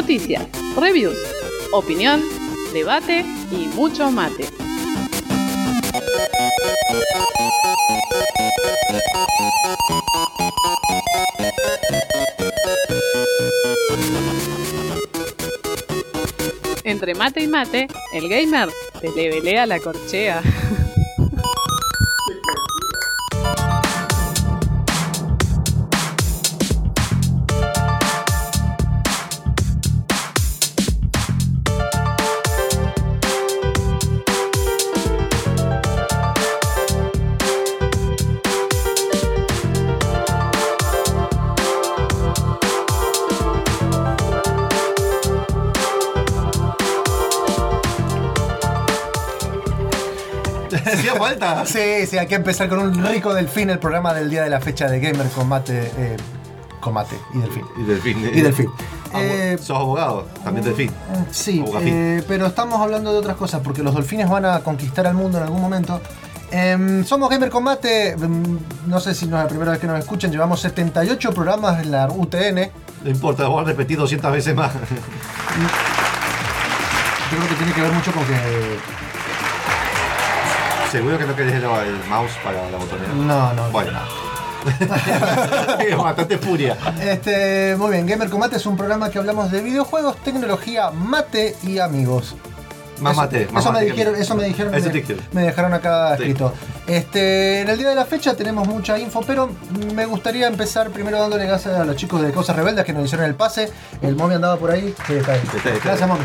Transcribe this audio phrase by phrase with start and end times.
[0.00, 1.18] Noticias, reviews,
[1.72, 2.22] opinión,
[2.72, 3.22] debate
[3.52, 4.46] y mucho mate.
[16.82, 18.70] Entre mate y mate, el gamer
[19.02, 20.40] te le velea la corchea.
[51.66, 54.60] Sí, sí, hay que empezar con un rico delfín, el programa del día de la
[54.60, 55.90] fecha de Gamer Combate.
[55.96, 56.16] Eh,
[56.80, 57.64] combate y delfín.
[57.76, 58.30] Y delfín.
[58.34, 58.66] Y delfín.
[59.12, 60.90] Abo- Eh, Sos abogado, también delfín.
[61.30, 65.14] Sí, eh, pero estamos hablando de otras cosas, porque los delfines van a conquistar al
[65.14, 66.00] mundo en algún momento.
[66.52, 69.98] Em, somos Gamer Combate, em, no sé si no es la primera vez que nos
[69.98, 72.70] escuchan, llevamos 78 programas en la UTN.
[73.04, 74.72] No importa, vamos a repetir 200 veces más.
[77.30, 78.34] Yo creo que tiene que ver mucho con que...
[80.90, 83.12] Seguro que no querés el, el mouse para la botonera.
[83.14, 83.70] No, no.
[83.70, 83.98] Bueno.
[86.02, 86.76] Bastante furia.
[87.00, 91.78] Este, muy bien, Gamer Combate es un programa que hablamos de videojuegos, tecnología, mate y
[91.78, 92.34] amigos.
[93.00, 93.48] Más Eso- mate.
[93.52, 95.22] Más eso, me mate que dijeron, eso me dijeron, Eso me, dijeron.
[95.32, 96.22] me dejaron acá Sí.
[96.24, 96.52] escrito.
[96.86, 99.48] Este, en el día de la fecha tenemos mucha info, pero
[99.94, 103.24] me gustaría empezar primero dándole gracias a los chicos de Cosas Rebeldes que nos hicieron
[103.26, 103.70] el pase.
[104.02, 104.94] El Momi andaba por ahí.
[105.06, 105.40] Sí, está ahí.
[105.56, 106.16] Está ahí, está Gracias, ahí.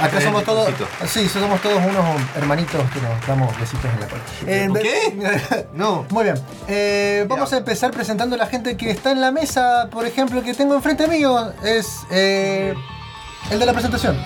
[0.00, 0.68] Acá somos todos,
[1.06, 4.22] sí, somos todos unos hermanitos que nos damos besitos en la cola.
[4.46, 5.66] Eh, ¿Qué?
[5.74, 6.04] No.
[6.10, 6.36] Muy bien.
[6.68, 9.88] Eh, vamos a empezar presentando a la gente que está en la mesa.
[9.90, 12.74] Por ejemplo, que tengo enfrente mío es eh,
[13.50, 14.16] el de la presentación.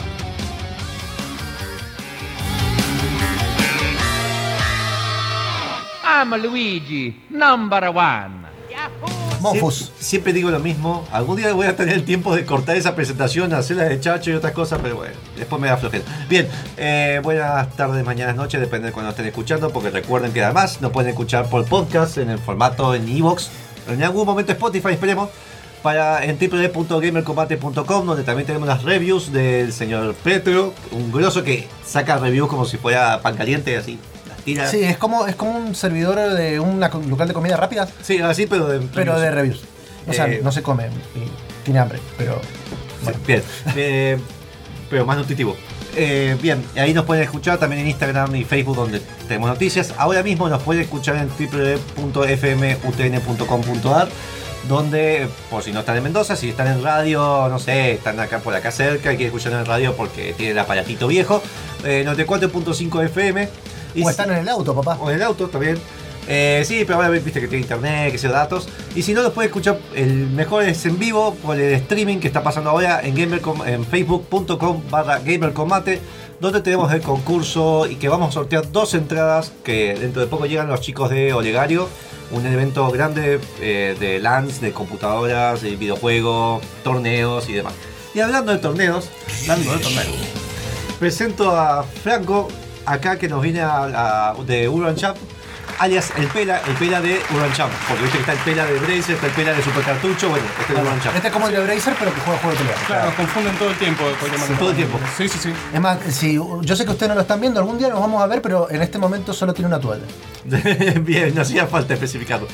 [6.04, 8.40] I'm Luigi, number one.
[9.00, 9.19] Mofus.
[9.52, 9.60] Sie-
[9.98, 11.06] Siempre digo lo mismo.
[11.12, 14.34] Algún día voy a tener el tiempo de cortar esa presentación, hacerla de chacho y
[14.34, 16.04] otras cosas, pero bueno, después me da flojera.
[16.28, 20.80] Bien, eh, buenas tardes, mañanas, noches, depende de cuando estén escuchando, porque recuerden que además
[20.80, 23.48] nos pueden escuchar por podcast en el formato en Evox,
[23.88, 25.28] en algún momento Spotify, esperemos.
[25.82, 32.18] Para en www.gamercombate.com donde también tenemos las reviews del señor Petro, un grosso que saca
[32.18, 33.98] reviews como si fuera pan caliente, así,
[34.44, 38.46] Sí, es como, es como un servidor de un local de comida rápida, Sí, así,
[38.46, 39.60] pero de pero de reviews.
[40.06, 42.40] O sea, Eh, no se come y tiene hambre, pero.
[43.04, 43.42] Sí, bien.
[43.76, 44.18] Eh,
[44.88, 45.56] pero más nutritivo.
[45.96, 49.92] Eh, bien, ahí nos pueden escuchar también en Instagram y Facebook donde tenemos noticias.
[49.98, 54.08] Ahora mismo nos pueden escuchar en www.fmutn.com.ar
[54.68, 58.40] donde, por si no están en Mendoza, si están en radio, no sé, están acá
[58.40, 61.42] por acá cerca y quieren escuchar en radio porque tienen el aparatito viejo,
[61.82, 63.48] eh, 94.5 FM.
[63.94, 64.96] Y O si- están en el auto, papá.
[65.00, 65.78] o en el auto también.
[66.28, 68.68] Eh, sí, pero ahora viste que tiene internet, que sea datos.
[68.94, 72.28] Y si no, los puede escuchar, el mejor es en vivo por el streaming que
[72.28, 76.00] está pasando ahora en, gamercom- en facebook.com barra gamercombate,
[76.38, 80.46] donde tenemos el concurso y que vamos a sortear dos entradas que dentro de poco
[80.46, 81.88] llegan los chicos de Olegario.
[82.30, 87.72] Un evento grande eh, de LANs, de computadoras, de videojuegos, torneos y demás.
[88.14, 89.08] Y hablando de torneos,
[89.48, 90.06] hablando de torneos,
[90.98, 92.48] presento a Franco,
[92.86, 95.16] acá que nos viene a, a- de Urban Champ,
[95.78, 98.78] alias el Pela, el Pela de Urban Champ, porque viste que está el Pela de
[98.78, 101.16] Bracer, está el Pela de Super Cartucho, bueno, este es Urban Champ.
[101.16, 102.76] Este es como el de Bracer, pero que juega juego de pelea.
[102.86, 104.04] Claro, nos confunden todo el tiempo.
[104.04, 104.58] manera.
[104.58, 105.00] todo el tiempo.
[105.16, 105.52] Sí, sí, sí.
[105.72, 108.22] Es más, si, yo sé que ustedes no lo están viendo, algún día nos vamos
[108.22, 110.04] a ver, pero en este momento solo tiene una toalla.
[111.00, 112.46] Bien, no hacía falta especificarlo.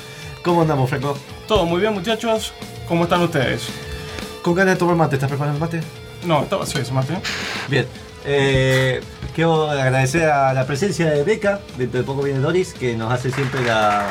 [0.43, 1.19] ¿Cómo andamos, Franco?
[1.49, 2.52] Todo muy bien, muchachos.
[2.87, 3.67] ¿Cómo están ustedes?
[4.43, 5.81] Con ganas de tomar mate, ¿estás preparando el mate?
[6.25, 7.19] No, estaba sí, eso, Mate.
[7.69, 7.87] Bien.
[8.26, 9.00] Eh,
[9.34, 13.31] quiero agradecer a la presencia de Beca, dentro de poco viene Doris, que nos hace
[13.31, 14.08] siempre la,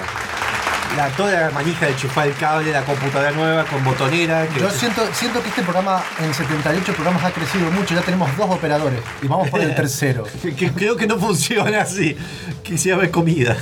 [0.96, 4.48] la toda la manija de chufar el cable, la computadora nueva con botonera.
[4.48, 8.36] Que Yo siento, siento que este programa en 78 programas ha crecido mucho, ya tenemos
[8.38, 10.24] dos operadores y vamos por el tercero.
[10.58, 12.16] que- creo que no funciona así.
[12.64, 13.58] Quisiera ver comida.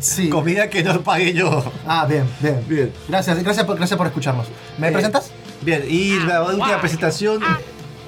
[0.00, 0.28] Sí.
[0.28, 1.64] Comida que no pague yo.
[1.86, 2.64] Ah, bien, bien.
[2.68, 2.92] Bien.
[3.08, 4.48] Gracias, gracias por, gracias por escucharnos.
[4.78, 5.30] ¿Me Eh, presentas?
[5.60, 7.40] Bien, y la última presentación.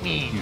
[0.02, 0.40] Win.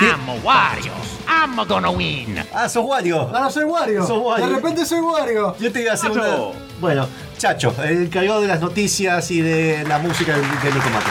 [0.00, 0.92] I'm Wario.
[1.28, 2.42] I'm gonna win.
[2.54, 3.30] Ah, sos Wario.
[3.34, 4.06] Ah, no, soy Wario.
[4.06, 4.46] Sos Wario.
[4.48, 5.56] De repente soy Wario.
[5.58, 6.48] Yo te iba a hacer Chacho.
[6.50, 6.58] una.
[6.80, 7.06] Bueno,
[7.38, 10.42] Chacho, el encargado de las noticias y de la música del
[10.72, 11.10] Combate.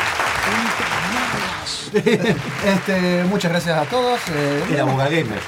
[2.66, 4.20] Este, muchas gracias a todos.
[4.32, 5.40] eh, El Aboga Gamer.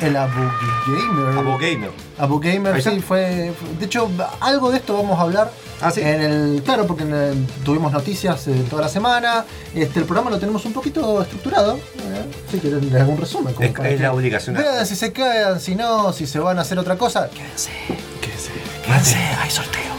[0.00, 0.40] El Abu
[0.86, 1.38] Gamer.
[1.38, 1.90] Abo Gamer.
[2.18, 2.90] Abu Gamer, Ahí está.
[2.90, 4.10] sí, fue, fue- De hecho,
[4.40, 5.50] algo de esto vamos a hablar.
[5.80, 6.00] Ah, sí.
[6.00, 9.44] En el, claro, porque en el- tuvimos noticias eh, toda la semana.
[9.74, 11.76] Este, el programa lo tenemos un poquito estructurado.
[11.76, 13.52] eh, si quieren algún resumen.
[13.54, 14.56] como Es- para es que la obligación.
[14.56, 17.28] Vean si se quedan, si no, si se van a hacer otra cosa.
[17.30, 17.70] Quédense,
[18.20, 18.50] quédense,
[18.84, 19.96] quédense, hay sorteo.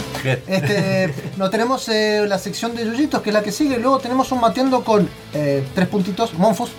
[0.48, 3.78] Este, no tenemos eh, la sección de yuyitos, que es la que sigue.
[3.78, 6.72] Luego tenemos un mateando con eh, tres puntitos, Monfus.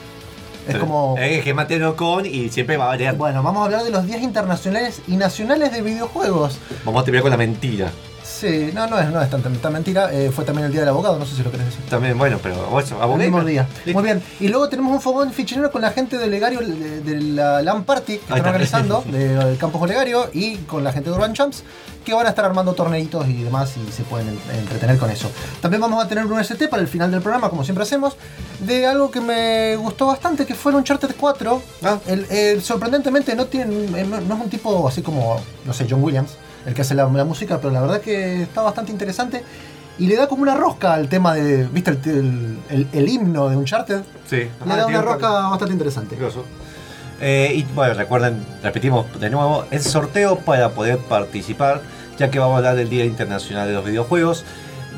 [0.68, 1.16] Es como.
[1.18, 3.16] Es que mantenerlo con y siempre va a variar.
[3.16, 6.58] Bueno, vamos a hablar de los días internacionales y nacionales de videojuegos.
[6.84, 7.90] Vamos a terminar con la mentira.
[8.22, 10.12] Sí, no, no es, no es tanta, tanta mentira.
[10.12, 11.80] eh, fue también el día del abogado, no sé si lo querés decir.
[11.86, 13.66] También, bueno, pero eso, Abo El mismo día.
[13.86, 14.22] Muy bien.
[14.38, 17.84] Y luego tenemos un fogón fichinero con la gente del Legario, de, de la LAN
[17.84, 18.48] Party que están está.
[18.50, 21.64] organizando, del Campus Olegario, y con la gente de Urban Champs,
[22.08, 25.30] que van a estar armando torneitos y demás y se pueden en- entretener con eso.
[25.60, 28.16] También vamos a tener un ST para el final del programa, como siempre hacemos,
[28.60, 31.62] de algo que me gustó bastante, que fue el Uncharted 4.
[31.84, 31.98] Ah.
[32.06, 36.02] El, el- sorprendentemente no, tiene, eh, no es un tipo así como, no sé, John
[36.02, 36.30] Williams,
[36.66, 39.44] el que hace la, la música, pero la verdad que está bastante interesante.
[39.98, 41.90] Y le da como una rosca al tema de, ¿viste?
[41.90, 44.00] El, el- el- el himno de Uncharted.
[44.30, 44.36] Sí.
[44.36, 46.16] Le Ah, da tiene una un- rosca bastante interesante.
[47.20, 51.80] Eh, y bueno, recuerden, repetimos de nuevo, el sorteo para poder participar,
[52.18, 54.44] ya que vamos a hablar del Día Internacional de los Videojuegos.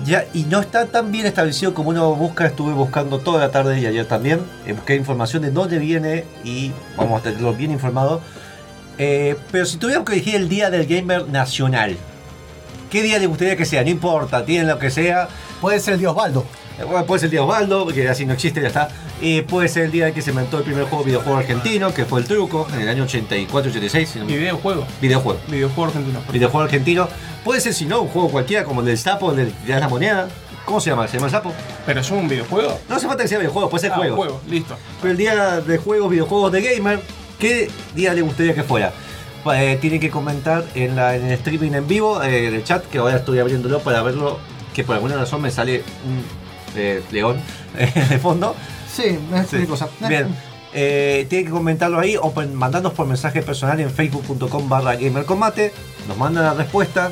[0.05, 3.79] Ya, y no está tan bien establecido como uno busca, estuve buscando toda la tarde
[3.79, 8.23] y ayer también, eh, busqué información de dónde viene y vamos a tenerlo bien informado.
[8.97, 11.97] Eh, pero si tuviéramos que elegir el Día del Gamer Nacional,
[12.91, 13.83] ¿qué día le gustaría que sea?
[13.83, 15.29] No importa, tienen lo que sea,
[15.61, 16.45] Puede ser el Dios Baldo.
[16.81, 18.89] Eh, Bueno, puede ser el día Osvaldo, que así no existe, ya está.
[19.21, 22.05] Y puede ser el día en que se inventó el primer juego videojuego argentino, que
[22.05, 24.07] fue el Truco, en el año 84-86.
[24.07, 24.87] si no me- Videojuego.
[25.01, 25.41] Videojuego.
[25.49, 26.21] Videojuego argentino.
[26.33, 27.09] Videojuego argentino.
[27.45, 29.89] Puede ser, si no, un juego cualquiera, como el del sapo, el del de la
[29.89, 30.29] moneda.
[30.65, 31.07] ¿Cómo se llama?
[31.09, 31.53] ¿Se llama el sapo?
[31.87, 32.79] ¿Pero es un videojuego?
[32.89, 34.17] No hace falta que sea videojuego, puede ser Ah, juego.
[34.17, 34.77] juego, listo.
[35.01, 37.01] Pero el día de juegos, videojuegos de gamer,
[37.39, 38.93] ¿qué día le gustaría que fuera?
[39.55, 42.85] Eh, tienen que comentar en, la, en el streaming en vivo, eh, en el chat,
[42.85, 44.39] que ahora estoy abriéndolo para verlo,
[44.75, 46.23] que por alguna razón me sale un
[46.77, 47.41] eh, león
[48.11, 48.55] de fondo.
[48.93, 49.67] Sí, es Sí.
[49.67, 49.89] cosa.
[50.09, 50.35] Bien.
[50.73, 55.73] Eh, tienen que comentarlo ahí o mandarnos por mensaje personal en facebook.com barra gamercombate.
[56.09, 57.11] Nos mandan la respuesta.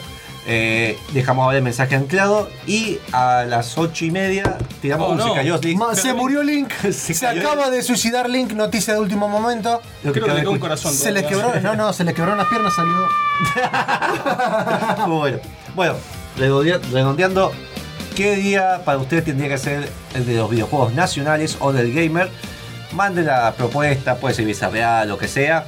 [0.51, 2.49] eh, dejamos ahora el mensaje anclado.
[2.67, 5.29] Y a las ocho y media tiramos Oh, un no.
[5.29, 5.79] se cayó Link.
[5.79, 6.73] Ma- se murió Link.
[6.91, 9.83] Se acaba de suicidar Link, noticia de último momento.
[10.03, 10.95] Creo que cabe le un corazón.
[10.95, 11.53] Se le todavía.
[11.53, 12.95] quebró, no, no, se le quebraron las piernas, salió.
[15.07, 15.39] bueno,
[15.75, 15.95] bueno
[16.39, 17.53] redondea- redondeando,
[18.19, 22.29] ¿qué día para ustedes tendría que ser el de los videojuegos nacionales o del gamer?
[22.91, 25.65] Manden la propuesta, puede ser Visa Real, lo que sea.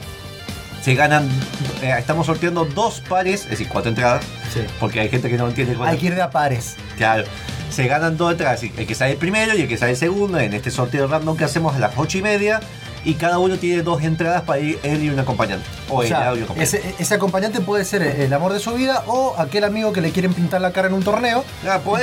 [0.83, 1.29] Se ganan,
[1.81, 4.63] eh, estamos sorteando dos pares, es decir, cuatro entradas, Sí.
[4.81, 6.75] porque hay gente que no entiende cuál Hay que ir de a pares.
[6.97, 7.23] Claro.
[7.71, 10.41] Se ganan dos entradas, el que sale el primero y el que sale el segundo
[10.41, 12.59] en este sorteo random que hacemos a las ocho y media.
[13.05, 15.65] Y cada uno tiene dos entradas para ir él y un acompañante.
[15.89, 16.63] O, sea, acompañante.
[16.79, 20.11] ese, ese acompañante puede ser el amor de su vida o aquel amigo que le
[20.11, 21.45] quieren pintar la cara en un torneo.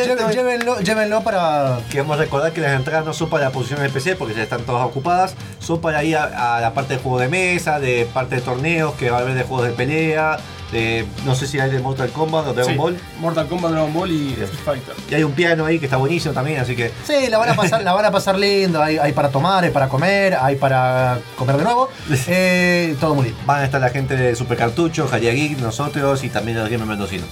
[0.07, 1.79] Lleve- llévenlo, llévenlo para.
[1.91, 4.85] Queremos recordar que las entradas no son para la posición especial porque ya están todas
[4.85, 8.41] ocupadas, son para ir a, a la parte de juego de mesa, de parte de
[8.41, 10.37] torneos, que va a haber de juegos de pelea,
[10.71, 12.97] de no sé si hay de Mortal Kombat o Dragon Sí, Ball.
[13.19, 14.95] Mortal Kombat, Dragon Ball y Street Fighter.
[15.09, 17.55] Y hay un piano ahí que está buenísimo también, así que Sí, la van a
[17.55, 18.81] pasar, la van a pasar lindo.
[18.81, 21.89] Hay, hay para tomar, hay para comer, hay para comer de nuevo.
[22.29, 23.39] Eh, todo muy lindo.
[23.45, 26.85] van a estar la gente de Super Cartucho, Jaria Geek, nosotros y también el Gamer
[26.87, 27.23] Mendocino.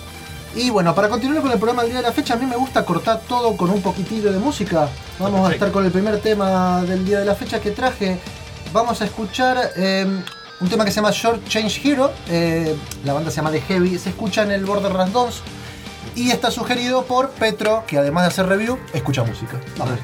[0.55, 2.55] Y bueno, para continuar con el programa del día de la fecha, a mí me
[2.55, 4.87] gusta cortar todo con un poquitillo de música.
[5.19, 8.17] Vamos a estar con el primer tema del día de la fecha que traje.
[8.71, 10.07] Vamos a escuchar eh,
[10.61, 12.11] un tema que se llama Short Change Hero.
[12.29, 13.97] eh, la banda se llama The Heavy.
[13.99, 15.43] Se escucha en el Borderlands 2.
[16.15, 19.59] Y está sugerido por Petro, que además de hacer review, escucha música.
[19.77, 19.99] Vamos.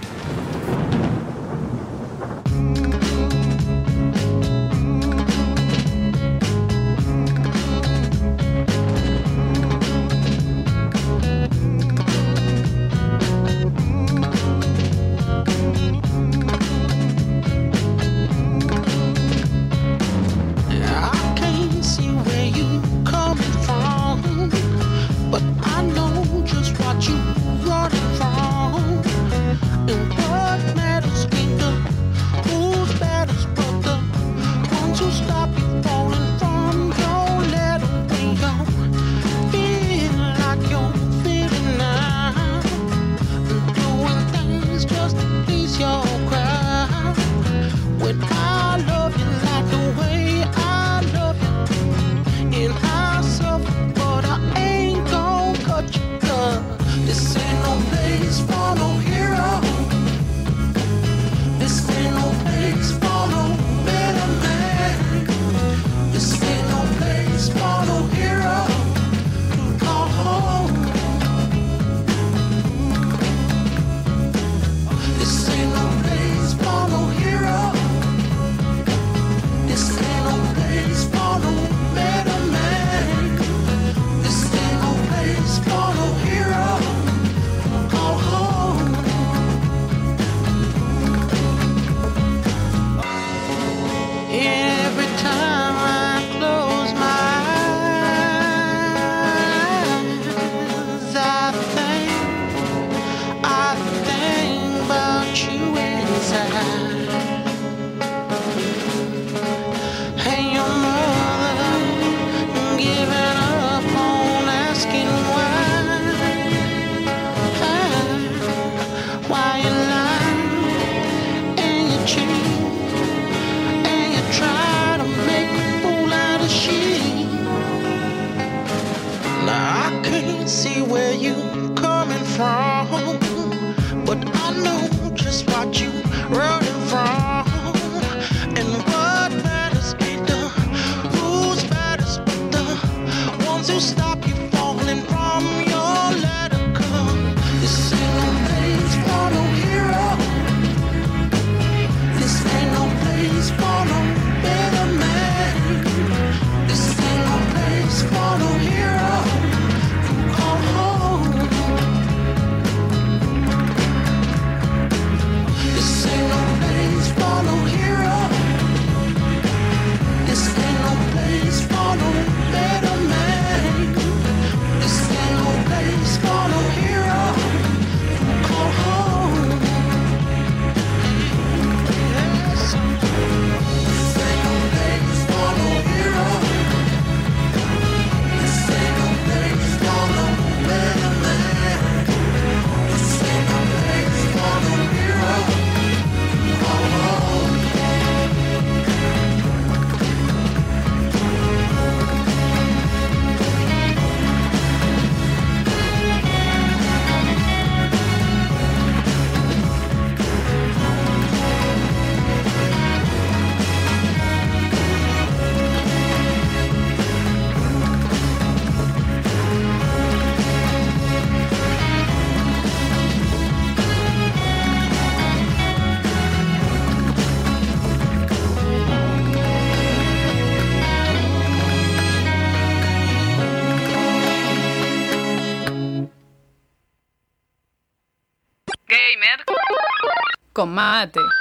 [240.62, 241.41] Con mate.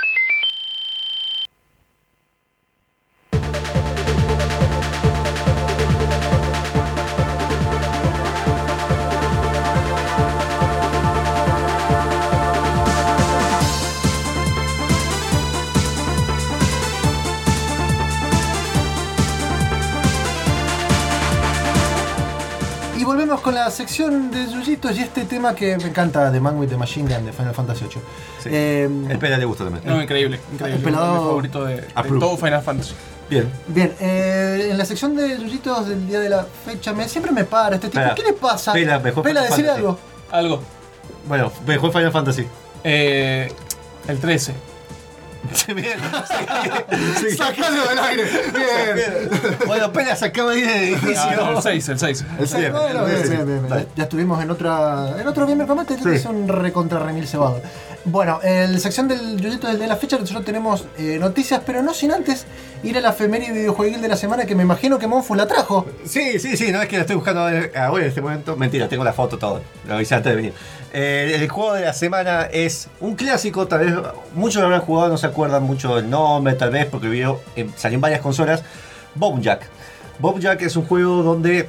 [23.65, 27.15] La sección de Yuyitos y este tema que me encanta de Man with the Machine
[27.15, 28.03] Gun de Final Fantasy VIII.
[28.43, 28.49] Sí.
[28.51, 29.85] Eh, El pela le gusta también.
[29.87, 30.79] No, increíble, increíble.
[30.79, 31.83] El pelado- Mi favorito de,
[32.19, 32.95] todo Final Fantasy.
[33.29, 33.53] Bien.
[33.69, 37.45] Bien, eh, en la sección de Yuyitos del día de la fecha, me, siempre me
[37.45, 38.03] para este tipo.
[38.17, 38.73] ¿Qué le pasa?
[38.73, 39.99] Pela, mejor Pela, Final decir algo.
[40.31, 40.63] Algo.
[41.29, 42.47] Bueno, mejor Final Fantasy.
[42.83, 43.53] Eh,
[44.09, 44.55] el 13.
[45.75, 45.99] Bien.
[47.37, 48.25] Sacalo del aire.
[48.25, 49.59] Bien.
[49.67, 50.67] Bueno, Pela se acaba de ir
[51.01, 51.63] del Ah, no, el edificio.
[51.63, 52.25] 6, el 6.
[52.39, 53.87] El seis, Bien, bueno, bien, sí, bien, bien, bien.
[53.97, 56.09] Ya estuvimos en otra en otro Gamer Combate, Sí.
[56.11, 57.61] es un recontra remil cebado.
[58.05, 61.83] Bueno, en la sección del Yuyito del de la fecha nosotros tenemos eh, noticias, pero
[61.83, 62.47] no sin antes
[62.83, 65.87] ir a la efeméride videojueguil de la semana que me imagino que Monfus la trajo.
[66.07, 68.57] Sí, sí, sí, no es que la estoy buscando ahora en este momento.
[68.57, 69.61] Mentira, tengo la foto todo.
[69.87, 70.55] Lo avisé antes de venir.
[70.93, 73.95] Eh, el juego de la semana es un clásico, tal vez
[74.35, 77.69] muchos lo habrán jugado, no se acuerdan mucho del nombre, tal vez porque vio, eh,
[77.77, 78.63] salió en varias consolas.
[79.15, 79.63] Bomb Jack.
[80.19, 81.69] Bomb Jack es un juego donde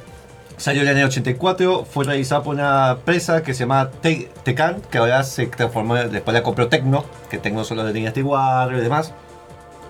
[0.56, 4.80] salió en el año 84, fue realizado por una empresa que se llama Te- Tecan,
[4.90, 8.82] que ahora se transformó, después la compró Tecno, que Tecno solo de Dynasty Warrior y
[8.82, 9.12] demás.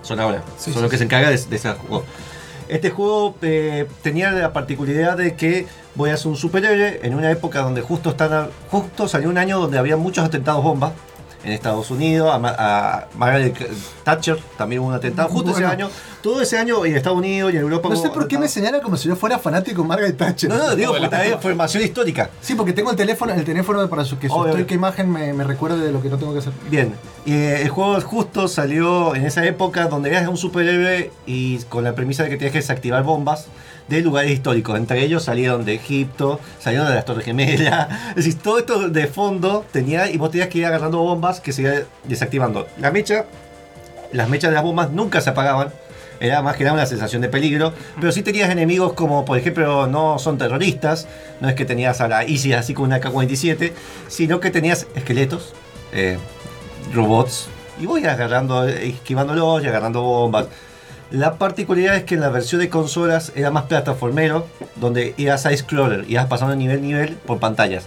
[0.03, 0.99] Son ahora, Sí, son sí, los que sí.
[0.99, 2.03] se encargan de, de ese juego.
[2.73, 7.29] Este juego eh, tenía la particularidad de que voy a ser un superhéroe en una
[7.29, 10.91] época donde justo, están, justo salió un año donde había muchos atentados bomba
[11.43, 13.55] en Estados Unidos, a, a Margaret
[14.03, 15.65] Thatcher también hubo un atentado justo Bueno.
[15.65, 15.89] ese año,
[16.21, 17.89] todo ese año en Estados Unidos y en Europa.
[17.89, 20.49] No sé por qué me señala como si yo fuera fanático de Margaret Thatcher.
[20.49, 22.29] No, no, digo, porque también información histórica.
[22.41, 25.43] Sí, porque tengo el teléfono, el teléfono para su, que su histórica imagen me, me
[25.43, 26.53] recuerde de lo que no tengo que hacer.
[26.69, 26.93] Bien,
[27.25, 31.83] y eh, el juego justo salió en esa época donde eras un superhéroe y con
[31.83, 33.47] la premisa de que tenías que desactivar bombas
[33.87, 34.77] de lugares históricos.
[34.77, 37.87] Entre ellos salieron de Egipto, salieron de las Torres Gemelas.
[38.09, 41.51] Es decir, todo esto de fondo tenía y vos tenías que ir agarrando bombas que
[41.51, 42.67] se iban desactivando.
[42.79, 43.25] La mecha,
[44.11, 45.71] las mechas de las bombas nunca se apagaban.
[46.19, 47.73] Era más que nada una sensación de peligro.
[47.99, 51.07] Pero sí tenías enemigos como, por ejemplo, no son terroristas.
[51.41, 53.73] No es que tenías a la ISIS así con una K-47.
[54.07, 55.53] Sino que tenías esqueletos,
[55.91, 56.17] eh,
[56.93, 57.49] robots.
[57.79, 60.47] Y voy agarrando, esquivándolos y agarrando bombas.
[61.13, 66.05] La particularidad es que en la versión de consolas era más plataformero, donde ibas side-scroller,
[66.09, 67.85] ibas pasando nivel a nivel por pantallas.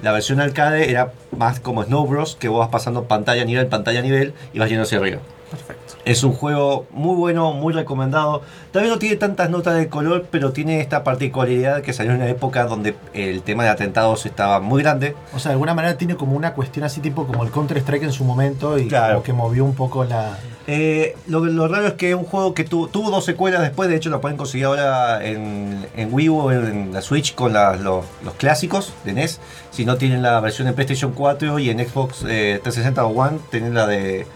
[0.00, 3.66] La versión arcade era más como Snow Bros, que vos vas pasando pantalla a nivel,
[3.66, 5.20] pantalla a nivel y vas yendo hacia arriba.
[5.50, 5.83] Perfecto.
[6.04, 8.42] Es un juego muy bueno, muy recomendado.
[8.72, 12.28] También no tiene tantas notas de color, pero tiene esta particularidad que salió en una
[12.28, 15.16] época donde el tema de atentados estaba muy grande.
[15.34, 18.02] O sea, de alguna manera tiene como una cuestión así tipo como el Counter Strike
[18.02, 19.14] en su momento y Claro.
[19.14, 20.38] como que movió un poco la...
[20.66, 23.88] Eh, lo, lo raro es que es un juego que tu- tuvo dos secuelas después,
[23.90, 27.52] de hecho lo pueden conseguir ahora en, en Wii U o en la Switch con
[27.54, 29.40] la- los, los clásicos de NES.
[29.70, 33.38] Si no tienen la versión en PlayStation 4 y en Xbox eh, 360 o One,
[33.50, 34.26] tienen la de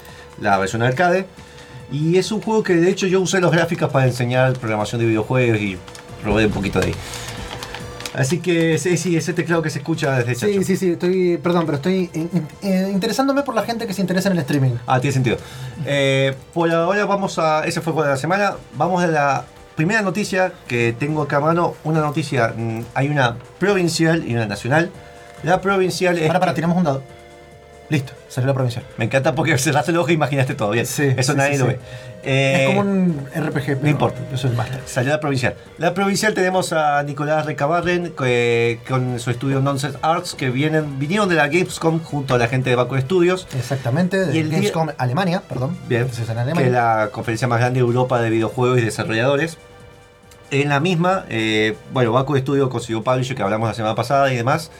[0.41, 1.27] la versión arcade.
[1.91, 5.07] Y es un juego que de hecho yo usé los gráficos para enseñar programación de
[5.07, 5.79] videojuegos y
[6.23, 6.95] probé un poquito de ahí.
[8.15, 10.63] Así que sí, sí, ese teclado que se escucha desde Sí, Chacho.
[10.67, 12.11] sí, sí, estoy, perdón, pero estoy
[12.63, 14.73] eh, interesándome por la gente que se interesa en el streaming.
[14.87, 15.37] Ah, tiene sentido.
[15.87, 17.65] Eh, por ahora vamos a.
[17.65, 18.55] Ese fue el juego de la semana.
[18.75, 19.45] Vamos a la
[19.77, 21.75] primera noticia que tengo acá a mano.
[21.85, 22.55] Una noticia.
[22.57, 24.91] mm, Hay una provincial y una nacional.
[25.45, 26.27] La provincial es.
[26.27, 27.03] Para, para, tiramos un dado.
[27.91, 28.85] Listo, salió la provincial.
[28.99, 30.85] Me encanta porque cerraste el ojo y imaginaste todo bien.
[30.85, 31.79] Sí, Eso sí, nadie sí, lo ve.
[32.23, 33.65] Eh, es como un RPG.
[33.65, 34.21] pero no importa.
[34.31, 34.81] Yo soy el máster.
[34.85, 35.55] Salió la provincial.
[35.79, 41.31] La provincial tenemos a Nicolás Recabarren que- con su estudio Nonsense Arts que vienen, vinieron
[41.31, 43.47] de la Gamescom junto a la gente de Baco Studios.
[43.57, 45.79] Exactamente, de Y el día- Gamescom Alemania, perdón.
[45.89, 46.67] Bien, Entonces en que Alemania.
[46.67, 49.57] es la conferencia más grande de Europa de videojuegos y desarrolladores.
[50.51, 54.37] En la misma, eh, bueno, Baku Studio consiguió Publisher, que hablamos la semana pasada y
[54.37, 54.71] demás.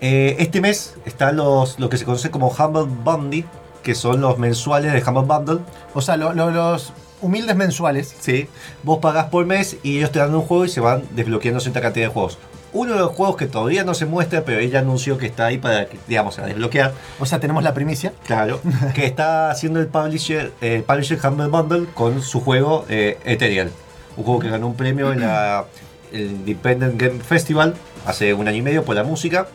[0.00, 3.44] Eh, este mes están los, lo que se conoce como Humble Bundle,
[3.82, 5.58] que son los mensuales de Humble Bundle.
[5.94, 8.14] O sea, lo- lo- los humildes mensuales.
[8.20, 8.48] ¿sí?
[8.82, 11.80] Vos pagás por mes y ellos te dan un juego y se van desbloqueando cierta
[11.80, 12.38] cantidad de juegos.
[12.72, 15.56] Uno de los juegos que todavía no se muestra, pero ella anunció que está ahí
[15.56, 16.92] para, digamos, a desbloquear.
[17.18, 18.12] O sea, tenemos la primicia.
[18.26, 18.60] Claro,
[18.94, 23.70] que está haciendo el publisher, eh, publisher Humble Bundle con su juego eh, Ethereal.
[24.18, 25.64] Un juego que ganó un premio en la,
[26.12, 27.74] el Independent Game Festival
[28.06, 29.48] hace un año y medio por la música.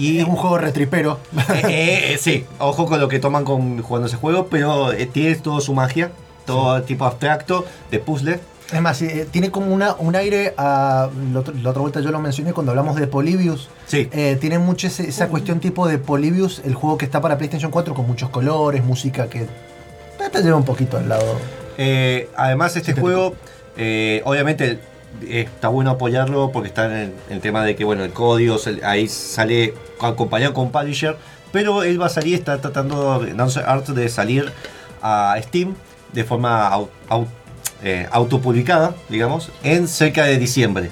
[0.00, 1.18] Y Es un juego retripero.
[1.64, 5.34] eh, eh, sí, ojo con lo que toman con jugando ese juego, pero eh, tiene
[5.36, 6.10] todo su magia,
[6.46, 8.40] todo tipo abstracto de puzzle.
[8.72, 11.08] Es más, eh, tiene como una, un aire a.
[11.32, 13.68] La otra, la otra vuelta yo lo mencioné cuando hablamos de Polybius.
[13.86, 14.08] Sí.
[14.12, 17.72] Eh, tiene mucho ese- esa cuestión tipo de Polybius, el juego que está para PlayStation
[17.72, 19.40] 4 con muchos colores, música que.
[19.42, 19.48] eh,
[20.32, 21.36] Te lleva un poquito al lado.
[21.78, 23.06] Eh, además, este Sintético.
[23.06, 23.34] juego,
[23.76, 24.78] eh, obviamente, eh,
[25.28, 29.08] está bueno apoyarlo porque está en el, el tema de que, bueno, el código ahí
[29.08, 31.16] sale acompañado con Publisher,
[31.52, 33.12] pero él va a salir, está tratando,
[33.66, 34.52] Art, de salir
[35.02, 35.74] a Steam
[36.12, 37.26] de forma au- au-
[37.82, 40.90] eh, autopublicada, digamos, en cerca de diciembre.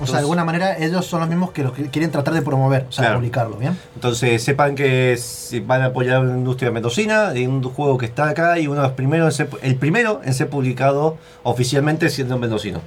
[0.00, 2.40] O sea, de alguna manera ellos son los mismos que los que quieren tratar de
[2.42, 3.18] promover, o sea, Claro.
[3.18, 3.76] publicarlo, ¿bien?
[3.96, 5.18] Entonces sepan que
[5.64, 8.86] van a apoyar una industria mendocina, de un juego que está acá y uno de
[8.88, 12.80] los primeros en ser- el primero en ser publicado oficialmente siendo mendocino.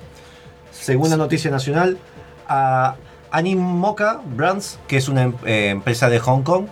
[0.82, 2.00] Segunda noticia nacional,
[2.48, 2.96] a
[3.30, 6.66] Animoca Brands, que es una em- eh, empresa de Hong Kong,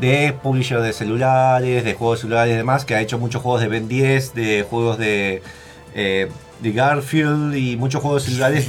[0.00, 3.60] de publisher de celulares, de juegos de celulares y demás, que ha hecho muchos juegos
[3.60, 5.40] de Ben 10, de juegos de,
[5.94, 6.28] eh,
[6.60, 8.66] de Garfield y muchos juegos de celulares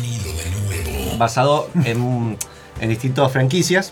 [1.17, 2.37] basado en,
[2.79, 3.91] en distintas franquicias.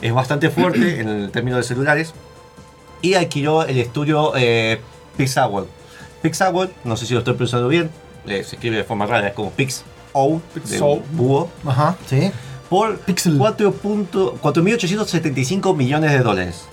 [0.00, 2.14] Es bastante fuerte en el término de celulares.
[3.00, 4.80] Y adquirió el estudio eh,
[5.16, 5.66] Pixawell.
[6.22, 7.90] Pixawell, no sé si lo estoy pronunciando bien,
[8.28, 9.82] eh, se escribe de forma rara, es como Pix
[10.12, 11.02] O, Pixow.
[11.12, 12.30] búho, Ajá, sí.
[12.68, 13.38] por Pixel.
[13.38, 16.64] 4 punto- 4.875 millones de dólares.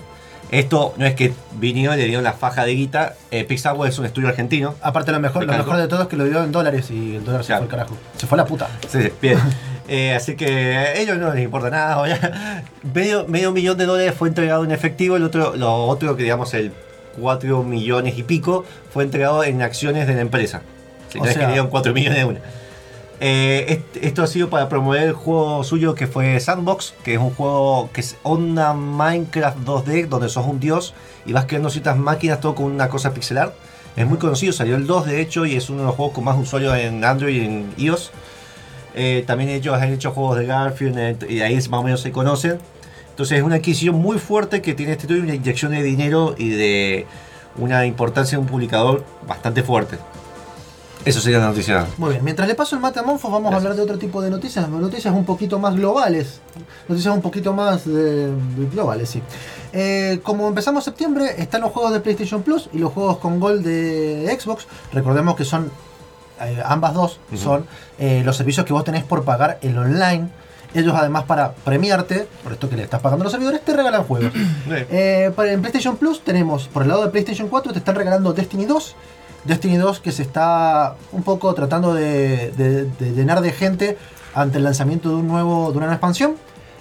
[0.50, 3.14] Esto no es que vinieron y le dieron la faja de guita.
[3.30, 4.74] Eh, es un estudio argentino.
[4.82, 7.16] Aparte, lo mejor, Me lo mejor de todo es que lo dio en dólares y
[7.16, 7.60] el dólar se Claro.
[7.60, 7.96] fue al carajo.
[8.16, 8.68] Se fue a la puta.
[8.88, 9.38] Sí, sí, bien.
[9.92, 12.62] Eh, así que a ellos no les importa nada.
[12.94, 15.16] Medio, medio millón de dólares fue entregado en efectivo.
[15.16, 16.70] El otro, lo otro, que digamos, el
[17.20, 20.62] 4 millones y pico, fue entregado en acciones de la empresa.
[21.08, 22.38] Si O no es que sea- dieron 4 millones de una.
[23.22, 27.20] Eh, est- esto ha sido para promover el juego suyo que fue Sandbox, que es
[27.20, 30.94] un juego que es onda Minecraft 2D, donde sos un dios
[31.26, 33.54] y vas creando ciertas máquinas, todo con una cosa pixelar.
[33.96, 36.24] Es muy conocido, salió el 2 de hecho y es uno de los juegos con
[36.24, 38.10] más usuarios en Android y en iOS.
[38.94, 42.12] Eh, también ellos han hecho juegos de Garfield eh, y ahí más o menos se
[42.12, 42.58] conocen.
[43.10, 46.48] Entonces es una adquisición muy fuerte que tiene este estudio, una inyección de dinero y
[46.48, 47.06] de
[47.58, 49.98] una importancia de un publicador bastante fuerte.
[51.04, 51.86] Eso sería la noticia.
[51.96, 54.20] Muy bien, mientras le paso el mate a Monfos, vamos a hablar de otro tipo
[54.20, 56.40] de noticias, noticias un poquito más globales,
[56.88, 58.30] noticias un poquito más eh,
[58.70, 59.22] globales, sí.
[59.72, 63.64] Eh, como empezamos septiembre, están los juegos de PlayStation Plus y los juegos con Gold
[63.64, 64.66] de Xbox.
[64.92, 65.70] Recordemos que son,
[66.42, 67.64] eh, ambas dos, son
[67.98, 70.28] eh, los servicios que vos tenés por pagar el online.
[70.74, 74.04] Ellos además para premiarte, por esto que le estás pagando a los servidores, te regalan
[74.04, 74.32] juegos.
[74.68, 78.32] Eh, para- en PlayStation Plus tenemos, por el lado de PlayStation 4, te están regalando
[78.34, 78.94] Destiny 2.
[79.44, 83.96] Destiny 2 que se está un poco tratando de, de- de llenar de gente
[84.34, 86.36] ante el lanzamiento de, un nuevo, de una nueva expansión.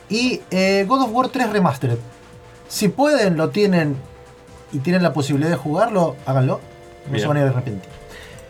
[0.09, 1.97] Y eh, God of War 3 Remastered.
[2.67, 3.95] Si pueden, lo tienen
[4.71, 6.59] y tienen la posibilidad de jugarlo, háganlo.
[7.05, 7.21] No Bien.
[7.21, 7.89] se van a arrepentir.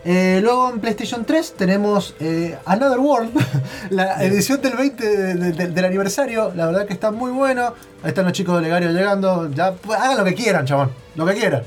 [0.02, 3.32] Eh, luego en PlayStation 3 tenemos eh, Another World,
[3.90, 6.52] la edición del 20 de- de- de- del aniversario.
[6.54, 7.74] La verdad que está muy bueno.
[8.02, 9.50] Ahí están los chicos de Legario llegando.
[9.50, 10.90] Ya, pues, hagan lo que quieran, chabón.
[11.16, 11.62] Lo que quieran.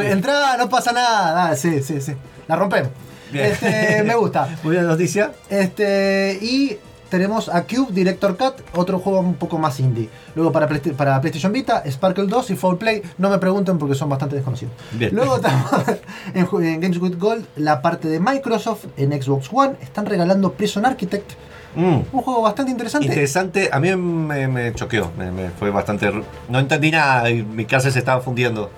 [0.00, 1.48] Entrada, no pasa nada.
[1.50, 2.12] Ah, sí, sí, sí.
[2.48, 2.90] La rompemos.
[3.32, 4.46] Este, me gusta.
[4.62, 5.32] Muy buena noticia.
[5.48, 6.76] Este, y
[7.08, 10.08] tenemos a Cube Director Cut, otro juego un poco más indie.
[10.34, 13.02] Luego para, para PlayStation Vita, Sparkle 2 y Foul Play.
[13.18, 14.72] No me pregunten porque son bastante desconocidos.
[14.92, 15.14] Bien.
[15.14, 15.38] Luego
[16.34, 19.74] en, en Games with Gold la parte de Microsoft en Xbox One.
[19.82, 21.32] Están regalando Prison Architect,
[21.74, 22.02] Mm.
[22.12, 23.06] un juego bastante interesante.
[23.06, 26.12] Interesante, a mí me, me choqueó, me, me fue bastante...
[26.50, 28.70] No entendí nada y mi casa se estaba fundiendo.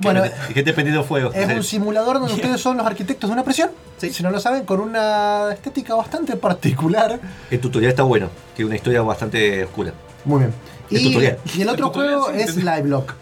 [0.00, 1.32] Bueno, ¿Y qué te prendido fuego?
[1.32, 3.70] Es un simulador donde ustedes son los arquitectos de una prisión.
[3.98, 4.12] Sí.
[4.12, 7.20] Si no lo saben, con una estética bastante particular.
[7.50, 9.92] El tutorial está bueno, que es una historia bastante oscura.
[10.24, 10.54] Muy bien.
[10.90, 11.38] El Y, tutorial.
[11.54, 12.70] y el otro El tutorial, juego sí, es entendí.
[12.70, 13.14] Livelock,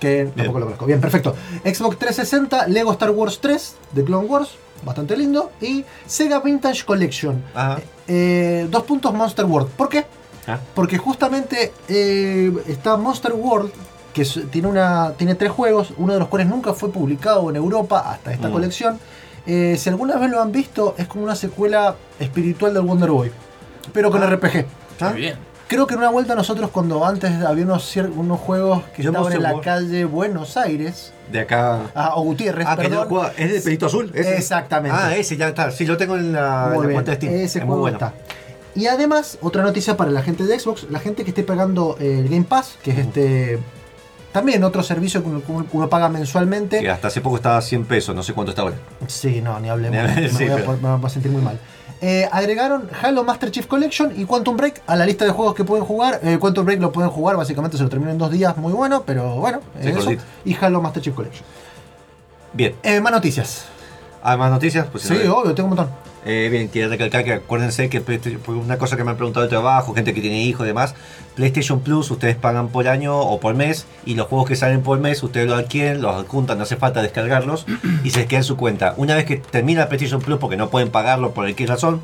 [0.00, 0.86] que tampoco lo conozco.
[0.86, 1.36] Bien, perfecto.
[1.64, 4.50] Xbox 360, Lego Star Wars 3 de Clone Wars,
[4.84, 5.52] bastante lindo.
[5.60, 7.42] Y Sega Vintage Collection.
[7.54, 7.78] Ajá.
[8.08, 9.68] Eh, dos puntos Monster World.
[9.70, 10.04] ¿Por qué?
[10.48, 10.58] Ah.
[10.74, 13.70] Porque justamente eh, está Monster World,
[14.12, 17.98] que tiene, una, tiene tres juegos, uno de los cuales nunca fue publicado en Europa
[18.10, 18.52] hasta esta Mm.
[18.52, 18.98] colección.
[19.46, 23.32] Eh, si alguna vez lo han visto, es como una secuela espiritual del Wonder Boy,
[23.92, 24.66] pero con RPG.
[25.00, 25.10] Ah.
[25.10, 25.34] Muy bien.
[25.66, 29.32] Creo que en una vuelta nosotros cuando antes había unos, unos juegos que Yo estaban
[29.32, 31.90] en la calle Buenos Aires, De acá...
[31.94, 33.08] ah, o Gutiérrez, Ah, que perdón.
[33.10, 34.10] no ¿Es de pelito azul?
[34.14, 34.36] ese?
[34.36, 34.98] Exactamente.
[35.00, 35.70] Ah, ese ya está.
[35.70, 37.32] Sí, lo tengo en la, en Muy la bien, cuenta de Steam.
[37.32, 37.96] Ese es muy juego bueno.
[37.96, 38.12] está.
[38.74, 42.28] Y además, otra noticia para la gente de Xbox, la gente que esté pagando el
[42.28, 43.58] Game Pass, que es este
[44.32, 45.28] también otro servicio que
[45.72, 46.80] uno, paga mensualmente.
[46.80, 48.76] Que hasta hace poco estaba a 100 pesos, no sé cuánto está ahora.
[49.06, 50.14] Sí, no, ni hablemos.
[50.16, 51.58] Me, voy a, pero- pon- me voy a sentir muy mal.
[52.04, 55.62] Eh, agregaron Halo Master Chief Collection y Quantum Break a la lista de juegos que
[55.62, 56.18] pueden jugar.
[56.24, 59.04] Eh, Quantum Break lo pueden jugar, básicamente se lo terminan en dos días, muy bueno,
[59.06, 60.10] pero bueno, Sí, eso.
[60.44, 61.44] Y Halo Master Chief Collection.
[62.54, 62.74] Bien.
[62.82, 63.66] Eh, más noticias.
[64.22, 64.86] ¿Hay más noticias?
[64.90, 66.12] Pues, Sí, obvio, tengo un montón.
[66.24, 68.00] Eh, bien, quiero recalcar que acuérdense que
[68.46, 70.94] una cosa que me han preguntado de trabajo, gente que tiene hijos y demás,
[71.34, 75.00] PlayStation Plus ustedes pagan por año o por mes y los juegos que salen por
[75.00, 77.66] mes ustedes los adquieren, los adjuntan, no hace falta descargarlos
[78.04, 78.94] y se les queda en su cuenta.
[78.96, 82.00] Una vez que termina PlayStation Plus porque no pueden pagarlo por X razón,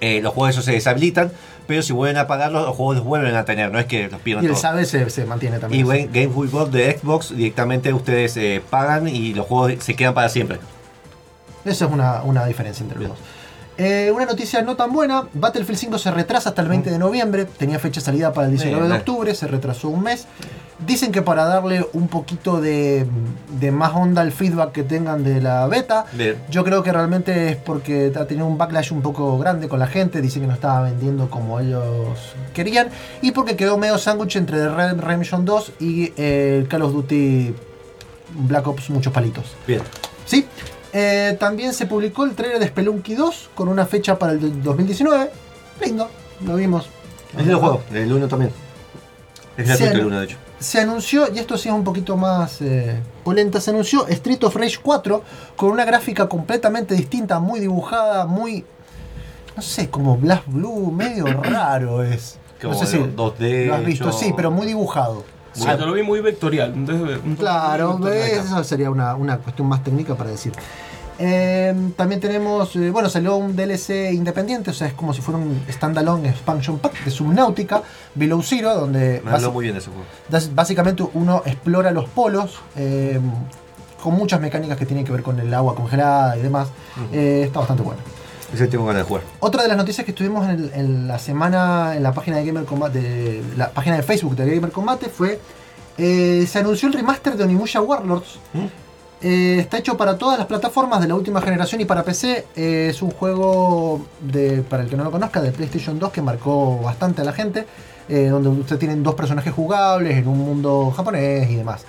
[0.00, 1.30] eh, los juegos esos se deshabilitan,
[1.66, 4.20] pero si vuelven a pagarlos, los juegos los vuelven a tener, no es que los
[4.22, 5.86] pierdan Y el sabe se, se mantiene Y también.
[5.86, 10.14] Game Game Boy Gold de Xbox directamente ustedes eh, pagan y los juegos se quedan
[10.14, 10.58] para siempre.
[11.66, 13.18] Esa es una, una diferencia entre los dos.
[13.78, 17.44] Eh, una noticia no tan buena, Battlefield 5 se retrasa hasta el 20 de noviembre,
[17.44, 20.26] tenía fecha de salida para el 19 Bien, de octubre, se retrasó un mes.
[20.86, 23.06] Dicen que para darle un poquito de,
[23.60, 26.36] de más onda al feedback que tengan de la beta, Bien.
[26.50, 29.86] yo creo que realmente es porque ha tenido un backlash un poco grande con la
[29.86, 32.88] gente, dicen que no estaba vendiendo como ellos querían,
[33.20, 37.54] y porque quedó medio sándwich entre Red Redemption 2 y eh, el Call of Duty
[38.48, 39.54] Black Ops muchos palitos.
[39.66, 39.82] Bien.
[40.24, 40.46] Sí.
[40.92, 45.30] Eh, también se publicó el trailer de Spelunky 2 con una fecha para el 2019.
[45.84, 46.08] Lindo,
[46.44, 46.88] lo vimos.
[47.38, 48.50] Es el juego, el 1 también.
[49.56, 50.36] Es gratuito el 1 de hecho.
[50.58, 54.56] Se anunció, y esto sí es un poquito más eh, polenta, se anunció Street of
[54.56, 55.22] Rage 4
[55.54, 58.64] con una gráfica completamente distinta, muy dibujada, muy.
[59.54, 62.38] No sé, como Blast Blue, medio raro es.
[62.60, 65.24] Como no sé si 2D lo has visto, sí, pero muy dibujado.
[65.56, 66.72] Sí, lo vi muy vectorial.
[66.74, 68.44] Entonces, Claro, vectorial.
[68.46, 70.52] eso sería una, una cuestión más técnica para decir.
[71.18, 75.38] Eh, también tenemos, eh, bueno, salió un DLC independiente, o sea, es como si fuera
[75.38, 77.82] un standalone expansion pack de Subnautica,
[78.14, 80.04] Below Zero, donde Me habló muy bien de ese juego.
[80.54, 83.18] básicamente uno explora los polos, eh,
[84.02, 86.68] con muchas mecánicas que tienen que ver con el agua congelada y demás.
[87.12, 88.00] Eh, está bastante bueno.
[88.52, 89.22] Ese tengo ganas de jugar.
[89.40, 92.64] Otra de las noticias que estuvimos en, en la semana en la página de Gamer
[92.64, 95.40] Combate, de, la página de Facebook de Gamer Combate fue
[95.98, 98.38] eh, se anunció el remaster de Onimusha Warlords.
[98.52, 98.66] ¿Mm?
[99.22, 102.46] Eh, está hecho para todas las plataformas de la última generación y para PC.
[102.54, 106.22] Eh, es un juego de, para el que no lo conozca, de PlayStation 2 que
[106.22, 107.66] marcó bastante a la gente.
[108.08, 111.84] donde usted tienen dos personajes jugables en un mundo japonés y demás.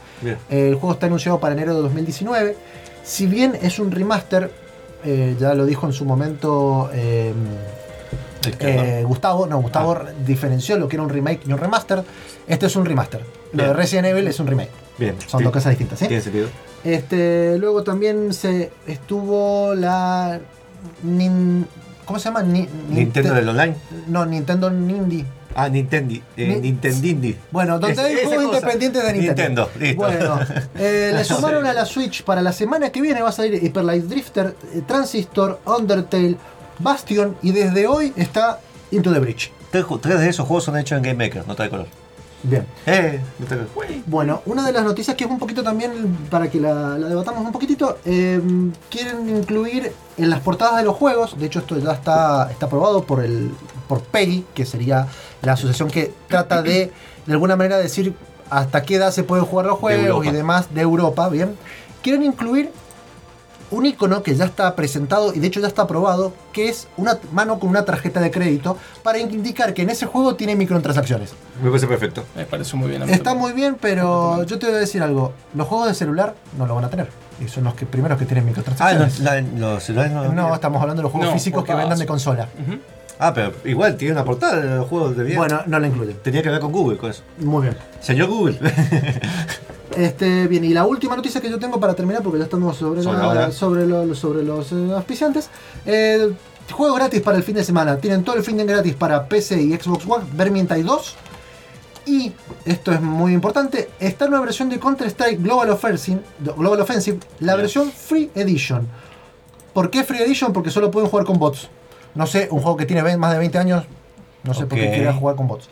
[0.50, 2.58] El juego está anunciado para enero de 2019.
[3.04, 4.52] Si bien es un remaster,
[5.04, 7.34] eh, ya lo dijo en su momento eh,
[8.58, 8.86] creador.
[8.86, 12.04] eh, Gustavo, no, Gustavo diferenció lo que era un remake y un remaster.
[12.48, 13.22] Este es un remaster.
[13.54, 13.74] Lo de.
[13.74, 14.72] Resident Evil es un remake.
[14.98, 15.16] Bien.
[15.28, 15.44] Son Sí.
[15.44, 16.08] dos cosas distintas, ¿sí?
[16.08, 16.48] Tiene sentido.
[16.84, 20.40] Este, luego también se estuvo la
[21.06, 21.66] Nin-
[22.06, 22.42] ¿cómo se llama?
[22.44, 23.76] Ni- Nintendo Ninte- del online.
[24.08, 25.26] No, Nintendo Nindy.
[25.60, 26.14] Ah, Nintendo.
[26.14, 27.36] Eh, Ni- Nintendindi.
[27.50, 29.68] Bueno, donde hay juegos independientes de Nintendo.
[29.68, 29.96] Nintendo, listo.
[29.98, 30.40] Bueno,
[30.78, 31.34] eh, le Sí.
[31.34, 34.56] sumaron a la Switch para la semana que viene va a salir Hyper Light Drifter,
[34.76, 36.36] eh, Transistor, Undertale,
[36.78, 38.60] Bastion y desde hoy está
[38.92, 39.52] Into the Breach.
[39.72, 41.88] Tres, tres de esos juegos son hechos en Game Maker, no trae color.
[42.48, 42.66] Bien.
[42.86, 43.22] Eh.
[44.06, 45.92] Bueno, una de las noticias que es un poquito también
[46.30, 48.42] para que la, la debatamos un poquitito, eh,
[48.90, 53.04] quieren incluir en las portadas de los juegos, de hecho esto ya está, está aprobado
[53.04, 53.52] por el
[53.88, 55.08] por PEGI, que sería
[55.42, 56.92] la asociación que trata de
[57.26, 58.16] de alguna manera decir
[58.50, 61.56] hasta qué edad se pueden jugar los juegos y demás de Europa, bien.
[62.02, 62.72] Quieren incluir
[63.72, 67.18] un icono que ya está presentado y de hecho ya está aprobado, que es una
[67.32, 71.34] mano con una tarjeta de crédito para indicar que en ese juego tiene microtransacciones.
[71.62, 72.24] Me parece perfecto.
[72.36, 73.02] Me parece muy bien.
[73.04, 73.42] a mí Está también.
[73.42, 75.34] muy bien, pero yo te voy a decir algo.
[75.54, 77.10] Los juegos de celular no lo van a tener.
[77.44, 79.20] Y son los que, primeros que tienen Ah, microtransacciones.
[79.20, 80.32] los, la- los celulares no.
[80.34, 82.48] no, estamos hablando de los juegos No, físicos que vendan de consola.
[83.20, 85.38] Ah, pero igual tiene una portada de los juegos de bien.
[85.40, 86.18] Bueno, no lo incluyen.
[86.24, 87.24] Tenía que ver con Google con eso.
[87.40, 87.78] Muy bien.
[88.00, 88.60] Señor Google.
[89.98, 93.02] Este, bien, y la última noticia que yo tengo para terminar, porque ya estamos sobre,
[93.02, 95.50] Sobre la- sobre, lo- sobre los eh, auspiciantes.
[95.88, 96.34] Eh,
[96.72, 97.98] juegos gratis para el fin de semana.
[97.98, 101.16] Tienen todo el fin de gratis para PC y Xbox One, Vermintide 2.
[102.06, 102.32] Y,
[102.64, 106.22] esto es muy importante, está una versión de Counter-Strike Global Offensive,
[106.56, 108.88] Global Offensive, la versión Free Edition.
[109.74, 110.54] ¿Por qué Free Edition?
[110.54, 111.68] Porque solo pueden jugar con bots.
[112.16, 113.84] No sé, un juego que tiene más de 20 años,
[114.44, 115.68] no sé por qué quiera jugar con bots.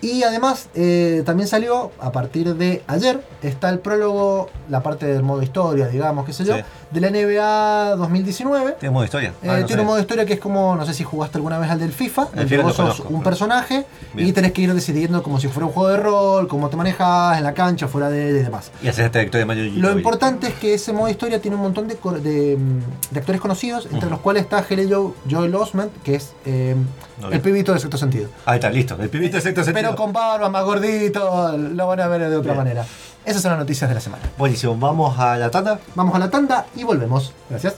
[0.00, 5.22] Y además, eh, también salió, a partir de ayer, está el prólogo, la parte del
[5.22, 6.54] modo historia, digamos, qué sé yo.
[6.90, 8.76] De la NBA 2019.
[8.78, 9.30] Tiene modo historia.
[9.42, 11.58] Eh, Ah, no tiene un modo historia que es como, no sé si jugaste alguna
[11.58, 14.28] vez al del FIFA, El FIFA vos sos conozco, un personaje Bien.
[14.28, 17.38] y tenés que ir decidiendo como si fuera un juego de rol, cómo te manejas
[17.38, 18.70] en la cancha, fuera de él y demás.
[18.82, 21.62] Y haces esta victoria de Mario Lo importante es que ese modo historia tiene un
[21.62, 22.80] montón de, de, mm,
[23.14, 24.10] de actores conocidos, entre Ujú.
[24.10, 26.76] los cuales está Hele Jo- Joel Osment, que es eh,
[27.20, 28.28] No el pibito de sexto sentido.
[28.44, 28.96] Ahí está, listo.
[29.00, 29.82] El pibito de sexto sentido.
[29.90, 32.64] Pero con barba, más gordito, lo van a ver de otra Bien.
[32.64, 32.84] manera.
[33.26, 34.22] Esas son las noticias de la semana.
[34.38, 35.80] Buenísimo, vamos a la tanda.
[35.96, 37.32] Vamos a la tanda y volvemos.
[37.50, 37.74] Gracias.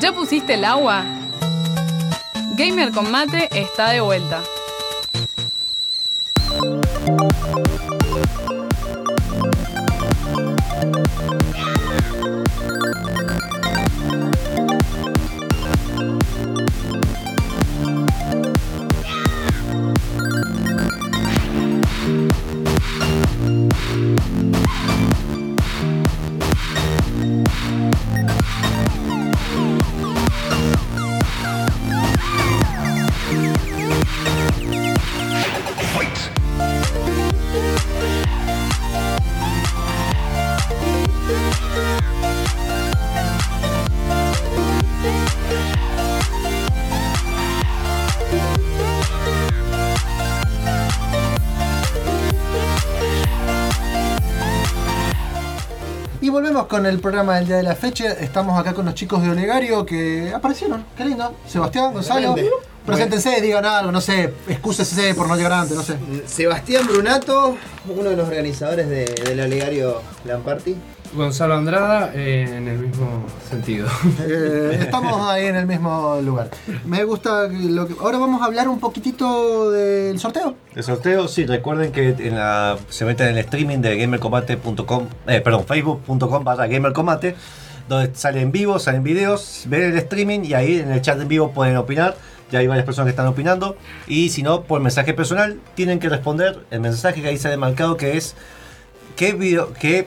[0.00, 1.04] ¿Ya pusiste el agua?
[2.56, 4.42] Gamer con mate está de vuelta.
[56.72, 58.12] Con el programa del día de la fecha.
[58.12, 60.86] Estamos acá con los chicos de Olegario que aparecieron.
[60.96, 61.36] Qué lindo.
[61.46, 62.34] Sebastián, Gonzalo.
[62.86, 64.32] Preséntense, digan algo, no sé.
[64.48, 65.96] Excúsese por no llegar antes, no sé.
[66.26, 67.58] Sebastián Brunato,
[67.94, 70.74] uno de los organizadores de- del Olegario Lamparty.
[71.14, 73.88] Gonzalo Andrada, eh, en el mismo sentido.
[74.24, 76.50] Eh, estamos ahí en el mismo lugar.
[76.84, 77.94] Me gusta lo que.
[78.00, 80.54] Ahora vamos a hablar un poquitito del sorteo.
[80.74, 85.40] El sorteo, sí, recuerden que en la, se meten en el streaming de gamercombate.com, eh,
[85.40, 87.34] perdón, facebook.com barra gamercombate,
[87.88, 91.50] donde salen vivos, salen videos, ven el streaming y ahí en el chat en vivo
[91.52, 92.16] pueden opinar.
[92.50, 93.76] Ya hay varias personas que están opinando.
[94.06, 97.96] Y si no, por mensaje personal, tienen que responder el mensaje que ahí sale marcado
[97.96, 98.36] que es
[99.16, 100.06] ¿qué video, qué,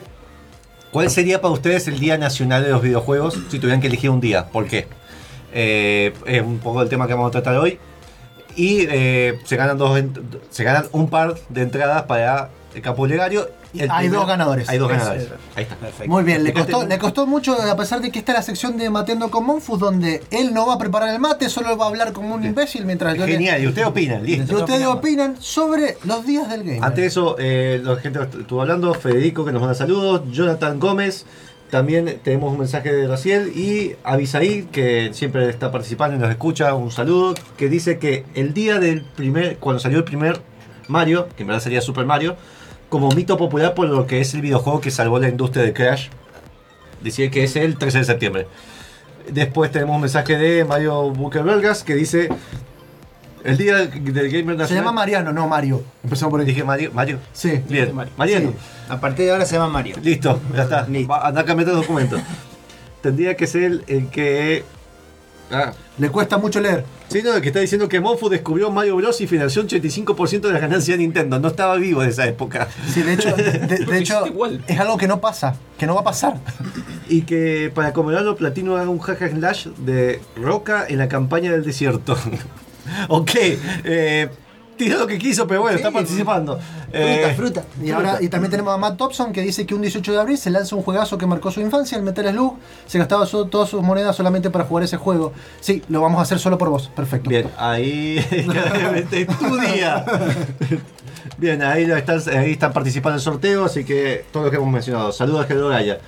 [0.96, 4.18] ¿Cuál sería para ustedes el Día Nacional de los Videojuegos si tuvieran que elegir un
[4.18, 4.46] día?
[4.46, 4.86] ¿Por qué?
[5.52, 7.78] Eh, es un poco el tema que vamos a tratar hoy.
[8.56, 10.02] Y eh, se, ganan dos,
[10.48, 13.46] se ganan un par de entradas para el campo legario.
[13.76, 14.68] Y el Hay dos ganadores.
[14.68, 15.24] Hay dos ganadores.
[15.24, 15.30] es.
[15.54, 15.76] Ahí está.
[16.06, 18.88] Muy bien, le costó, le costó mucho, a pesar de que está la sección de
[18.90, 22.12] Mateando con Monfus, donde él no va a preparar el mate, solo va a hablar
[22.12, 24.56] como un imbécil mientras yo le- Genial, y ustedes opinan, Y listo.
[24.56, 26.80] ustedes opinan sobre los días del game.
[26.82, 31.26] Antes de eso, eh, la gente estuvo hablando, Federico que nos manda saludos, Jonathan Gómez,
[31.70, 36.72] también tenemos un mensaje de Raciel y Abisaí que siempre está participando y nos escucha,
[36.74, 40.40] un saludo, que dice que el día del primer, cuando salió el primer
[40.88, 42.36] Mario, que en verdad sería Super Mario,
[42.88, 46.08] como mito popular por lo que es el videojuego que salvó la industria de Crash,
[47.02, 48.46] decía que es el 13 de septiembre.
[49.30, 52.28] Después tenemos un mensaje de Mario Bukerbergas que dice
[53.46, 54.68] el día del gamer nacional.
[54.68, 55.82] Se llama Mariano, no Mario.
[56.02, 56.46] Empezamos por ahí.
[56.46, 56.90] Dije Mario.
[56.92, 57.18] Mario.
[57.32, 57.60] Sí.
[57.68, 57.92] Bien.
[58.16, 58.52] Mariano.
[58.88, 59.96] A partir de ahora se llama Mario.
[60.02, 60.86] Listo, ya está.
[60.88, 61.12] Listo.
[61.12, 62.18] Va, anda a cambiar el documento.
[63.02, 64.64] Tendría que ser el, el que.
[65.50, 65.72] Ah.
[65.98, 66.84] Le cuesta mucho leer.
[67.08, 69.20] Sí, no, el que está diciendo que Monfu descubrió Mario Bros.
[69.20, 71.38] y financió un 85% de las ganancias de Nintendo.
[71.38, 72.68] No estaba vivo en esa época.
[72.92, 74.24] Sí, de hecho, de, hecho
[74.66, 76.40] es algo que no pasa, que no va a pasar.
[77.08, 81.52] Y que para conmemorarlo, Platino haga un hack and slash de Roca en la campaña
[81.52, 82.16] del desierto.
[83.08, 84.28] ok, eh,
[84.76, 86.58] tiró lo que quiso, pero bueno, está participando.
[86.92, 87.64] Eh, fruta.
[87.82, 90.38] Y ahora y también tenemos a Matt Thompson que dice que un 18 de abril
[90.38, 92.54] se lanza un juegazo que marcó su infancia, el Metal Slug.
[92.86, 95.32] Se gastaba so- todas sus monedas solamente para jugar ese juego.
[95.60, 96.90] Sí, lo vamos a hacer solo por vos.
[96.94, 97.28] Perfecto.
[97.30, 100.04] Bien, ahí claramente es tu día.
[101.38, 104.56] Bien, ahí, lo están, ahí están participando en el sorteo, así que todo lo que
[104.56, 105.12] hemos mencionado.
[105.12, 105.98] Saludos a Gerardo Gaya,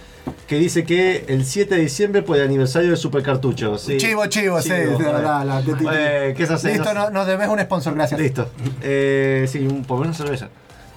[0.46, 3.76] que dice que el 7 de diciembre por el aniversario de Super Cartucho.
[3.78, 3.96] Sí.
[3.98, 5.44] Chivo, chivo, sí, de verdad.
[5.44, 5.84] la- te- te-
[6.30, 6.68] Eh, ¿qué se hace?
[6.72, 8.20] Listo, No- no- nos debes un sponsor, gracias.
[8.20, 8.48] Listo.
[8.82, 10.48] Eh, sí, un, por lo menos cerveza.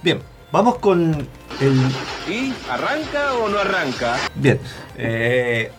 [0.02, 0.18] Bien,
[0.50, 1.26] vamos con
[1.60, 1.80] el
[2.32, 4.16] ¿Y arranca o no arranca?
[4.34, 4.58] Bien,
[4.96, 5.70] eh,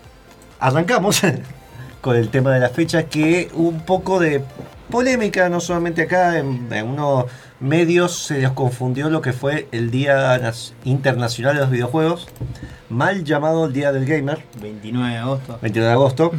[0.60, 1.22] arrancamos
[2.02, 4.42] con el tema de la fecha que un poco de
[4.90, 7.26] polémica, no solamente acá, en, en unos
[7.60, 10.40] medios se les confundió lo que fue el Día
[10.84, 12.28] Internacional de los Videojuegos,
[12.90, 15.60] mal llamado el Día del Gamer, 29 de agosto.
[15.62, 16.32] 21 de agosto.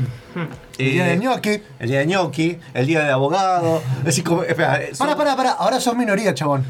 [0.79, 1.63] El día Eh, de ñoqui.
[1.79, 3.81] el día de ñoqui, el día del abogado.
[4.01, 5.51] Es decir, como, espera, eh, son- Para, para, para.
[5.53, 6.65] Ahora sos minoría, chabón.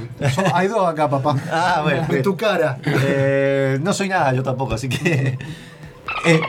[0.52, 1.36] Hay dos acá, papá.
[1.50, 2.06] Ah, bueno.
[2.10, 2.78] En tu cara.
[2.84, 5.38] Eh, no soy nada, yo tampoco, así que.
[6.26, 6.40] Eh,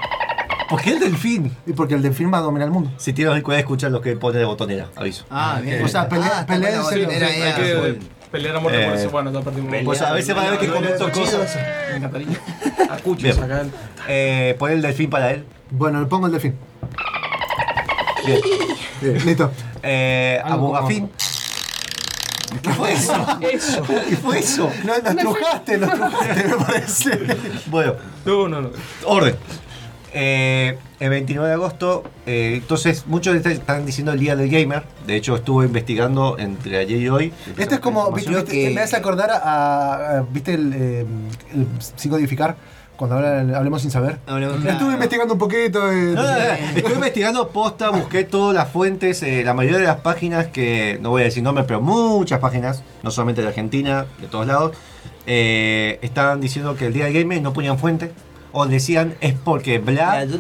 [0.76, 1.56] ¿Por qué el delfín?
[1.66, 2.92] Y porque el delfín va a dominar el mundo.
[2.98, 5.24] Si tienes cuidado, escuchar lo que pone de botonera, aviso.
[5.30, 5.82] Ah, bien.
[5.82, 7.28] O sea, pele- Ah, pelea buena en botonera serio.
[7.28, 8.06] ahí Hay a que full.
[8.30, 9.10] pelear a muerte por Eh, eso.
[9.10, 9.74] Bueno, ya perdimos.
[9.86, 11.58] Pues a veces va a ver que comento cosas.
[11.92, 12.28] Me encantaría.
[12.90, 13.42] A Bien.
[13.44, 13.64] acá.
[14.10, 15.46] Eh, pon el delfín para él.
[15.72, 16.56] Bueno, le pongo el delfín.
[18.26, 19.26] Bien.
[19.26, 19.52] Listo.
[19.82, 21.10] Eh, Abogafín.
[22.62, 23.14] ¿Qué fue eso?
[23.40, 23.84] Eso.
[24.10, 24.70] ¿Qué fue eso?
[24.84, 27.20] No, nos trujaste, nos trujaste, me parece.
[27.68, 27.94] Bueno,
[28.26, 28.70] No, no, no.
[29.06, 29.36] orden.
[30.18, 34.84] Eh, el 29 de agosto, eh, entonces muchos est- están diciendo el día del gamer.
[35.06, 37.34] De hecho, estuve investigando entre ayer y hoy.
[37.58, 41.06] Esto es como, viste, que- me hace acordar a, a- ¿viste el, eh,
[41.54, 42.56] el psicodificar?
[42.96, 44.20] Cuando hablemos sin saber.
[44.26, 45.92] Hablemos- Estuve investigando un poquito.
[45.92, 49.84] eh, No, no, no, Estoy investigando posta, busqué todas las fuentes, eh, la mayoría de
[49.88, 54.06] las páginas que, no voy a decir nombres, pero muchas páginas, no solamente de Argentina,
[54.22, 54.78] de todos lados,
[55.28, 58.12] eh, estaban diciendo que el día del gamer no ponían fuente,
[58.58, 59.92] o decían es porque bla,
[60.22, 60.38] Mira, yo,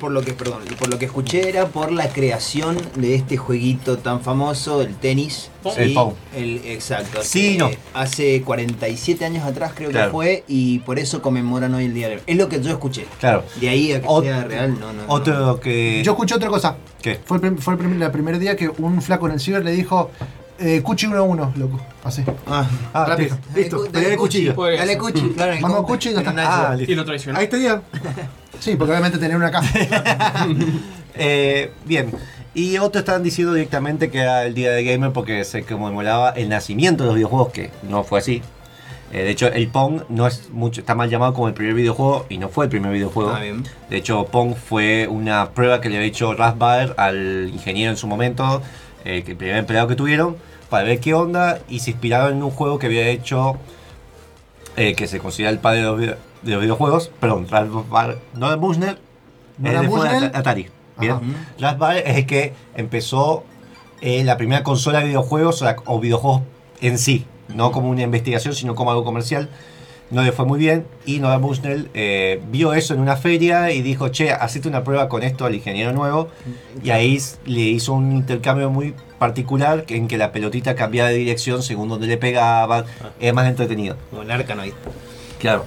[0.00, 3.98] por lo que, perdón, por lo que escuché era por la creación de este jueguito
[3.98, 5.50] tan famoso, el tenis.
[5.76, 6.12] El Pong.
[6.34, 7.20] el- exacto.
[7.22, 7.70] Sí, hace, no.
[7.94, 10.08] Hace 47 años atrás creo Claro.
[10.08, 13.06] que fue y por eso conmemoran hoy el día de Es lo que yo escuché.
[13.20, 13.44] claro.
[13.60, 15.06] De ahí a que Ot- sea real, no, no.
[15.06, 15.12] no.
[15.12, 16.02] Otro que...
[16.04, 16.76] Yo escuché otra cosa.
[17.00, 17.20] ¿Qué?
[17.24, 20.10] Fue el, fue el primer día que un flaco en el ciber le dijo
[20.58, 21.80] eh, Cuchi 1 a 1, loco.
[22.04, 22.22] Así.
[22.46, 23.36] Ah, Ah, rápido.
[23.54, 24.54] listo, Dale, pelea de cuchillo.
[24.54, 25.52] Dale cuchi, claro.
[25.60, 26.30] Vamos, como- cuchi, ya está.
[26.30, 26.94] en una- Ah, Y listo.
[26.94, 27.38] lo traicionó.
[27.38, 27.82] Ahí estaría.
[28.58, 29.68] Sí, porque obviamente tenía una caja.
[31.18, 32.12] Eh, bien.
[32.54, 36.48] Y otros estaban diciendo directamente que era el día del gamer porque se conmemoraba el
[36.48, 38.42] nacimiento de los videojuegos, que no fue así.
[39.12, 42.26] Eh, de hecho, el Pong no es mucho, está mal llamado como el primer videojuego
[42.28, 43.30] y no fue el primer videojuego.
[43.34, 43.62] Ah, bien.
[43.88, 48.06] De hecho, Pong fue una prueba que le había hecho Raspberry al ingeniero en su
[48.06, 48.62] momento,
[49.06, 50.36] eh, el primer empleado que tuvieron,
[50.68, 53.56] para ver qué onda y se inspiraron en un juego que había hecho,
[54.76, 58.50] eh, que se considera el padre de los, video- de los videojuegos, perdón, Raspberry, no
[58.50, 58.98] de Bushnell,
[59.58, 59.88] ¿No de-
[60.34, 60.66] Atari.
[61.58, 63.44] Raspberry es el que empezó
[64.02, 66.42] eh, la primera consola de videojuegos o, la- o videojuegos
[66.80, 69.48] en sí, no como una investigación, sino como algo comercial.
[70.10, 73.82] No le fue muy bien y Noah Bushnell eh, vio eso en una feria y
[73.82, 76.28] dijo, che, hacete una prueba con esto al ingeniero nuevo.
[76.82, 81.62] Y ahí le hizo un intercambio muy particular en que la pelotita cambiaba de dirección
[81.62, 82.84] según donde le pegaba.
[83.18, 83.96] Es más entretenido.
[84.10, 84.74] Como el Arkanoid.
[85.40, 85.64] Claro.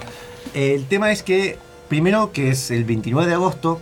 [0.53, 1.57] El tema es que,
[1.89, 3.81] primero que es el 29 de agosto,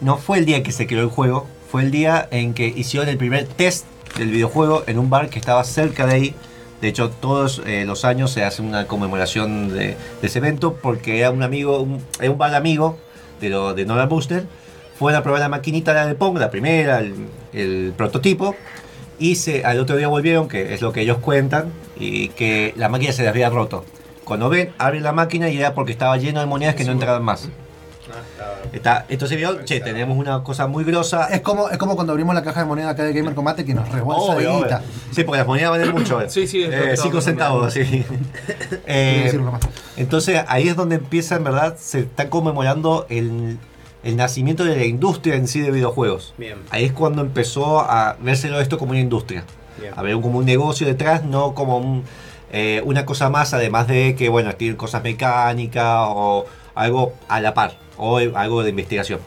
[0.00, 3.08] no fue el día que se creó el juego, fue el día en que hicieron
[3.08, 3.86] el primer test
[4.18, 6.34] del videojuego en un bar que estaba cerca de ahí.
[6.80, 11.20] De hecho, todos eh, los años se hace una conmemoración de, de ese evento porque
[11.20, 12.98] era un amigo, un, era un amigo
[13.40, 14.44] de, lo, de Nolan Booster.
[14.98, 17.14] Fueron a probar la maquinita la de Pong, la primera, el,
[17.52, 18.56] el prototipo.
[19.18, 22.88] Y se, al otro día volvieron, que es lo que ellos cuentan, y que la
[22.88, 23.84] máquina se les había roto.
[24.24, 27.22] Cuando ven, abren la máquina y era porque estaba lleno de monedas que no entraban
[27.22, 27.48] más.
[28.76, 31.28] Está, entonces vieron, che, tenemos una cosa muy grosa.
[31.28, 33.72] es, como, es como cuando abrimos la caja de moneda acá de Gamer Combate que
[33.74, 34.76] nos rebolsa de Obvio, guita.
[34.78, 34.88] obvio.
[35.12, 36.20] Sí, porque las monedas valen mucho.
[36.20, 36.28] eh.
[36.28, 37.70] Sí, sí, es lo que Eh, estaba cinco pensando.
[37.70, 38.04] centavos, sí.
[38.86, 39.38] Eh,
[39.96, 43.58] entonces ahí es donde empieza, en verdad, se está conmemorando el,
[44.04, 46.34] el nacimiento de la industria en sí de videojuegos.
[46.36, 46.58] Bien.
[46.70, 49.44] Ahí es cuando empezó a vérselo esto como una industria.
[49.80, 49.92] Bien.
[49.96, 52.04] A ver como un negocio detrás, no como un,
[52.52, 56.46] eh, una cosa más, además de que, bueno, tienen cosas mecánicas o
[56.76, 59.18] algo a la par, o algo de investigación.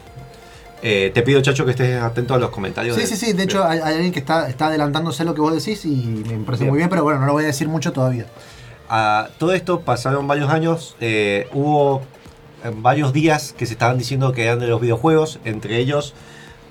[0.82, 2.96] Eh, te pido, Chacho, que estés atento a los comentarios.
[2.96, 3.32] Sí, de- sí, sí.
[3.34, 6.24] De hecho, hay, hay alguien que está, está adelantándose a lo que vos decís y
[6.26, 6.70] me parece Bien.
[6.70, 8.24] muy bien, pero bueno, no lo voy a decir mucho todavía.
[8.88, 12.00] A todo esto pasaron varios años, eh, hubo
[12.64, 16.14] eh, varios días que se estaban diciendo que eran de los videojuegos, entre ellos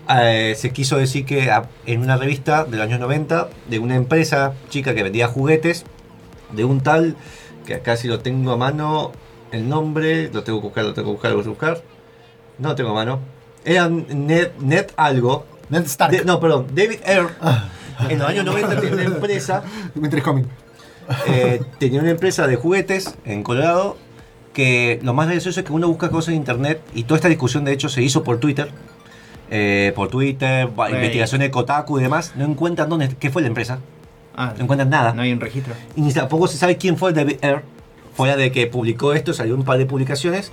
[0.10, 3.96] eh, se quiso decir que a- en una revista de los años 90 de una
[3.96, 5.86] empresa chica que vendía juguetes,
[6.52, 7.16] de un tal,
[7.68, 9.12] que acá si lo tengo a mano,
[9.52, 11.82] el nombre, lo tengo que buscar, lo tengo que buscar, lo tengo que buscar,
[12.58, 13.20] no lo tengo a mano,
[13.66, 16.12] era Net, Net algo, Ned Stark.
[16.12, 17.28] de- no, perdón, David Ayer,
[18.10, 19.64] en los años 90 tenía una empresa
[21.28, 23.98] eh, tenía una empresa de juguetes en Colorado
[24.54, 27.66] que lo más gracioso es que uno busca cosas en internet y toda esta discusión
[27.66, 28.70] de hecho se hizo por Twitter.
[29.52, 30.94] eh, por Twitter, Güey.
[30.94, 33.80] investigaciones de Kotaku y demás, no encuentran dónde, qué fue la empresa,
[34.36, 35.12] Ah, no encuentran nada.
[35.14, 35.74] no hay un registro.
[35.96, 37.64] Y ni tampoco se sabe quién fue David Ayer,
[38.20, 40.52] fuera de que publicó esto, salió un par de publicaciones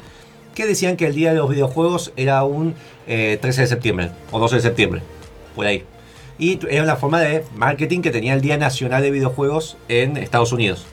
[0.55, 2.75] que decían que el día de los videojuegos era un
[3.09, 5.03] eh, 13 de septiembre o 12 de septiembre,
[5.57, 5.83] por ahí.
[6.39, 10.53] Y era una forma de marketing que tenía el Día Nacional de Videojuegos en Estados
[10.53, 10.87] Unidos.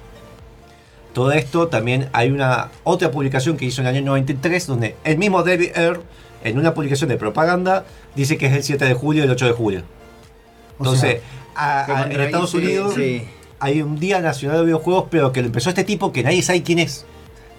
[1.13, 5.19] Todo esto también hay una otra publicación que hizo en el año 93 donde el
[5.19, 5.99] mismo David Ayer
[6.43, 9.45] en una publicación de propaganda dice que es el 7 de julio y el 8
[9.45, 9.81] de julio.
[10.79, 11.21] O Entonces,
[11.55, 13.27] sea, a- Que a- en Estados Unidos sí.
[13.63, 16.63] Hay un Día Nacional de Videojuegos, pero que lo empezó este tipo que nadie sabe
[16.63, 17.05] quién es.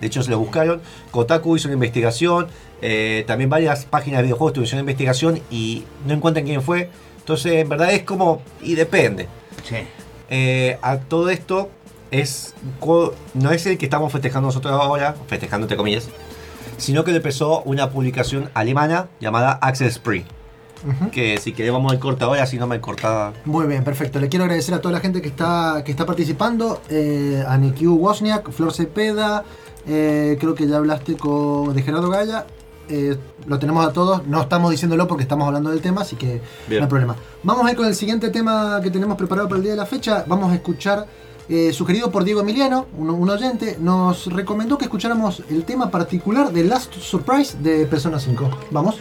[0.02, 0.82] De hecho, se lo buscaron.
[1.10, 2.48] Kotaku hizo una investigación.
[2.82, 6.90] eh, también varias páginas de videojuegos tuvieron una investigación y no encuentran quién fue.
[7.20, 8.42] Entonces, en verdad es como.
[8.60, 9.28] Y depende.
[9.66, 9.76] Sí.
[10.28, 11.70] Eh, a todo esto
[12.10, 12.54] es
[13.32, 16.10] no es el que estamos festejando nosotros ahora, festejando entre comillas,
[16.76, 20.26] sino que le empezó una publicación alemana llamada Access Spree.
[21.12, 23.32] Que si querés vamos al corta ahora, si no me corta.
[23.44, 24.20] Muy bien, perfecto.
[24.20, 26.80] Le quiero agradecer a toda la gente que está, que está participando.
[26.90, 29.44] Eh, a Nikiu Wozniak, Flor Cepeda,
[29.86, 32.46] eh, creo que ya hablaste con, de Gerardo Gaya
[32.88, 33.16] eh,
[33.46, 34.26] lo tenemos a todos.
[34.26, 36.80] No estamos diciéndolo porque estamos hablando del tema, así que Bien.
[36.80, 37.16] no hay problema.
[37.42, 39.86] Vamos a ir con el siguiente tema que tenemos preparado para el día de la
[39.86, 40.24] fecha.
[40.26, 41.06] Vamos a escuchar,
[41.48, 46.52] eh, sugerido por Diego Emiliano, un, un oyente, nos recomendó que escucháramos el tema particular
[46.52, 48.50] de Last Surprise de Persona 5.
[48.70, 48.96] Vamos.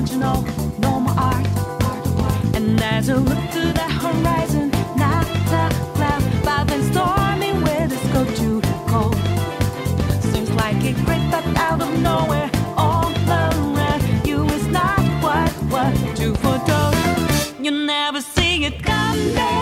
[0.00, 0.40] Don't you know?
[0.78, 1.46] No more art.
[2.56, 5.38] And as you look to the horizon, not a
[5.94, 9.14] cloud, but then stormy weather's go too cold.
[10.32, 12.50] Seems like it crept up out of nowhere.
[12.78, 16.94] All around you is not what what you foretold.
[17.60, 19.59] You never see it coming.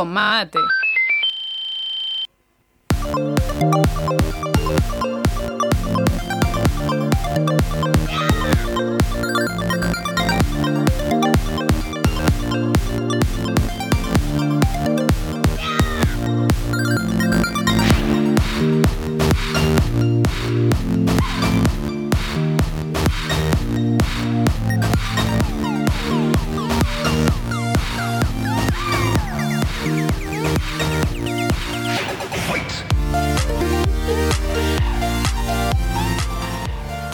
[0.00, 0.79] Con mate.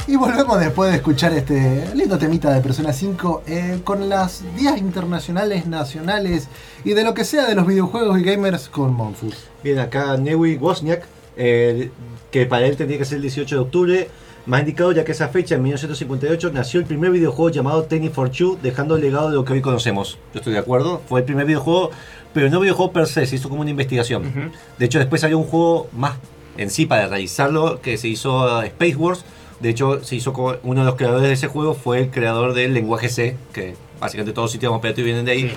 [0.08, 4.78] Y volvemos después de escuchar este lindo temita de Persona 5 eh, con las días
[4.78, 6.48] internacionales, nacionales
[6.84, 9.34] y de lo que sea de los videojuegos y gamers con Monfus.
[9.64, 11.04] Bien, acá Newi Wozniak,
[11.36, 14.08] que para él tendría que ser el 18 de octubre,
[14.46, 18.30] Más indicado ya que esa fecha, en 1958, nació el primer videojuego llamado Tennis for
[18.30, 20.18] Two, dejando el legado de lo que hoy conocemos.
[20.32, 21.90] Yo estoy de acuerdo, fue el primer videojuego,
[22.32, 24.52] pero no videojuego per se, se hizo como una investigación.
[24.78, 26.14] De hecho, después salió un juego más
[26.58, 29.24] en sí para realizarlo, que se hizo eh, Space Wars.
[29.58, 32.54] De hecho, se hizo como uno de los creadores de ese juego fue el creador
[32.54, 35.52] del lenguaje C, que básicamente todos los sistemas operativos vienen de ahí.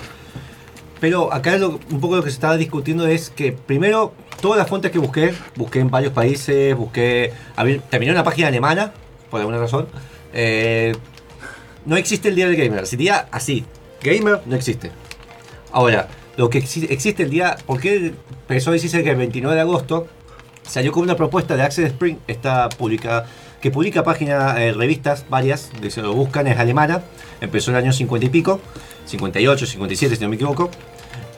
[1.00, 4.68] Pero acá lo- un poco lo que se estaba discutiendo es que primero, todas las
[4.68, 7.32] fuentes que busqué, busqué en varios países, busqué.
[7.56, 8.92] a ver, terminé una página alemana,
[9.30, 9.86] por alguna razón.
[10.32, 10.94] eh,
[11.86, 12.86] no existe el día del gamer.
[12.86, 13.64] Si día así,
[14.02, 14.90] gamer, no existe.
[15.72, 17.56] Ahora, lo que exi- existe el día.
[17.66, 18.12] ¿Por qué
[18.48, 20.06] empezó a decirse que el 29 de agosto
[20.62, 23.24] salió con una propuesta de Access Spring, esta publica,
[23.62, 27.02] que publica páginas, eh, revistas varias, que se lo buscan, es alemana,
[27.40, 28.60] empezó en el año 50 y pico,
[29.06, 30.70] 58, 57 si no me equivoco,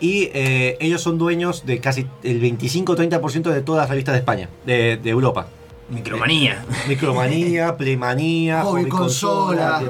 [0.02, 4.48] y eh, ellos son dueños de casi el 25-30% de todas las revistas de España,
[4.66, 5.46] de, de Europa.
[5.88, 6.64] Micromanía.
[6.88, 9.80] Micromanía, Playmanía, Hobby consola.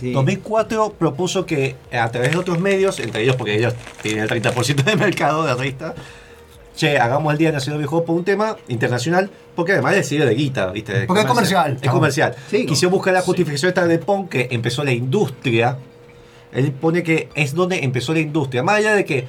[0.00, 0.12] Sí.
[0.12, 4.82] 2004 propuso que a través de otros medios, entre ellos porque ellos tienen el 30%
[4.82, 5.94] de mercado de revista,
[6.74, 10.34] che, hagamos el Día Nacional del Videojuego por un tema internacional, porque además es de
[10.34, 11.04] guita, ¿viste?
[11.04, 12.34] Porque es comercial, Es comercial.
[12.48, 12.64] Sí.
[12.64, 15.76] Quisieron buscar la justificación esta de Pong que empezó la industria.
[16.52, 18.62] Él pone que es donde empezó la industria.
[18.62, 19.26] Más allá de que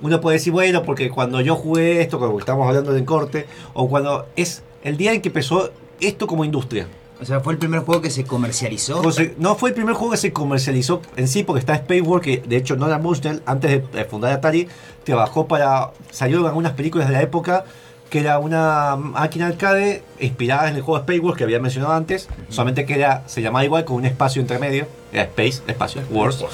[0.00, 3.88] uno puede decir, bueno, porque cuando yo jugué esto, como estamos hablando del corte, o
[3.88, 5.70] cuando es el día en que empezó
[6.00, 6.86] esto como industria.
[7.20, 9.00] O sea, fue el primer juego que se comercializó.
[9.02, 12.20] Conse- No fue el primer juego que se comercializó en sí, porque está Space War,
[12.20, 14.68] que de hecho Nolan Bushnell, antes de eh, fundar Atari,
[15.04, 15.90] trabajó para.
[16.10, 17.64] salió en algunas películas de la época,
[18.10, 22.28] que era una máquina arcade inspirada en el juego Space Wars que había mencionado antes,
[22.48, 26.44] solamente que era, se llamaba igual con un espacio intermedio, era Space, espacio, Wars.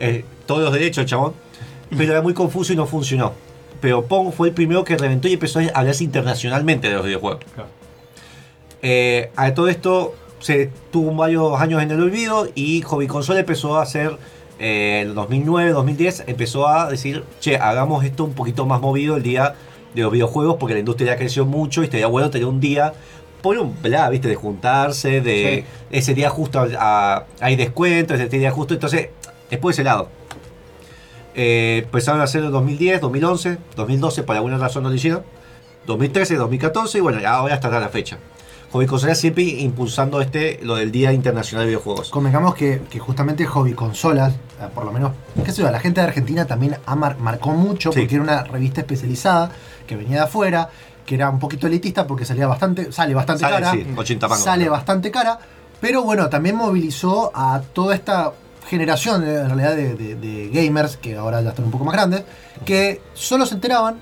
[0.00, 1.32] Eh, todos los derechos, chabón.
[1.96, 3.32] Pero era muy confuso y no funcionó.
[3.80, 7.40] Pero Pong fue el primero que reventó y empezó a hablarse internacionalmente de los videojuegos.
[8.82, 13.76] Eh, a todo esto se tuvo varios años en el olvido y Hobby Console empezó
[13.76, 14.16] a hacer
[14.58, 19.16] eh, en el 2009, 2010, empezó a decir, che, hagamos esto un poquito más movido
[19.16, 19.54] el día
[19.94, 22.92] de los videojuegos porque la industria ya creció mucho y estaría bueno tener un día
[23.40, 28.38] por un bla, viste, de juntarse, de ese día justo a- a- hay descuentos, ese
[28.38, 29.08] día justo, entonces
[29.50, 30.08] es por ese lado.
[31.34, 35.22] Eh, empezaron a hacerlo en 2010, 2011, 2012 por alguna razón no lo hicieron,
[35.86, 38.18] 2013, 2014 y bueno, ahora hasta la fecha.
[38.70, 42.08] Hobby Consola siempre impulsando este, lo del Día Internacional de Videojuegos.
[42.08, 45.12] Convengamos que, que justamente Hobby Consolas, eh, por lo menos,
[45.44, 46.76] qué sé yo, la gente de Argentina también
[47.18, 48.00] marcó mucho Sí.
[48.00, 49.50] porque era una revista especializada
[49.86, 50.70] que venía de afuera,
[51.04, 53.70] que era un poquito elitista porque salía bastante, sale bastante Sale, cara.
[53.72, 54.44] sí, 80 mangos.
[54.44, 55.38] Sale bastante cara,
[55.80, 58.32] pero bueno, también movilizó a toda esta
[58.76, 62.24] generación en realidad de, de- de gamers, que ahora ya están un poco más grandes,
[62.64, 63.96] que solo se enteraban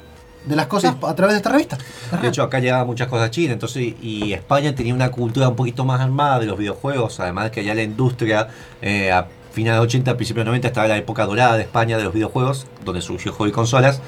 [0.46, 1.76] de las cosas a través de esta revista.
[2.22, 5.56] De hecho, acá llegaban muchas cosas a China, entonces, y España tenía una cultura un
[5.56, 8.48] poquito más armada de los videojuegos, además de que allá la industria,
[8.80, 12.04] eh, a finales de 80, principios de 90, estaba la época dorada de España de
[12.04, 14.00] los videojuegos, donde surgió Hobby Consolas.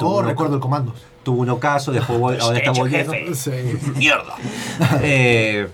[0.00, 0.94] Oh, recuerdo el comando.
[1.22, 3.12] Tuvo un ocaso, después vol- ahora está volviendo.
[3.12, 3.78] jefe.
[3.96, 4.34] ¡Mierda!
[5.02, 5.66] Eh,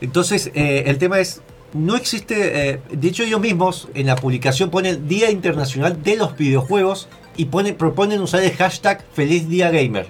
[0.00, 1.40] entonces, eh, el tema es,
[1.74, 6.36] no existe, eh, de hecho ellos mismos en la publicación ponen Día Internacional de los
[6.36, 10.06] Videojuegos y ponen, proponen usar el hashtag Feliz Día Gamer.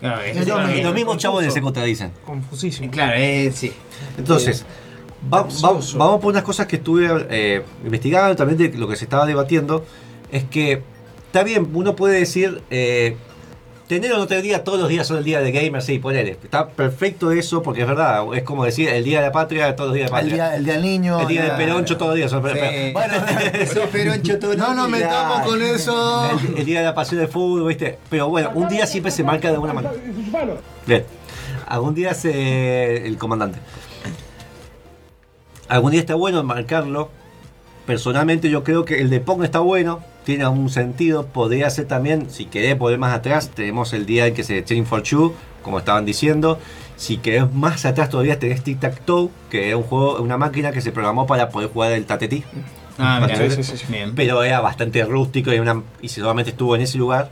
[0.00, 0.46] Claro, es-
[0.82, 2.10] los mismos chabones se contradicen.
[2.26, 2.90] Confusísimo.
[2.90, 3.72] Claro, eh, sí.
[4.18, 4.64] Entonces,
[5.32, 5.96] va- va- Soso.
[5.98, 9.84] vamos por unas cosas que estuve eh, investigando, también de lo que se estaba debatiendo,
[10.32, 10.82] es que
[11.26, 13.16] está bien, uno puede decir, eh,
[13.88, 16.32] tener o no tener día, todos los días son el día de gamer, sí, ponele.
[16.42, 19.88] Está perfecto eso, porque es verdad, es como decir, el día de la patria, todos
[19.90, 20.34] los días de El patria.
[20.34, 21.20] día, el día del niño.
[21.20, 22.90] El día del peroncho todos los días son Sí.
[22.92, 23.14] Bueno,
[23.92, 26.30] peroncho todo no nos metamos con eso.
[26.48, 27.98] el, el día de la pasión del fútbol, ¿viste?
[28.10, 29.94] Pero bueno, un día siempre se marca de alguna manera.
[30.86, 31.04] Bien.
[31.66, 33.06] Algún día se.
[33.06, 33.58] El comandante.
[35.68, 37.10] Algún día está bueno marcarlo.
[37.86, 40.00] Personalmente, yo creo que el de Pong está bueno.
[40.24, 41.26] Tiene un sentido.
[41.26, 44.86] Podría ser también, si querés poner más atrás, tenemos el día en que se Chain
[44.86, 46.58] for Two, como estaban diciendo.
[46.96, 50.72] Si querés más atrás todavía tenés Tic Tac Toe, que es un juego, una máquina
[50.72, 52.44] que se programó para poder jugar el tatetí.
[52.98, 54.14] Ah, mira, Sí, sí, sí, sí, Bien.
[54.14, 57.30] pero era bastante rústico y, una, y solamente estuvo en ese lugar.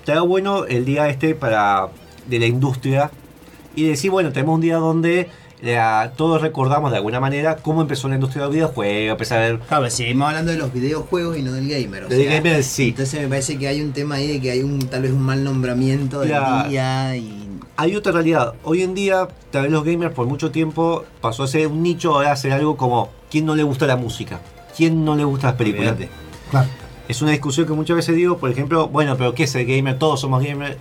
[0.00, 1.88] Estaba bueno el día este para
[2.26, 3.10] de la industria
[3.76, 5.28] y decir, bueno, tenemos un día donde
[5.62, 9.58] la- todos recordamos de alguna manera cómo empezó la industria del videojuego, empezar a ver...
[9.60, 12.04] Claro, pero seguimos hablando de los videojuegos y no del gamer.
[12.04, 12.88] O Del sea, gamer, sí.
[12.88, 15.22] Entonces me parece que hay un tema ahí de que hay un tal vez un
[15.22, 16.68] mal nombramiento del Claro.
[16.68, 17.42] día y.
[17.78, 18.54] Hay otra realidad.
[18.64, 22.14] Hoy en día, tal vez los gamers por mucho tiempo pasó a ser un nicho,
[22.14, 24.40] ahora a ser algo como ¿quién no le gusta la música?
[24.76, 25.94] ¿Quién no le gusta las películas?
[26.50, 26.68] Claro.
[27.08, 29.98] Es una discusión que muchas veces digo, por ejemplo, bueno, pero ¿qué es el gamer?
[29.98, 30.76] Todos somos gamers.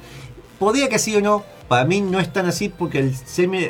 [0.58, 3.68] Podría que sí o no, para mí no es tan así porque el semi.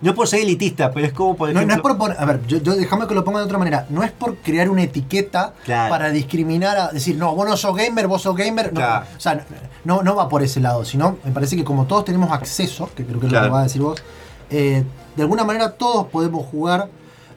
[0.00, 1.66] no por ser elitista, pero es como por No, ejemplo.
[1.68, 3.86] no es por poner, a ver, yo, yo déjame que lo ponga de otra manera.
[3.90, 5.90] No es por crear una etiqueta Claro.
[5.90, 8.66] para discriminar a decir, no, vos no sos gamer, vos sos gamer.
[8.72, 9.06] No, Claro.
[9.16, 9.44] O sea,
[9.84, 13.04] no, no va por ese lado, sino me parece que como todos tenemos acceso, que
[13.04, 14.02] creo que es lo que vas a decir vos,
[14.50, 14.84] eh,
[15.16, 16.88] de alguna manera todos podemos jugar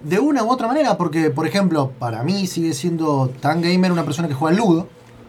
[0.03, 4.03] de una u otra manera, porque, por ejemplo, para mí sigue siendo tan gamer una
[4.03, 4.87] persona que juega al Ludo.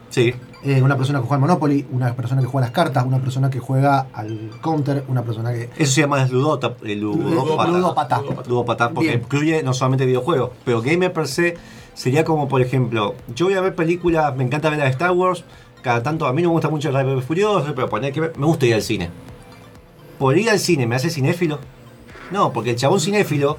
[0.09, 0.33] Sí.
[0.63, 3.19] Eh, una persona que juega al Monopoly, una persona que juega a las cartas, una
[3.19, 5.69] persona que juega al Counter, una persona que.
[5.77, 7.71] Eso se llama ludota, eh, ludópata.
[7.71, 8.21] Ludópata.
[8.47, 9.21] Ludópata, porque Bien.
[9.21, 11.55] incluye no solamente videojuegos, pero gamer per se
[11.93, 15.11] sería como, por ejemplo, yo voy a ver películas, me encanta ver las de Star
[15.11, 15.43] Wars,
[15.81, 18.45] cada tanto a mí no me gusta mucho el Furioso, pero poner que ver- me
[18.45, 19.09] gusta ir al cine.
[20.17, 21.59] ¿Por ir al cine me hace cinéfilo?
[22.31, 23.57] No, porque el chabón cinéfilo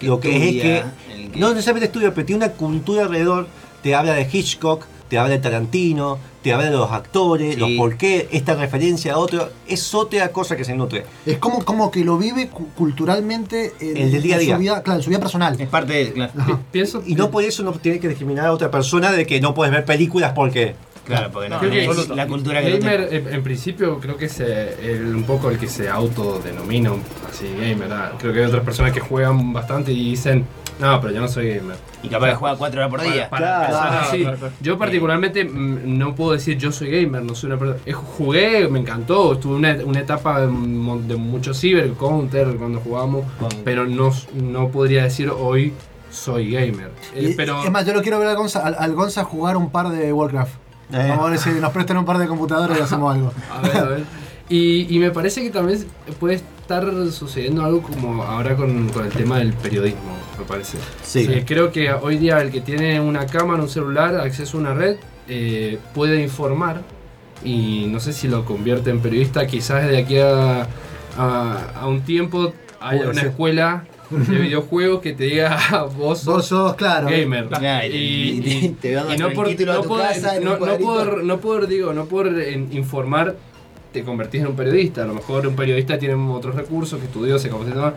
[0.00, 0.62] que lo que es estudia,
[1.06, 3.46] que el que- no necesariamente estudia, pero tiene una cultura alrededor,
[3.82, 7.60] te habla de Hitchcock, te habla de Tarantino, te habla de los actores, Sí.
[7.60, 11.04] los por qué, esta referencia a otro, es otra cosa que se nutre.
[11.26, 14.54] Es como, como que lo vive cu- culturalmente en, El del día a día.
[14.54, 15.60] su vida, claro, en su vida personal.
[15.60, 16.12] Es parte de.
[16.12, 16.60] Claro.
[16.70, 19.54] Pienso Y no por eso no tiene que discriminar a otra persona de que no
[19.54, 20.74] puedes ver películas porque.
[21.08, 24.16] Claro porque no, Creo que es la cultura que no gamer, en, en principio, creo
[24.16, 26.92] que es eh, el- un poco el que se autodenomina
[27.28, 27.92] así gamer.
[27.92, 28.12] ah.
[28.18, 30.44] Creo que hay otras personas que juegan bastante y dicen,
[30.78, 31.76] no, pero yo no soy gamer.
[32.04, 33.28] Y capaz que juega cuatro horas por día.
[33.28, 34.54] Para Claro, empezar claro, claro, claro.
[34.60, 37.80] Yo particularmente mm, no puedo decir yo soy gamer, no soy una persona.
[37.84, 43.24] eh, Jugué, me encantó, estuve una, una etapa de, de mucho ciber, counter cuando jugábamos,
[43.40, 45.72] Con- pero no, no podría decir hoy
[46.10, 46.90] soy gamer.
[47.14, 49.56] Eh, Y- pero Es más, yo lo quiero ver al Gonza, al, al Gonza jugar
[49.56, 50.54] un par de Warcraft.
[50.92, 51.06] Eh.
[51.08, 53.32] Vamos a ver si nos prestan un par de computadoras y hacemos algo.
[53.52, 54.04] A ver, a ver.
[54.48, 55.86] Y, y me parece que también
[56.18, 60.78] puede estar sucediendo algo como ahora con, con el tema del periodismo, me parece.
[61.02, 61.26] Sí.
[61.30, 64.72] Eh, creo que hoy día el que tiene una cámara, un celular, acceso a una
[64.72, 64.96] red,
[65.28, 66.80] eh, puede informar
[67.44, 70.66] y no sé si lo convierte en periodista, quizás de aquí a,
[71.18, 73.84] a, a un tiempo haya una escuela
[74.28, 77.08] de videojuegos que te diga "Ah, vos sos Vos sos, claro.
[77.08, 77.46] gamer.
[77.48, 81.24] Claro, y- y, y te y no por, no tu por- casa no- no por-
[81.24, 83.36] no por, digo, no por en- informar
[83.92, 85.02] te convertís en un periodista.
[85.04, 87.94] A lo mejor un periodista tiene otros recursos que estudió, se capacitó más.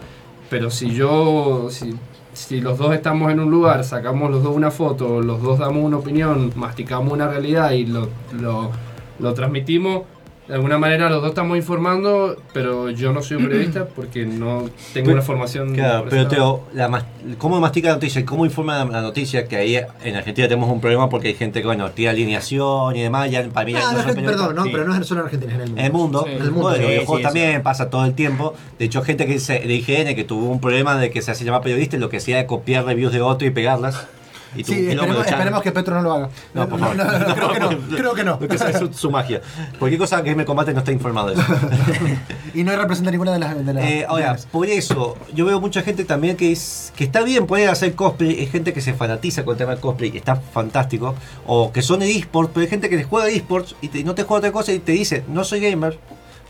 [0.49, 1.93] Pero si yo, si,
[2.34, 5.84] si los dos estamos en un lugar, sacamos los dos una foto, los dos damos
[5.84, 8.09] una opinión, masticamos una realidad y lo,
[8.39, 8.72] lo,
[9.20, 10.03] lo transmitimos,
[10.48, 14.70] de alguna manera los dos estamos informando, pero yo no soy un periodista porque no
[14.94, 15.74] tengo Pero- una formación.
[15.74, 16.28] Claro, pero.
[16.28, 17.06] Teo, la mas-
[17.38, 18.26] ¿cómo mastica la noticia?
[18.26, 19.48] ¿Cómo informa la, la noticia?
[19.48, 23.02] Que ahí en Argentina tenemos un problema porque hay gente que, bueno, tira alineación y
[23.02, 23.32] demás.
[23.32, 24.70] Ya, para mí ya Ah, no no, perdón, no, Sí.
[24.74, 26.26] pero no es solo en Argentina, es en el mundo.
[26.28, 26.82] En el mundo, Sí.
[26.84, 27.18] En el mundo.
[27.18, 28.54] Sí, también pasa todo el tiempo.
[28.80, 31.46] De hecho, gente que dice de IGN que tuvo un problema de que se hace
[31.46, 34.08] llamar periodista y lo que hacía era copiar reviews de otro y pegarlas.
[34.56, 36.30] Y Sí, esperemos, esperemos que Petro no lo haga.
[36.54, 36.97] No, por favor.
[37.36, 38.39] creo que no, creo que no.
[38.52, 39.41] Que sabe es su, su magia.
[39.80, 41.43] Cualquier cosa que me combate no está informado de eso.
[42.54, 43.66] Y no representa ninguna de las.
[43.66, 47.22] De las Eh, ahora, por eso, yo veo mucha gente también que es que está
[47.22, 50.36] bien poder hacer cosplay, hay gente que se fanatiza con el tema del cosplay, está
[50.36, 51.16] fantástico,
[51.47, 54.39] o que son esports, pero hay gente que juega esports y, te- no te juega
[54.39, 55.97] otra cosa y te dice, no soy gamer,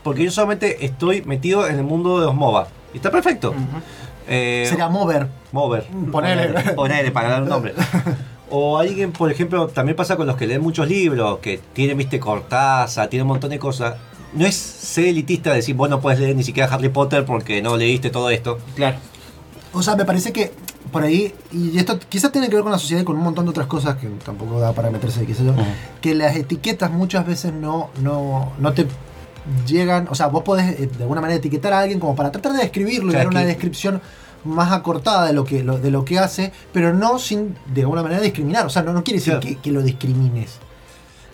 [0.02, 2.66] porque yo solamente estoy metido en el mundo de los MOBA.
[2.92, 3.54] Y está perfecto.
[4.32, 5.28] Eh, Sería mover.
[5.52, 5.84] Mover.
[6.10, 6.48] Ponele.
[6.74, 7.74] Ponele, para dar un nombre.
[8.50, 12.18] O alguien, por ejemplo, también pasa con los que leen muchos libros, que tienen, viste,
[12.20, 13.94] Cortázar, tienen un montón de cosas.
[14.34, 17.76] No es ser elitista decir, vos no puedes leer ni siquiera Harry Potter porque no
[17.76, 18.58] leíste todo esto.
[18.74, 18.96] Claro.
[19.74, 20.52] O sea, me parece que
[20.90, 23.46] por ahí, y esto quizás tiene que ver con la sociedad y con un montón
[23.46, 25.54] de otras cosas que tampoco da para meterse, qué sé yo,
[26.02, 28.86] que las etiquetas muchas veces no, no, no te
[29.66, 32.52] llegan, o sea, vos podés eh, de alguna manera etiquetar a alguien como para tratar
[32.52, 34.02] de describirlo y Claro, dar una que- descripción
[34.44, 38.02] más acortada de lo que lo- de lo que hace, pero no sin de alguna
[38.02, 39.46] manera discriminar, o sea, no, no quiere decir Claro.
[39.46, 40.58] que, que lo discrimines.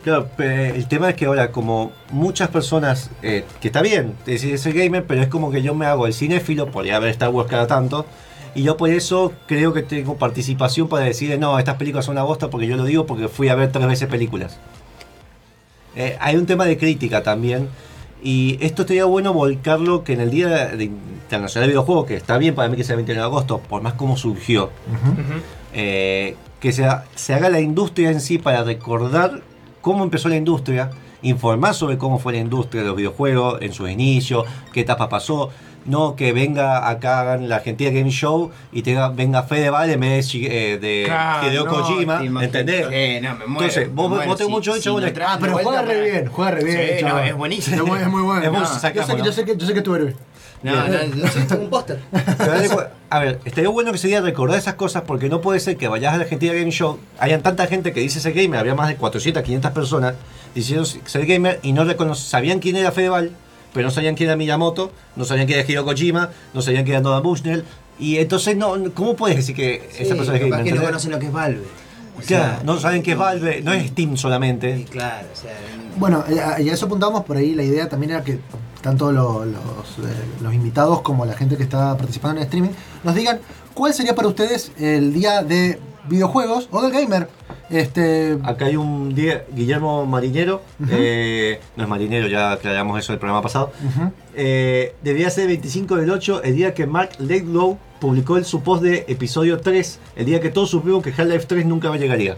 [0.04, 4.72] Claro, el tema es que ahora, como muchas personas, eh, que está bien decir soy
[4.72, 7.66] gamer, pero es como que yo me hago el cinéfilo, podría ver Star Wars cada
[7.66, 8.06] tanto,
[8.54, 12.22] y yo por eso creo que tengo participación para decir, no, estas películas son una
[12.22, 14.56] bosta porque yo lo digo porque fui a ver tres veces películas.
[15.96, 17.68] Eh, hay un tema de crítica también,
[18.22, 22.38] y esto estaría bueno volcarlo que en el Día de Internacional de Videojuegos, que está
[22.38, 24.70] bien para mí que sea el 21 de agosto, por más como surgió,
[25.72, 29.42] eh, que se, se haga la industria en sí para recordar
[29.80, 30.90] cómo empezó la industria,
[31.22, 35.50] informar sobre cómo fue la industria de los videojuegos en sus inicios, qué etapa pasó.
[35.86, 40.00] No que venga acá hagan la Argentina Game Show y tenga, venga Fede Vale en
[40.00, 42.44] vez eh, de Claro, Hideo no, Kojima.
[42.44, 42.86] ¿entendés?
[42.90, 45.38] Eh, no, me muero, Entonces, vos, me vos tenés Si- mucho si hecho traes Ah,
[45.40, 46.76] pero juega re para- bien, juega re bien.
[46.98, 47.28] Sí, no, chaval.
[47.28, 47.96] es buenísimo.
[47.96, 48.42] Es muy, bueno.
[48.44, 49.24] Es muy- No, sacamos, yo, sé que, ¿no?
[49.24, 50.14] yo, sé que, yo sé que es tu héroe.
[50.62, 52.00] No, no, no tengo un póster.
[52.70, 55.86] Cu- a ver, estaría bueno que sería recordar esas cosas porque no puede ser que
[55.88, 58.88] vayas a la Argentina Game Show, hayan tanta gente que dice ser gamer, había más
[58.88, 60.14] de 400, 500 personas
[60.54, 63.30] diciendo ser gamer y no reconoce, sabían quién era Fedeval,
[63.72, 66.96] pero no sabían quién era Miyamoto, no sabían quién era Hideo Kojima, no sabían quién
[66.96, 67.64] era Nolan Bushnell.
[67.98, 71.18] Y entonces, no, ¿cómo puedes decir que Sí, esa persona es que no conocen lo
[71.18, 71.62] que es Valve.
[72.16, 74.84] O Claro, sea, no saben qué es Valve, no es Steam solamente.
[74.90, 75.52] Claro, o sea,
[75.96, 78.38] Bueno, eh, y a eso apuntamos, por ahí la idea también era que
[78.82, 82.70] tanto lo- los, eh, los invitados como la gente que está participando en el streaming
[83.04, 83.40] nos digan
[83.74, 87.28] cuál sería para ustedes el día de videojuegos o del gamer.
[87.70, 93.18] Este, Acá hay un día, Guillermo Marinero, eh, no es marinero, ya aclaramos eso el
[93.18, 93.72] programa pasado.
[93.84, 94.10] ujú.
[94.34, 98.62] Eh, debería ser el 25 del 8, el día que Mark Laidlaw publicó el, su
[98.62, 102.36] post de episodio 3, el día que todos supimos que Half-Life 3 nunca llegaría.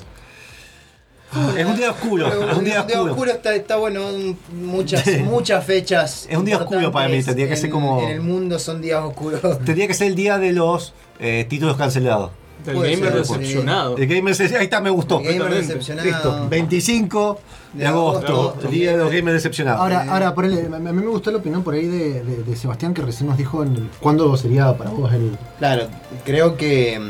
[1.57, 3.31] es un día oscuro, es un día oscuro.
[3.31, 4.01] está, está bueno,
[4.53, 6.27] muchas, muchas fechas.
[6.29, 8.81] Es un día oscuro para mí, tendría que ser en- como- En el mundo son
[8.83, 9.41] días oscuros.
[9.65, 12.33] Tendría que ser el día de los eh, títulos cancelados.
[12.65, 13.97] Del Puede gamer ser, decepcionado.
[13.97, 15.21] El gamer, ahí está, me gustó.
[15.21, 16.09] El gamer decepcionado.
[16.09, 17.41] Listo, 25
[17.73, 18.67] de, De agosto, agosto.
[18.69, 19.81] el día de los gamers decepcionados.
[19.81, 22.57] Ahora, ahora por el- a mí me gustó la opinión por ahí de, de- de
[22.57, 25.37] Sebastián que recién nos dijo en el- cuándo sería para vos el...
[25.59, 25.89] Claro,
[26.25, 27.01] creo que,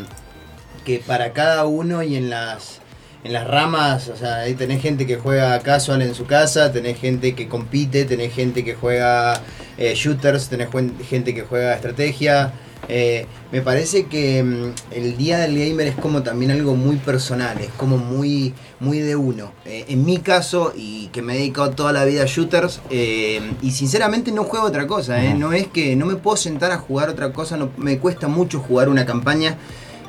[0.84, 2.78] que para cada uno y en las
[3.22, 6.98] en las ramas, o sea, ahí tenés gente que juega casual en su casa, tenés
[6.98, 9.42] gente que compite, tenés gente que juega
[9.76, 10.68] eh, shooters, tenés
[11.06, 12.54] gente que juega estrategia.
[12.88, 17.58] Eh, me parece que mm, el día del gamer es como también algo muy personal,
[17.60, 19.52] es como muy, muy de uno.
[19.64, 23.40] Eh, en mi caso, y que me he dedicado toda la vida a shooters, eh,
[23.62, 27.10] y sinceramente no juego otra cosa, no es que no me puedo sentar a jugar
[27.10, 29.56] otra cosa, no, me cuesta mucho jugar una campaña.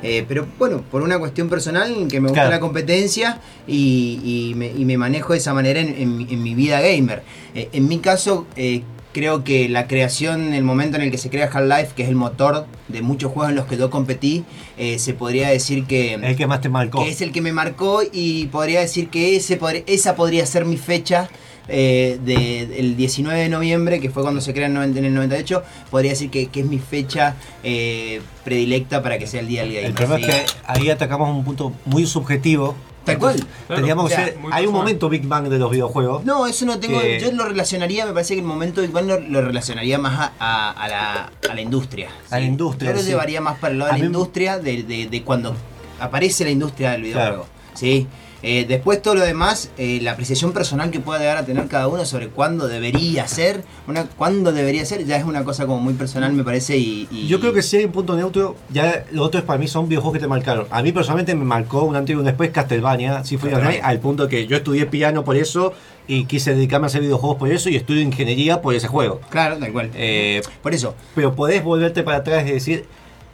[0.04, 2.50] eh, pero bueno, por una cuestión personal que me gusta Claro.
[2.56, 4.18] la competencia y,
[4.50, 7.22] y me, y me manejo de esa manera en, en mi- en mi vida gamer.
[7.54, 8.82] Eh, en mi caso, eh,
[9.12, 12.14] creo que la creación, el momento en el que se crea Half-Life, que es el
[12.16, 14.44] motor de muchos juegos en los que yo competí,
[14.78, 17.04] eh, se podría decir que, el que más te marcó.
[17.04, 20.76] que es el que me marcó y podría decir que ese esa podría ser mi
[20.76, 21.28] fecha.
[21.68, 25.14] eh, de- del 19 de noviembre, que fue cuando se crea en, 90 en el
[25.14, 29.62] 98, podría decir que, que es mi fecha eh, predilecta para que sea el día
[29.62, 29.86] del gamer.
[29.90, 30.24] El problema sí.
[30.24, 32.74] es que ahí atacamos un punto muy subjetivo.
[33.04, 33.44] Tal cual.
[33.68, 36.24] Tendríamos que O sea, ser- muy hay un momento Big Bang de los videojuegos.
[36.24, 37.00] No, eso no tengo.
[37.00, 40.18] que- Yo lo relacionaría, me parece que el momento Big Bang lo, lo relacionaría más
[40.18, 42.08] a, a- a la, a la industria.
[42.30, 43.08] A la industria, Yo lo sí.
[43.08, 45.54] llevaría más para el lado A de la mí- industria, de, de- de cuando
[46.00, 47.30] aparece la industria del videojuego.
[47.44, 47.46] Claro.
[47.74, 48.06] ¿sí?
[48.44, 51.86] Eh, después todo lo demás, eh, la apreciación personal que pueda llegar a tener cada
[51.86, 55.94] uno sobre cuándo debería ser, una, cuándo debería ser, ya es una cosa como muy
[55.94, 56.76] personal, me parece.
[56.76, 59.58] Y, y- Yo creo que si hay un punto neutro, ya lo otro es para
[59.60, 60.66] mí son videojuegos que te marcaron.
[60.70, 64.26] A mí personalmente me marcó un antes y un después Castlevania, Symphony of al punto
[64.28, 65.72] que yo estudié piano por eso
[66.08, 69.20] y quise dedicarme a hacer videojuegos por eso y estudio ingeniería por ese juego.
[69.30, 69.90] Claro, tal cual.
[69.94, 72.86] Eh, Por eso, pero podés volverte para atrás y decir,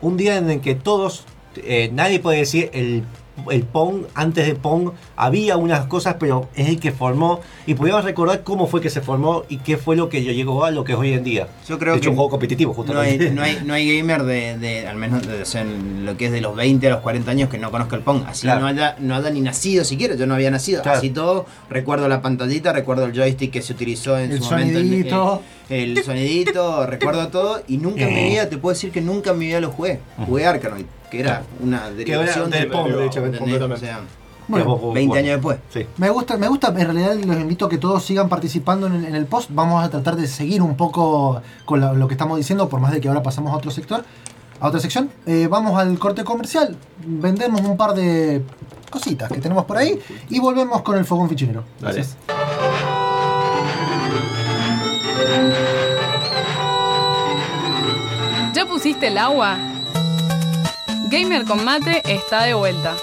[0.02, 1.24] un día en el que todos,
[1.56, 3.04] eh, nadie puede decir el,
[3.50, 8.04] el Pong, antes de Pong había unas cosas, pero es el que formó, y podíamos
[8.04, 10.92] recordar cómo fue que se formó y qué fue lo que llegó a lo que
[10.92, 11.48] es hoy en día.
[11.68, 13.30] Yo creo de hecho, que un juego competitivo, No hay, justamente.
[13.34, 16.26] no, hay, no hay gamer de, de- al menos de, o sea, en lo que
[16.26, 18.22] es de los 20 a los 40 años que no conozca el Pong.
[18.26, 18.60] Así Claro.
[18.60, 20.82] no, haya, no haya ni nacido siquiera, yo no había nacido.
[20.82, 20.98] Claro.
[20.98, 24.78] Así todo, recuerdo la pantallita, recuerdo el joystick que se utilizó en El su momento.
[24.78, 25.57] en-.
[25.68, 27.62] El, sonidito, recuerdo todo.
[27.68, 30.00] Y nunca en mi vida, te puedo decir que nunca en mi vida lo jugué.
[30.26, 33.74] Jugué Arkanoid, que era una derivación del Pong, de hecho, completamente.
[33.74, 34.00] O sea,
[34.48, 35.58] Bueno, Que vos- vos- 20 vos- años después.
[35.74, 35.86] Sí.
[35.98, 39.04] Me gusta, me gusta, en realidad los invito a que todos sigan participando en el,
[39.04, 39.50] en el post.
[39.52, 42.92] Vamos a tratar de seguir un poco con la- lo que estamos diciendo, por más
[42.92, 44.04] de que ahora pasamos a otro sector,
[44.58, 45.10] a otra sección.
[45.26, 48.42] Eh, vamos al corte comercial, vendemos un par de
[48.88, 49.98] cositas que tenemos por ahí
[50.30, 51.64] y volvemos con el fogón fichinero.
[51.78, 52.06] Dale.
[58.52, 59.56] ¿Ya pusiste el agua?
[61.10, 62.96] Gamer con mate está de vuelta.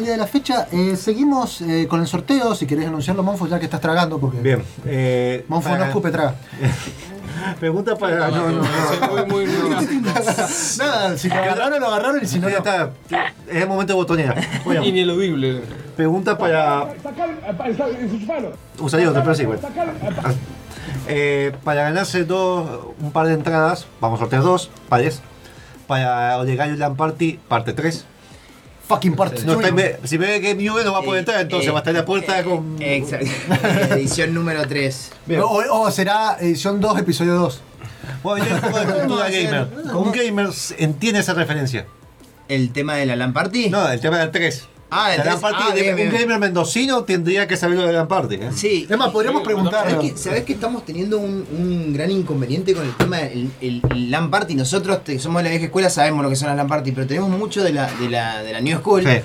[0.00, 0.66] Del día de la fecha.
[0.72, 4.40] Eh, seguimos eh, con el sorteo, si querés anunciarlo, Monfo, ya que estás tragando, porque
[4.40, 4.62] Bien.
[4.86, 6.34] Eh, Monfo no para- escupe, traga.
[7.58, 8.28] Pregunta para.
[8.28, 9.26] No, no, no.
[9.26, 9.76] Muy, muy, muy
[10.78, 12.64] Nada, si lo agarraron, lo agarraron y si no, Ya no.
[12.64, 12.90] está.
[13.48, 14.34] Es el momento de botonera.
[14.64, 15.62] Bueno, ineludible.
[15.96, 16.82] pregunta para.
[16.82, 17.00] Otro,
[19.22, 19.60] pero sí, bueno.
[21.08, 22.68] Eh, para ganarse dos,
[23.00, 25.22] un par de entradas, vamos a sortear dos pares.
[25.86, 28.04] Para Olegario Land Party, parte 3.
[28.90, 31.68] Fucking part No está ve- si ve que Juve no va a poder entrar, entonces
[31.68, 32.76] Eh, va a estar en la puerta eh, con.
[32.82, 33.26] Exacto.
[33.94, 35.10] Edición número 3.
[35.26, 35.40] Bien.
[35.42, 37.62] O, o será edición 2, episodio 2.
[38.24, 39.68] Bueno, y un poco de cultura gamer.
[39.94, 41.86] ¿Un gamer entiende esa referencia?
[42.48, 43.70] ¿El tema de la LAN Party?
[43.70, 44.66] No, el tema del 3.
[44.90, 45.34] Ah, el 3.
[45.36, 46.08] Party Ah, de bien, bien.
[46.08, 48.34] un gamer mendocino tendría que saber lo de la LAN Party.
[48.34, 48.50] ¿eh?
[48.54, 48.86] Sí.
[48.90, 49.90] Es más, podríamos preguntarlo.
[49.92, 53.82] ¿Sabés que, sabés que estamos teniendo un, un gran inconveniente con el tema del el,
[53.90, 54.54] el LAN Party?
[54.54, 57.06] Nosotros que somos de la vieja escuela sabemos lo que son las LAN Party, pero
[57.06, 59.04] tenemos mucho de la, de la, de la New School.
[59.04, 59.20] Sí.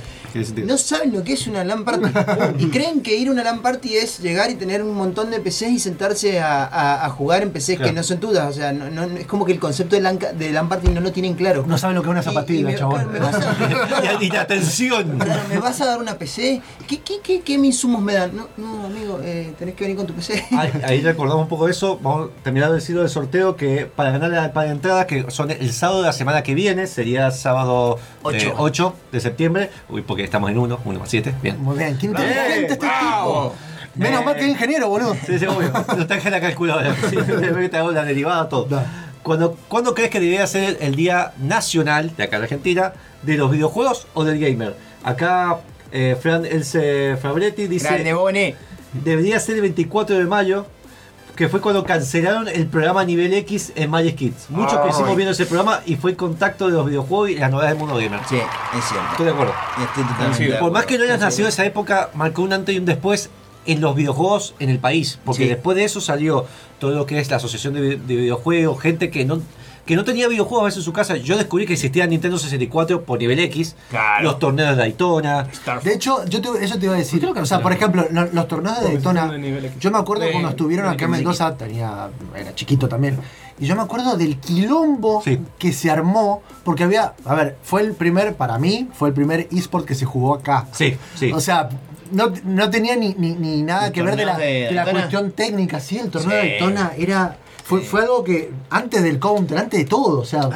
[0.65, 2.09] No saben lo que es una LAN Party.
[2.59, 5.39] y creen que ir a una LAN Party es llegar y tener un montón de
[5.39, 7.85] PCs y sentarse a, a- a jugar en PCs Claro.
[7.85, 8.47] que no son tuyas.
[8.49, 11.01] O sea, no, no- es como que el concepto de LAN, de LAN Party no
[11.01, 11.63] lo tienen claro.
[11.67, 13.07] No saben lo que es una Y- y zapatilla, me- chabón.
[13.09, 15.17] claro, me a- Y, y la atención.
[15.49, 16.61] ¿Me vas a dar una PC?
[16.87, 18.35] ¿Qué, qué, qué, qué me insumos me dan?
[18.35, 20.45] No, no amigo, eh, tenés que venir con tu PC.
[20.51, 21.97] Ahí, ahí recordamos un poco eso.
[22.01, 25.49] Vamos a terminar de decirlo del sorteo que para ganar la para entradas, que son
[25.51, 28.37] el sábado de la semana que viene, sería sábado Ocho.
[28.49, 29.69] eh, 8 de septiembre.
[29.89, 31.33] Uy, porque estamos en 1, 1 más 7.
[31.41, 31.61] Bien.
[31.61, 33.55] Muy bien, qué inteligente este tipo.
[33.95, 34.25] Menos Eh.
[34.25, 35.15] mal que es ingeniero, boludo.
[35.25, 35.71] Sí, sí, obvio.
[35.95, 36.95] No está en la calculadora.
[37.09, 37.15] Sí,
[37.71, 38.67] te hago la derivada, todo.
[39.23, 43.49] ¿Cuándo, ¿Cuándo crees que debería ser el Día Nacional de acá en Argentina de los
[43.49, 44.75] videojuegos o del gamer?
[45.03, 45.57] Acá
[45.91, 48.55] eh, Fran Else Fabretti dice Grande,
[48.93, 50.67] debería ser el 24 de mayo,
[51.35, 54.49] que fue cuando cancelaron el programa Nivel X en Magic Kids.
[54.49, 57.51] Muchos que hicimos viendo ese programa y fue el contacto de los videojuegos y las
[57.51, 58.19] novedades del mundo gamer.
[58.29, 59.07] Sí, es cierto.
[59.11, 59.53] Estoy de acuerdo.
[59.83, 60.73] Estoy totalmente de Por acuerdo.
[60.73, 63.29] más que no hayas nacido en esa época, marcó un antes y un después
[63.65, 65.19] en los videojuegos en el país.
[65.25, 65.49] Porque Sí.
[65.49, 66.45] después de eso salió
[66.79, 69.41] todo lo que es la asociación de videojuegos, gente que no,
[69.85, 71.15] que no tenía videojuegos a veces en su casa.
[71.17, 74.23] Yo descubrí que existía Nintendo 64 por nivel X, Claro.
[74.23, 75.47] los torneos de Daytona.
[75.83, 77.23] De hecho, yo te- eso te iba a decir.
[77.25, 79.31] O sea, por ejemplo, lo- los torneos de Daytona.
[79.79, 83.17] Yo me acuerdo De- cuando estuvieron acá en Mendoza, tenía, era chiquito también.
[83.59, 85.39] Y yo me acuerdo del quilombo Sí.
[85.57, 89.47] que se armó, porque había, a ver, fue el primer, para mí, fue el primer
[89.51, 90.67] eSport que se jugó acá.
[90.73, 91.31] Sí, sí.
[91.31, 91.69] O sea,
[92.11, 94.83] no, no tenía ni, ni, ni nada ¿El que ver de la, de de la
[94.91, 95.79] cuestión técnica.
[95.79, 96.35] Sí, el torneo Sí.
[96.47, 97.37] de Daytona era.
[97.67, 100.49] Fue, fue algo que antes del counter, antes de todo, o sea.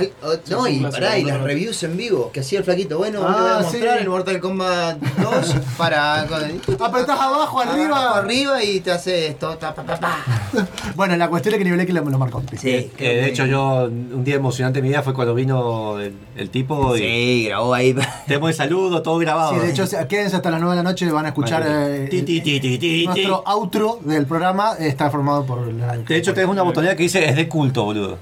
[0.47, 2.99] No, y pará, y las reviews en vivo que hacía el flaquito.
[2.99, 4.03] Bueno, Ah, le voy a mostrar sí.
[4.03, 6.21] el Mortal Kombat 2 para.
[6.79, 7.97] Apretás abajo, arriba.
[7.99, 9.57] Abajo, arriba y te hace esto.
[9.57, 10.17] ta, pa, pa, pa.
[10.95, 12.43] Bueno, la cuestión es que Nivel X lo, lo marcó.
[12.59, 16.49] Sí, Que de hecho yo, un día emocionante mi vida fue cuando vino el, el
[16.51, 17.95] tipo y Sí, grabó ahí.
[18.27, 19.53] tenemos el saludo, todo grabado.
[19.53, 22.07] Sí, de hecho, se- quédense hasta las 9 de la noche, van a escuchar eh,
[22.09, 24.73] Ti, ti, ti, ti, ti, nuestro outro del programa.
[24.77, 25.97] Está formado por la.
[25.97, 28.17] De hecho, tenés una botonera que dice es de culto, boludo.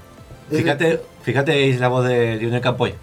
[0.50, 2.94] Fíjate, fíjate ahí la voz de Lionel Campoy.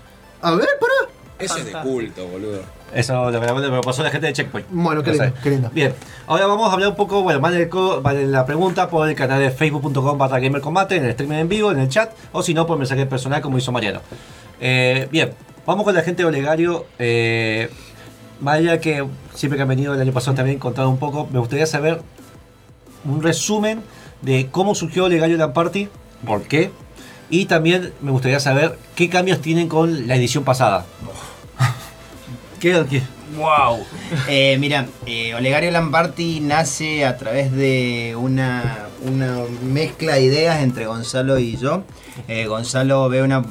[0.42, 1.12] A ver, pará.
[1.38, 2.62] Ese es de culto, boludo.
[2.94, 4.70] Eso lo que me pasó la gente de Checkpoint.
[4.72, 5.70] Bueno, qué lindo, qué lindo.
[5.74, 5.94] Bien,
[6.28, 9.10] ahora vamos a hablar un poco, bueno, más de, co- más de la pregunta por
[9.10, 12.42] el canal de facebook.com barra gamercombate, en el streaming en vivo, en el chat, o
[12.42, 14.00] si no, por mensaje personal como hizo Mariano.
[14.62, 15.34] Eh, bien,
[15.66, 16.86] vamos con la gente de Olegario.
[17.00, 17.70] Eh,
[18.82, 22.00] que siempre que han venido el año pasado también contaron un poco, me gustaría saber
[23.04, 23.84] un resumen
[24.26, 25.88] de cómo surgió Olegario Land Party,
[26.26, 26.72] por qué,
[27.30, 30.86] y también me gustaría saber qué cambios tienen con la edición pasada.
[32.60, 33.02] ¿Qué, qué?
[33.38, 33.86] Wow.
[34.28, 40.86] Eh, mira, eh, Olegario Lamparty nace a través de una, una mezcla de ideas entre
[40.86, 41.84] Gonzalo y yo.
[42.28, 43.44] Eh, Gonzalo ve una.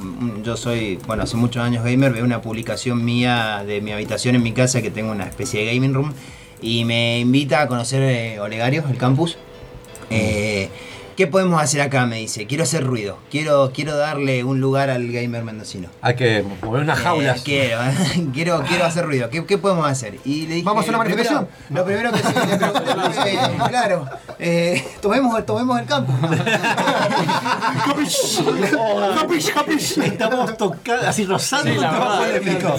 [0.43, 4.43] Yo soy, bueno, hace muchos años gamer, ve una publicación mía de mi habitación en
[4.43, 6.13] mi casa que tengo una especie de gaming room
[6.61, 9.37] y me invita a conocer Olegario, el campus.
[10.09, 10.69] Eh,
[11.15, 12.05] ¿Qué podemos hacer acá?
[12.05, 12.45] Me dice.
[12.45, 13.17] Quiero hacer ruido.
[13.31, 15.87] Quiero, quiero darle un lugar al gamer mendocino.
[16.01, 17.41] Hay que mover unas Eh, jaulas.
[17.41, 17.79] quiero,
[18.33, 19.29] quiero, quiero hacer ruido.
[19.29, 20.15] ¿Qué, qué podemos hacer?
[20.25, 21.47] Y le dije, ¿Vamos a hacer una manifestación?
[21.69, 23.39] Lo primero que sí, le pregunté, eh,
[23.69, 24.05] claro,
[24.39, 26.11] eh, tomemos, tomemos el campo.
[29.15, 29.97] Capish, capish.
[29.99, 32.19] Estamos tocando, así rozando Sí, la.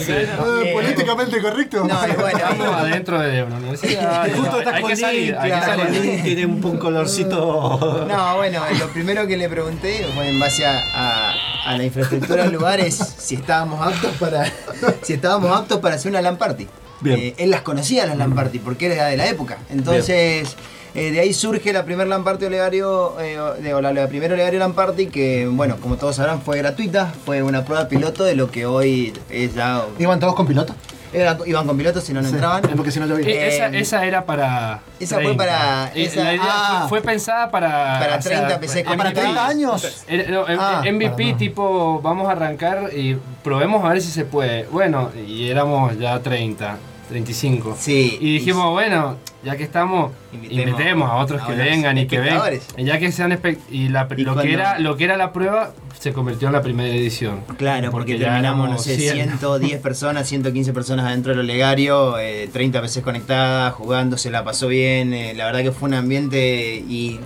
[0.07, 1.85] Eh, políticamente correcto.
[1.85, 4.29] No, bueno, Estamos adentro de una universidad.
[4.37, 5.83] Justo está hay que salir, hay que claro.
[5.85, 6.23] salir.
[6.23, 8.07] Tiene un, un colorcito.
[8.09, 11.35] No, bueno, lo primero que le pregunté fue en base a, a-
[11.67, 14.45] a la infraestructura del lugar es si estábamos aptos para
[15.03, 16.67] si estábamos aptos para hacer una LAN party.
[17.01, 17.19] Bien.
[17.21, 19.59] Eh, él las conocía las LAN party porque era de la época.
[19.71, 20.57] Entonces,
[20.95, 24.35] eh, de ahí surge la primera LAN party olegario, eh, de, o la, la primera
[24.35, 28.35] olegario LAN party que, bueno, como todos sabrán, fue gratuita, fue una prueba piloto de
[28.35, 29.85] lo que hoy es ya.
[29.99, 30.75] ¿Iban todos con piloto?
[31.21, 32.65] Era- iban con pilotos si no, no entraban.
[32.65, 33.07] Es porque si no.
[33.17, 34.81] Eh, esa, Eh, esa era para.
[35.01, 36.87] esa fue para- Eh, esa- la idea ah.
[36.89, 37.99] fue, fue pensada para.
[37.99, 40.05] Para o sea, 30 PC Ah, para 30 años.
[40.07, 41.37] Era- no, Ah, MVP no.
[41.39, 44.65] tipo, vamos a arrancar y probemos a ver si se puede.
[44.67, 46.77] Bueno, y éramos ya 30.
[47.09, 47.77] 35.
[47.79, 48.19] Sí.
[48.21, 52.19] Y dijimos, bueno, ya que estamos, Invitemos invitemos, a otros a que vengan y que
[52.19, 52.53] vengan.
[52.77, 53.39] Y ya que sean
[53.71, 56.53] y la, Y lo, cuando- que era, lo que era la prueba se convirtió en
[56.53, 57.41] la primera edición.
[57.57, 59.29] Claro, porque, terminamos, no sé, 100.
[59.39, 64.69] 110 personas, 115 personas adentro del olegario, eh, 30 veces conectadas, jugando, se la pasó
[64.69, 65.15] bien.
[65.15, 67.21] eh, la verdad que fue un ambiente y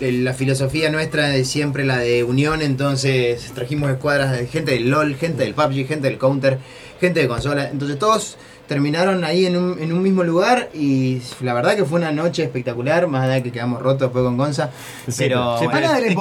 [0.00, 5.16] la filosofía nuestra es siempre la de unión, entonces trajimos escuadras de gente del LOL,
[5.16, 6.58] gente del PUBG, gente del Counter,
[7.00, 7.68] gente de consola.
[7.70, 8.36] Entonces todos
[8.68, 12.44] terminaron ahí en un, en un mismo lugar y la verdad que fue una noche
[12.44, 14.70] espectacular, más allá de que quedamos rotos después con Gonza.
[15.16, 16.18] Pero Sí, bueno, pero nadie le ¿en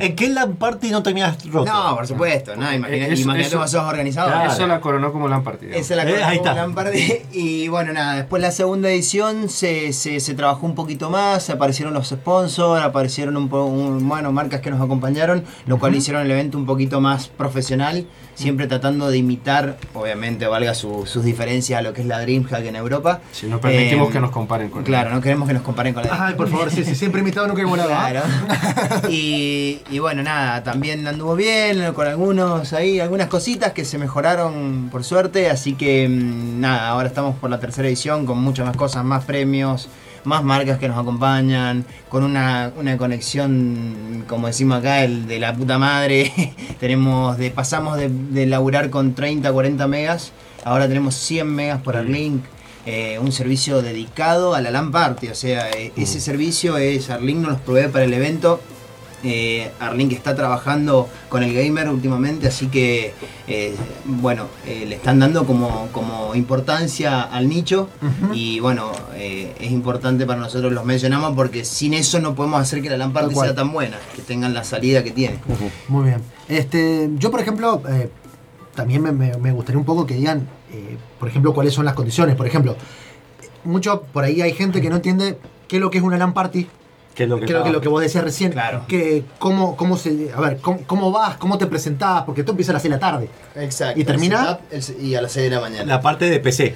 [0.00, 0.06] qué-.
[0.06, 1.72] ¿En qué LAN party no terminas roto?
[1.72, 4.32] no, por supuesto, no, imagina- Eso- imagínate eso- vos sos organizador.
[4.32, 4.52] Claro.
[4.52, 5.74] Eso la coronó como la partida.
[5.76, 6.60] Esa es la Eh, cosa ahí como está.
[6.60, 6.92] Lampard.
[7.32, 11.94] Y bueno, nada, después la segunda edición se, se, se trabajó un poquito más, aparecieron
[11.94, 16.30] los sponsors, aparecieron un, po- un- bueno, marcas que nos acompañaron, lo cual hicieron el
[16.30, 21.82] evento un poquito más profesional, siempre tratando de imitar, obviamente, valga su- sus diferencias a
[21.82, 23.20] lo que es la DreamHack en Europa.
[23.32, 26.02] Si no permitimos Eh, que nos comparen con Claro, no queremos que nos comparen con
[26.04, 27.90] la Ay, por favor, sí, sí, siempre invitado nunca he volado.
[27.94, 28.08] ¿ah?
[28.10, 28.22] Claro.
[29.10, 34.88] y, y bueno, nada, también anduvo bien con algunos ahí, algunas cositas que se mejoraron
[34.90, 35.50] por suerte.
[35.50, 39.24] Así que mm, nada, ahora estamos por la tercera edición con muchas más cosas, más
[39.24, 39.88] premios,
[40.24, 45.54] más marcas que nos acompañan, con una, una conexión, como decimos acá, el de la
[45.54, 46.32] puta madre.
[46.80, 50.32] tenemos de, pasamos de, de laburar con 30, 40 megas,
[50.64, 52.44] ahora tenemos 100 megas por Arlink.
[52.86, 57.38] eh, un servicio dedicado a la LAN Party, o sea, eh, ese servicio es Arlink
[57.38, 58.60] nos los provee para el evento.
[59.24, 63.14] Eh, Arlink está trabajando con el gamer últimamente, así que
[63.46, 63.74] eh,
[64.06, 67.90] bueno, eh, le están dando como, como importancia al nicho
[68.32, 72.80] y bueno, eh, es importante para nosotros, los mencionamos porque sin eso no podemos hacer
[72.80, 73.34] que la cual.
[73.34, 75.38] sea tan buena, que tengan la salida que tiene.
[75.88, 76.22] Muy bien.
[76.48, 77.82] Este, yo, por ejemplo,
[78.74, 80.48] también me, gustaría un poco que digan,
[81.18, 82.36] por ejemplo, cuáles son las condiciones.
[82.36, 82.76] Por ejemplo,
[83.64, 86.32] mucho por ahí hay gente que no entiende qué es lo que es una LAN
[86.32, 86.66] party.
[87.14, 88.84] Que es lo que, Creo que lo que vos decías recién, Claro.
[88.88, 92.70] que cómo, cómo se, a ver, cómo, cómo vas, cómo te presentás, porque tú empiezas
[92.70, 93.28] a las 6 de la tarde.
[93.56, 94.00] Exacto.
[94.00, 94.40] ¿Y termina?
[94.40, 95.84] el setup, el se- y a las 6 de la mañana.
[95.84, 96.74] La parte de PC.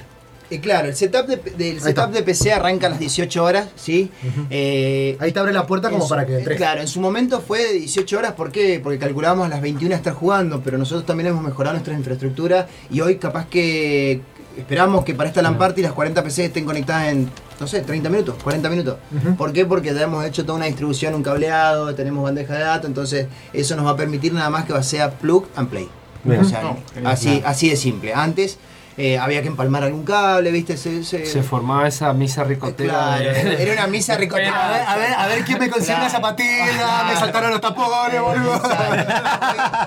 [0.51, 4.09] Y claro, el setup de, del setup de PC arranca a las 18 horas, ¿sí?
[4.49, 6.57] Eh, Ahí te abre la puerta como su- para que entres.
[6.57, 8.79] Claro, en su momento fue de 18 horas, ¿por qué?
[8.81, 13.01] Porque calculábamos a las 21 estar jugando, pero nosotros también hemos mejorado nuestra infraestructura y
[13.01, 14.21] hoy capaz que
[14.59, 17.29] esperamos que para esta LAN party las 40 PC estén conectadas en,
[17.59, 18.97] no sé, 30 minutos, 40 minutos.
[19.37, 19.65] ¿Por qué?
[19.65, 23.75] Porque ya hemos hecho toda una distribución, un cableado, tenemos bandeja de datos, entonces eso
[23.75, 25.89] nos va a permitir nada más que sea plug and play.
[26.23, 26.41] Bien.
[26.41, 28.13] O sea, así, así de simple.
[28.13, 28.57] Antes
[29.01, 30.75] eh, había que empalmar algún cable, ¿viste?
[30.75, 32.93] Se, se- Se formaba esa misa ricotera.
[33.17, 34.91] Claro, de- era una misa A ver, ricotera.
[34.91, 36.01] a ver, a ver quién me consigue Claro.
[36.03, 38.61] una zapatilla, me saltaron los tapones, boludo.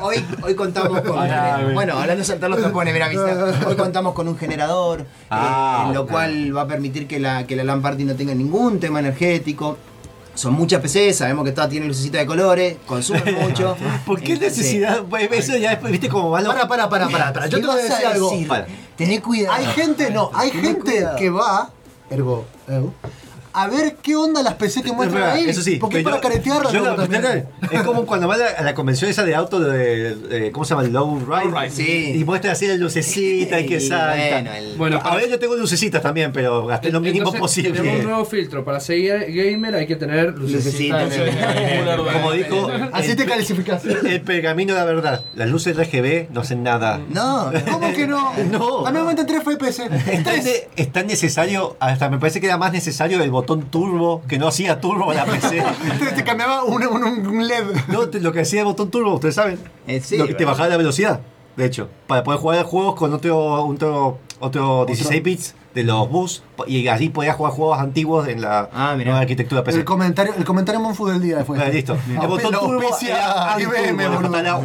[0.00, 1.18] Hoy, hoy, hoy contamos con.
[1.30, 3.30] Ah, bueno, hablando de saltar los tapones, mira, ¿viste?
[3.66, 7.54] Hoy contamos con un generador, Ah, eh, lo cual va a permitir que la, que
[7.56, 9.76] la LAN Party no tenga ningún tema energético.
[10.34, 13.76] Son muchas PCs, sabemos que todas tienen lucecita de colores, consumen mucho.
[14.06, 15.02] ¿Por qué Entonces, necesidad?
[15.08, 16.48] Pues eso ya después, viste cómo va lo...
[16.48, 17.46] Para, para, para, para, para.
[17.46, 18.32] Yo ¿qué te voy a decir algo.
[18.48, 18.66] Para.
[18.96, 19.54] Tené cuidado.
[19.54, 21.16] Hay gente, no, hay gente cuidado.
[21.16, 21.70] que va,
[22.10, 22.94] ergo, ergo,
[23.52, 25.48] a ver qué onda las PC que muestran ahí.
[25.48, 25.76] Eso sí.
[25.76, 26.72] Porque es para caretearlas.
[27.70, 30.64] Es como cuando va a la, a la convención esa de auto de, de- ¿cómo
[30.64, 30.86] se llama?
[30.88, 31.70] Low Ride.
[31.70, 32.12] Sí.
[32.16, 34.14] Y muestra así la lucecita y que salta.
[34.30, 37.54] bueno, el- Bueno, a para- ver, yo tengo lucecitas también, pero gasté lo mínimo Entonces,
[37.64, 38.02] Tenemos un posible.
[38.04, 38.64] nuevo filtro.
[38.64, 41.04] Para seguir gamer hay que tener lucecita.
[41.04, 43.84] Lucecita, en el- Como dijo Así te calificas.
[43.84, 45.24] el pergamino de la verdad.
[45.34, 47.00] Las luces RGB no hacen nada.
[47.10, 48.32] No, ¿Cómo que no?
[48.50, 48.86] No.
[48.86, 49.84] A mí me aumentan 3 FPS.
[49.84, 50.44] Es tan, 3.
[50.44, 54.38] ne- es tan necesario, hasta me parece que era más necesario el botón turbo, que
[54.38, 55.62] no hacía turbo a la PC.
[56.16, 57.64] Te cambiaba un, un, un LED.
[57.88, 59.58] No, te- lo que hacía el botón turbo, ustedes saben.
[59.86, 61.20] Eh, sí, lo que te bajaba la velocidad,
[61.56, 61.88] de hecho.
[62.06, 66.42] Para poder jugar juegos con otro, otro, otro 16 bits de los bus.
[66.66, 69.78] Y así podías jugar juegos antiguos en la Ah, nueva arquitectura PC.
[69.78, 71.58] El comentario, el comentario Monfu del día fue.
[71.62, 71.96] Ah, listo.
[72.08, 74.08] El botón turbo era IBM,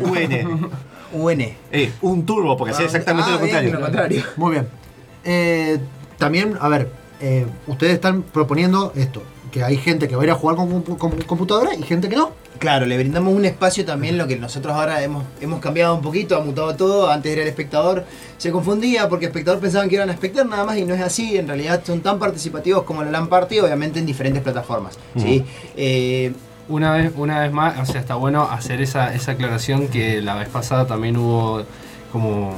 [0.03, 0.69] UN.
[1.13, 1.41] UN.
[1.71, 3.69] Eh, un turbo, porque hacía exactamente Ah, lo contrario.
[3.69, 4.23] bien, lo contrario.
[4.36, 4.67] Muy bien.
[5.23, 5.80] Eh,
[6.17, 6.91] también, a ver,
[7.22, 10.82] eh, ustedes están proponiendo esto, que hay gente que va a ir a jugar con,
[10.84, 12.32] con- con computadora y gente que no.
[12.59, 16.36] Claro, le brindamos un espacio también, lo que nosotros ahora hemos, hemos cambiado un poquito,
[16.36, 17.09] ha mutado todo.
[17.11, 18.03] Antes era el espectador,
[18.39, 21.01] se confundía porque el espectador pensaban que iban a espectar nada más y no es
[21.01, 21.38] así.
[21.38, 24.97] En realidad son tan participativos como la LAN Party, obviamente en diferentes plataformas.
[25.15, 25.45] ¿sí?
[25.76, 26.34] Eh,
[26.68, 30.34] Una vez, una vez más, o sea, está bueno hacer esa, esa aclaración que la
[30.36, 31.61] vez pasada también hubo
[32.11, 32.53] como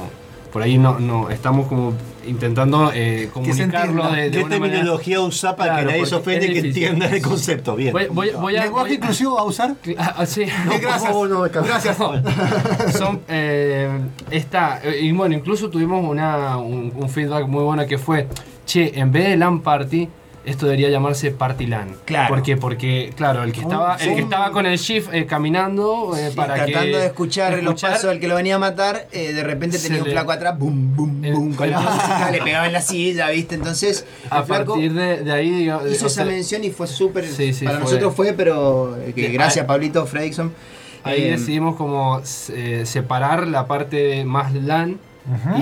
[0.50, 1.92] por ahí no, no estamos como
[2.26, 4.74] intentando eh, comunicarlo de, de ¿Qué una manera.
[4.76, 7.76] terminología usar para Claro, que nadie se ofende que entienda el concepto?
[7.76, 7.92] Bien.
[7.92, 9.74] Voy, voy- voy a, ¿Lenguaje voy- inclusivo va a usar?
[9.98, 10.44] Ah, ah, sí.
[10.80, 11.12] Gracias.
[11.12, 11.96] No, Gracias.
[12.96, 13.88] Son, eh,
[14.30, 18.26] esta, eh, y bueno, incluso tuvimos una, un, un feedback muy bueno que fue,
[18.66, 20.08] che, en vez de LAN Party,
[20.44, 21.94] esto debería llamarse Party LAN.
[22.06, 22.34] Claro.
[22.34, 22.56] ¿Por qué?
[22.56, 26.36] Porque, claro, el que estaba, el que estaba con el shift eh, caminando eh, Sí,
[26.36, 29.42] para tratando que, de escuchar, los pasos del que lo venía a matar, eh, de
[29.42, 32.72] repente tenía un le- flaco atrás, boom, boom, boom, con la música, le pegaba en
[32.72, 33.54] la silla, ¿viste?
[33.54, 37.26] Entonces, A partir de, de ahí, digamos, hizo esa sea, mención y fue súper.
[37.26, 40.52] Sí, sí, para fue- nosotros fue, pero eh, que gracias, Pablito Fredrickson.
[41.02, 42.20] Ahí Eh, decidimos como
[42.50, 44.98] eh, separar la parte más LAN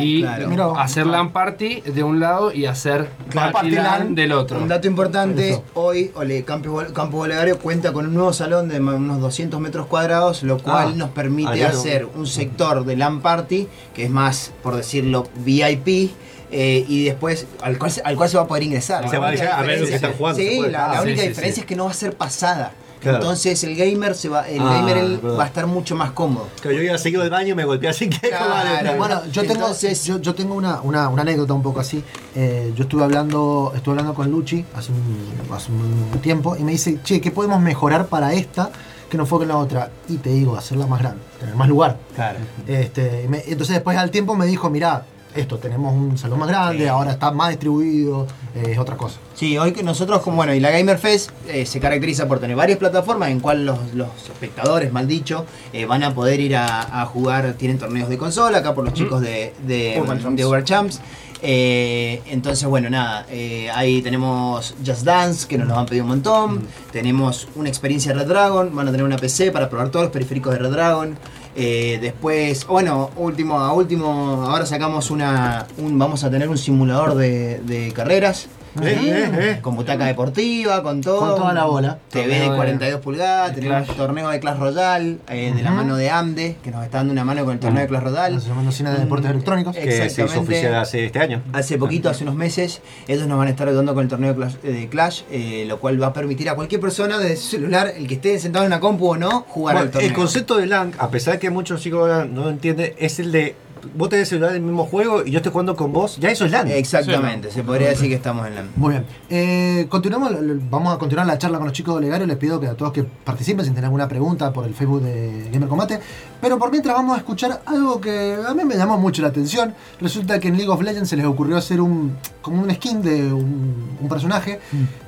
[0.01, 0.79] y Claro.
[0.79, 4.15] Hacer LAN party de un lado y hacer Claro, party party LAN LAN.
[4.15, 4.59] del otro.
[4.59, 5.65] Un dato importante, Eso.
[5.75, 10.43] hoy Ole, Campo, Campo Bolegario cuenta con un nuevo salón de unos 200 metros cuadrados,
[10.43, 11.79] lo cual Ah, nos permite aliado.
[11.79, 16.11] hacer un sector de LAN Party, que es más, por decirlo, VIP,
[16.51, 19.07] eh, y después al cual, se- al cual se va a poder ingresar.
[19.09, 20.57] Se La va a única llegar a ver lo que diferencia- están jugando, se Sí,
[20.57, 21.61] puede- la, la única sí, sí, diferencia sí.
[21.61, 22.73] es que no va a ser pasada.
[23.01, 23.19] Claro.
[23.19, 26.49] Entonces el gamer se va, el Ah, gamer él va a estar mucho más cómodo.
[26.63, 28.97] Que yo iba a seguir del baño y me golpeé así que Claro.
[28.99, 32.03] Bueno, yo tengo, Entonces- yo, yo tengo una, una, una anécdota un poco así.
[32.35, 36.73] Eh, yo estuve hablando, estuve hablando con Luchi hace un, hace un tiempo y me
[36.73, 38.71] dice, che, ¿qué podemos mejorar para esta
[39.09, 39.91] que no fue con la otra?
[40.09, 41.97] Y te digo, hacerla más grande, tener más lugar.
[42.15, 42.39] Claro.
[42.67, 45.05] Este, me- entonces después al tiempo me dijo, mirá,
[45.39, 49.19] esto, tenemos un salón más grande, ahora está más distribuido, eh, es otra cosa.
[49.35, 52.57] Sí, hoy que nosotros, como bueno, y la Gamer Fest eh, se caracteriza por tener
[52.57, 57.03] varias plataformas en cual los, los espectadores, mal dicho, eh, van a poder ir a,
[57.03, 60.37] a jugar, tienen torneos de consola, acá por los chicos de, de, Urban Champs.
[60.37, 61.01] de Uber Champs.
[61.41, 66.11] Eh, entonces, bueno, nada, eh, ahí tenemos Just Dance, que nos lo han pedido un
[66.11, 66.67] montón.
[66.91, 70.53] Tenemos una experiencia Red Dragon, van a tener una PC para probar todos los periféricos
[70.53, 71.19] de Red Dragon.
[71.61, 77.17] Eh, después, bueno, último, a último, ahora sacamos una, un, vamos a tener un simulador
[77.17, 78.47] de, de carreras.
[78.83, 79.59] Eh, eh, eh.
[79.61, 81.19] Con butaca deportiva, con todo.
[81.21, 81.99] Con toda la bola.
[82.11, 83.97] TV de Torneo de- 42 pulgadas, de tenemos Clash.
[83.97, 87.25] torneo de Clash Royale, eh, de la mano de AMDE, que nos está dando una
[87.25, 88.39] mano con el torneo de Clash Royale.
[88.39, 89.77] Llamando Cine de Deportes Mm, Electrónicos.
[89.77, 90.53] eh, Que se hizo Exactamente.
[90.53, 91.43] oficial hace este año.
[91.53, 94.37] Hace poquito, hace unos meses, ellos nos van a estar ayudando con el torneo de
[94.37, 97.49] Clash, eh, de Clash, eh, lo cual va a permitir a cualquier persona desde su
[97.51, 100.09] celular, el que esté sentado en una compu o no, jugar Bueno, al torneo.
[100.09, 103.33] el concepto de LAN, a pesar de que muchos chicos no lo entienden, es el
[103.33, 103.55] de
[103.95, 106.17] vos tenés celular del mismo juego y yo estoy jugando con vos.
[106.19, 106.69] Ya eso es LAN.
[106.69, 108.65] Exactamente, se podría decir que estamos en la...
[108.77, 109.05] Muy bien.
[109.31, 110.33] Eh, continuamos,
[110.71, 112.27] vamos a continuar la charla con los chicos de Legario.
[112.27, 115.49] Les pido que a todos que participen sin tener alguna pregunta por el Facebook de
[115.53, 116.01] Gamer Combate.
[116.41, 119.75] Pero por mientras vamos a escuchar algo que a mí me llamó mucho la atención.
[120.01, 123.33] Resulta que en League of Legends se les ocurrió hacer un como un skin de
[123.33, 124.61] un, un personaje.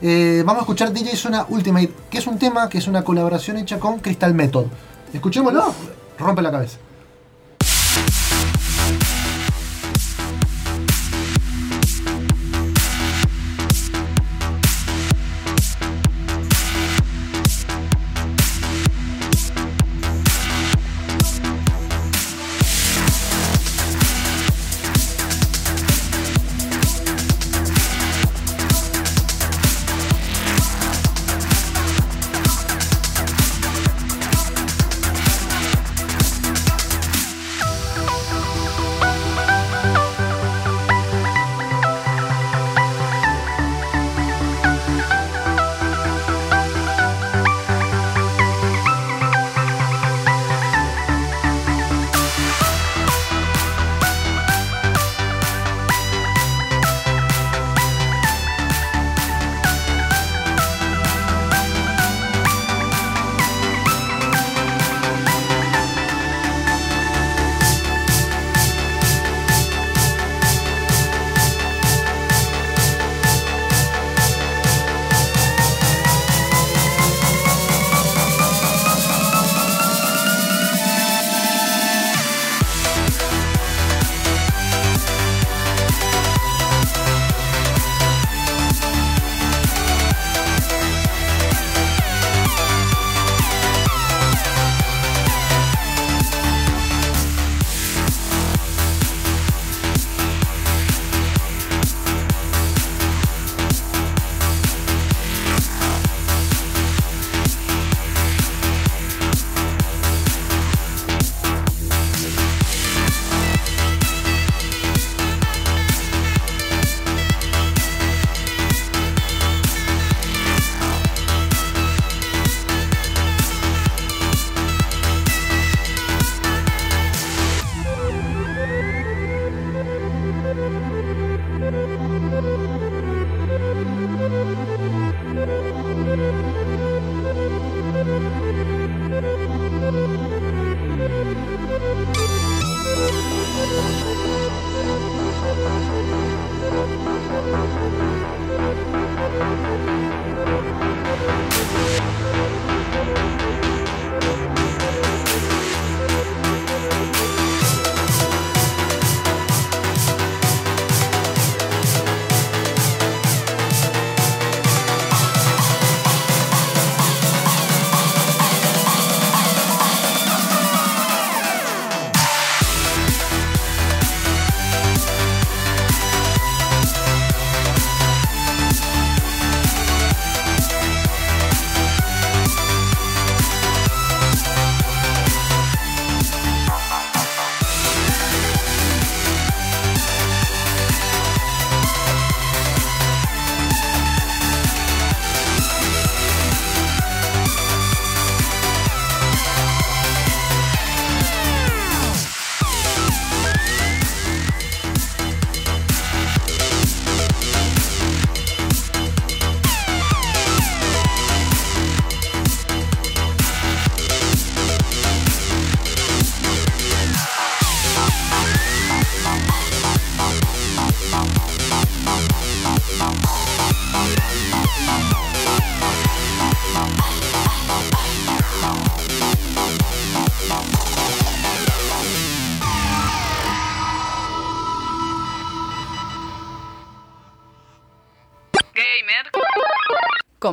[0.03, 3.57] Eh, vamos a escuchar DJ Zona Ultimate, que es un tema que es una colaboración
[3.57, 4.67] hecha con Crystal Method.
[5.13, 5.75] Escuchémoslo.
[6.19, 6.79] Rompe la cabeza.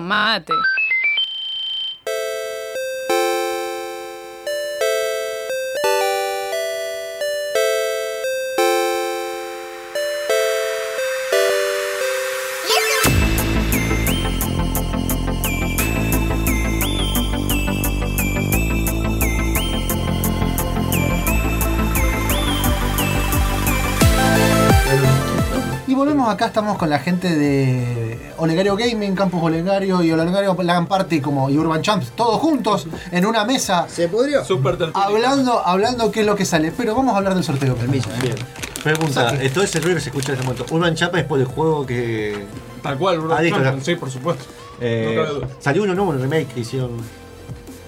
[0.07, 0.53] Mate.
[26.27, 28.06] Acá, estamos con la gente de
[28.38, 33.26] Olegario Gaming, Campus Olegario y Olegario Lagan Party como y Urban Champs, todos juntos en
[33.26, 33.88] una mesa.
[33.89, 34.43] ¿Se pudrió?
[34.93, 36.72] Hablando, hablando qué es lo que sale.
[36.76, 37.76] Pero vamos a hablar del sorteo.
[37.76, 38.09] Permiso.
[38.22, 38.35] Bien.
[38.84, 39.49] Pregunta, Saque.
[39.49, 41.85] todo ese ruido que se escucha en este momento, ¿Urban Chapa es por el juego
[41.85, 42.45] que.
[42.81, 43.76] Tal cual, Urban Ah, ya.
[43.81, 44.45] sí, por supuesto.
[44.80, 45.47] Eh, No cabe duda.
[45.59, 46.91] salió uno nuevo, un remake que hicieron.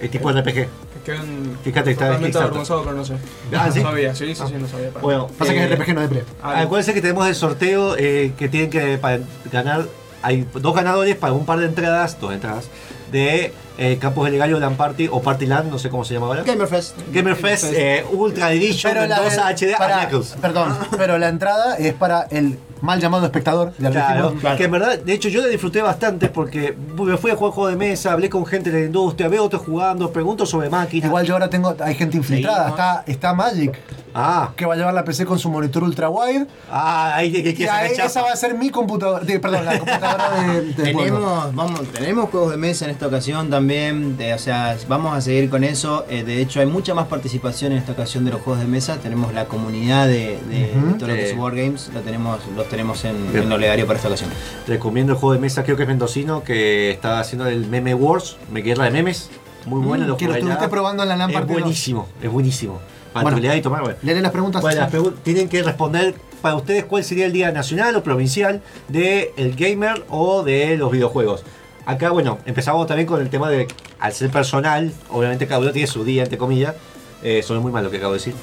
[0.00, 0.66] El tipo RPG.
[1.04, 1.16] Que
[1.64, 3.14] Fíjate está avergonzado, pero no sé.
[3.56, 3.80] Ah, no ¿sí?
[3.80, 4.90] sabía, sí, sí, sí, no sabía.
[4.90, 5.28] para Bueno.
[5.38, 6.24] Pasa que es RPG, no es pre.
[6.42, 9.20] Ah, Acuérdense que tenemos el sorteo eh, que tienen que para
[9.50, 9.86] ganar.
[10.22, 12.66] Hay dos ganadores para un par de entradas, dos entradas,
[13.10, 16.26] de eh, Campos de Legario Land Party o Party Land, no sé cómo se llama
[16.26, 16.42] ahora.
[16.42, 16.96] Gamerfest.
[17.12, 20.36] Gamerfest eh, Ultra Edition Pero la- Mendoza HD para- Knuckles.
[20.40, 23.72] Perdón, pero la entrada es para el mal llamado espectador.
[23.78, 27.36] ya Claro, que en verdad, de hecho yo la disfruté bastante porque me fui a
[27.36, 30.70] jugar juego de mesa, hablé con gente de la industria, veo otros jugando, pregunto sobre
[30.70, 31.06] máquinas.
[31.08, 32.68] Igual yo ahora tengo, hay gente infiltrada.
[32.70, 33.78] Está, está Magic,
[34.12, 36.46] Ah, que va a llevar la PC con su monitor ultra wide.
[36.68, 39.24] ah, ahí que, que, esa va a ser mi computadora.
[39.24, 40.74] de- perdón, la computadora de, de.
[40.82, 45.20] Tenemos, vamos, tenemos juegos de mesa en esta ocasión también, de- o sea, vamos a
[45.20, 46.06] seguir con eso.
[46.08, 48.96] eh, de hecho, hay mucha más participación en esta ocasión de los juegos de mesa.
[48.96, 51.36] Tenemos la comunidad de, de todo lo que es Eh.
[51.38, 54.30] Wargames, lo tenemos, los tenemos en, en Olegario para esta ocasión.
[54.66, 58.36] Recomiendo el juego de mesa, creo que es mendocino, que está haciendo el Meme Wars,
[58.52, 59.28] me guerra de memes.
[59.66, 62.80] Muy bueno, Mm, lo que lo estuviste probando en la LAN Es buenísimo, es buenísimo.
[63.12, 63.54] Para Bueno.
[63.54, 63.96] y tomar, bueno.
[64.02, 64.62] Léele las preguntas.
[64.62, 65.02] Bueno, las Sam.
[65.02, 69.54] pregun- tienen que responder para ustedes cuál sería el día nacional o provincial del el
[69.56, 71.42] gamer o de los videojuegos.
[71.86, 73.66] Acá, bueno, empezamos también con el tema de,
[73.98, 76.74] al ser personal, obviamente cada uno tiene su día, entre comillas.
[77.22, 78.34] Eh, suena muy mal lo que acabo de decir.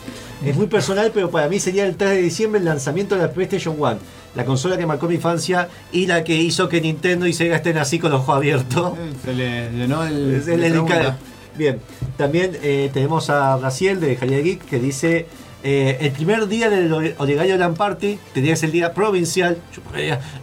[0.45, 3.31] Es muy personal, pero para mí sería el 3 de diciembre el lanzamiento de la
[3.31, 3.97] PlayStation 1.
[4.37, 7.77] La consola que marcó mi infancia y la que hizo que Nintendo y Sega estén
[7.77, 8.93] así con los ojos abiertos.
[9.25, 10.35] Se le llenó el.
[10.41, 11.13] Es el- el-
[11.57, 11.79] Bien,
[12.17, 15.25] también eh, tenemos a Raciel de Jalía Geek que dice:
[15.63, 19.57] eh, El primer día del Olegario Land Party tendría que ser el día provincial.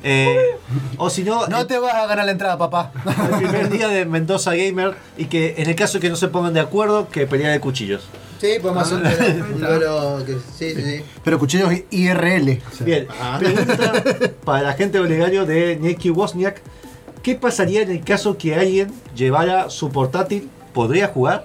[0.02, 0.36] eh,
[0.96, 2.90] o si no, No te vas a ganar la entrada, papá.
[3.30, 4.94] el primer día de Mendoza Gamer.
[5.16, 8.02] Y que en el caso que no se pongan de acuerdo, que pelea de cuchillos.
[8.40, 11.02] Sí, podemos hacer un duelo- que- sí, sí, sí.
[11.22, 12.60] Pero cuchillos IRL.
[12.80, 13.36] Bien, Ah.
[13.38, 13.92] pregunta
[14.44, 16.60] para la gente de Olegario de Neki Wozniak:
[17.22, 20.50] ¿Qué pasaría en el caso que alguien llevara su portátil?
[20.74, 21.44] ¿Podría jugar?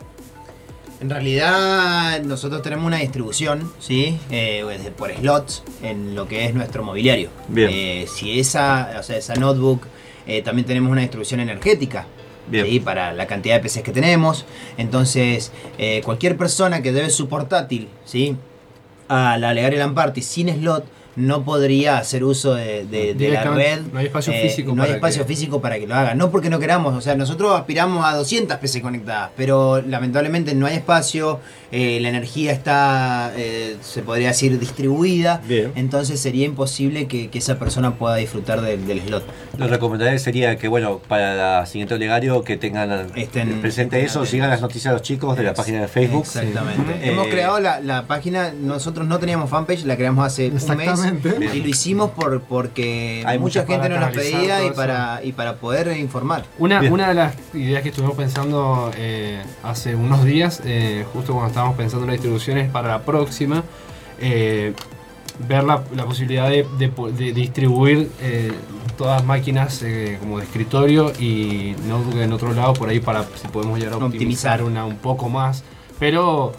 [0.99, 4.20] En realidad nosotros tenemos una distribución, ¿sí?
[4.32, 7.30] Eh, de- por slots en lo que es nuestro mobiliario.
[7.48, 7.70] Bien.
[7.72, 9.86] Eh, si esa, o sea, esa notebook,
[10.28, 12.06] eh, también tenemos una distribución energética.
[12.50, 12.66] Bien.
[12.66, 12.80] ¿sí?
[12.80, 14.46] Para la cantidad de PCs que tenemos.
[14.78, 18.36] Entonces, eh, cualquier persona que debe su portátil, ¿sí?
[19.08, 20.86] A la Legaria LAN Party sin slot,
[21.16, 23.82] no podría hacer uso de, de- de la red.
[23.92, 26.14] no hay espacio Eh, físico No hay para espacio que- físico para que lo haga.
[26.16, 30.66] No porque no queramos, o sea, nosotros aspiramos a 200 PC conectadas, pero lamentablemente no
[30.68, 31.40] hay espacio,
[31.72, 35.41] eh, la energía está, eh, se podría decir, distribuida.
[35.48, 35.72] Bien.
[35.76, 39.24] Entonces sería imposible que, que esa persona pueda disfrutar del, del slot.
[39.58, 44.26] Lo recomendable sería que, bueno, para la siguiente Olegario que tengan Estén- presente estén eso,
[44.26, 46.24] sigan las noticias de los chicos de la página de Facebook.
[46.24, 46.94] Exactamente.
[47.04, 47.10] Sí.
[47.10, 51.54] Hemos Eh, creado la, la página, nosotros no teníamos fanpage, la creamos hace un mes.
[51.54, 55.96] Y lo hicimos por, porque Hay mucha gente nos pedía y para, y para poder
[55.98, 56.46] informar.
[56.58, 56.94] Una, Bien.
[56.94, 61.59] una de las ideas que estuvimos pensando eh, hace unos días, eh, justo cuando estábamos
[61.77, 63.64] pensando en las distribuciones para la próxima,
[64.19, 64.73] eh,
[65.48, 68.52] ver la, la posibilidad de, de po- de distribuir eh,
[68.98, 73.48] todas máquinas eh, como de escritorio y notebook en otro lado por ahí para si
[73.48, 74.64] podemos llegar a optimizar, Optimizar.
[74.64, 75.64] una un poco más.
[75.99, 76.53] Pero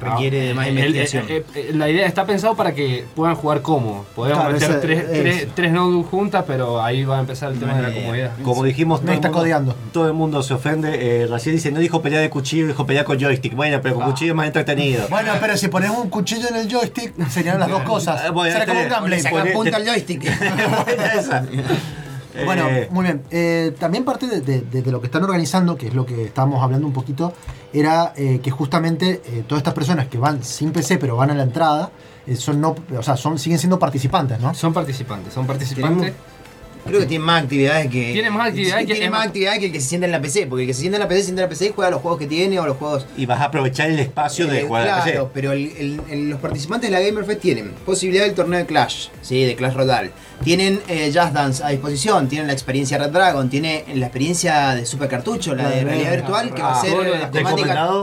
[0.00, 1.24] Requiere de más el- el- investigación.
[1.30, 4.04] eh, eh, la idea está pensado para que puedan jugar cómodo.
[4.16, 7.58] Podemos Claro, meter tres, es- tres, tres notebooks juntas, pero ahí va a empezar el
[7.60, 8.32] tema de la comodidad.
[8.42, 9.76] Como dijimos, todo el, está mundo, codeando.
[9.92, 11.22] todo el mundo se ofende.
[11.22, 13.54] Eh, Raciel dice, no dijo pelea de cuchillo, dijo pelea con joystick.
[13.54, 14.06] Bueno, pero con Ah.
[14.06, 15.06] cuchillo es más entretenido.
[15.10, 18.24] Bueno, pero si ponemos un cuchillo en el joystick, serían las dos cosas.
[18.26, 19.20] Eh, bueno, Será como un este- gameplay.
[19.20, 20.22] Saca Poné- punta al joystick.
[22.34, 22.44] esa.
[22.44, 23.22] Bueno, Eh, muy bien.
[23.30, 26.24] Eh, también parte de, de- de- de lo que están organizando, que es lo que
[26.24, 27.32] estábamos hablando un poquito,
[27.72, 31.34] era eh, que justamente eh, todas estas personas que van sin PC pero van a
[31.34, 31.90] la entrada,
[32.26, 34.54] eh, son no, o sea, son, siguen siendo participantes, ¿no?
[34.54, 36.12] Son participantes, son participantes.
[36.86, 38.12] Creo que tiene más actividades que.
[38.12, 40.20] Tiene más actividades sí, que- tiene más actividades que el que se sienta en la
[40.20, 40.46] PC.
[40.46, 41.90] Porque el que se sienta en la PC, se sienta en la PC y juega
[41.90, 43.06] los juegos que tiene o los juegos.
[43.16, 45.30] Y vas a aprovechar el espacio de Eh, jugar a la claro, PC.
[45.34, 48.66] pero el- el- el- los participantes de la Gamer Fest tienen posibilidad del torneo de
[48.66, 49.44] Clash, ¿sí?
[49.44, 50.10] de Clash Royale.
[50.42, 54.84] Tienen eh, Just Dance a disposición, tienen la experiencia Red Dragon, tiene la experiencia de
[54.84, 57.30] Super Cartucho, la de realidad virtual, que va a ser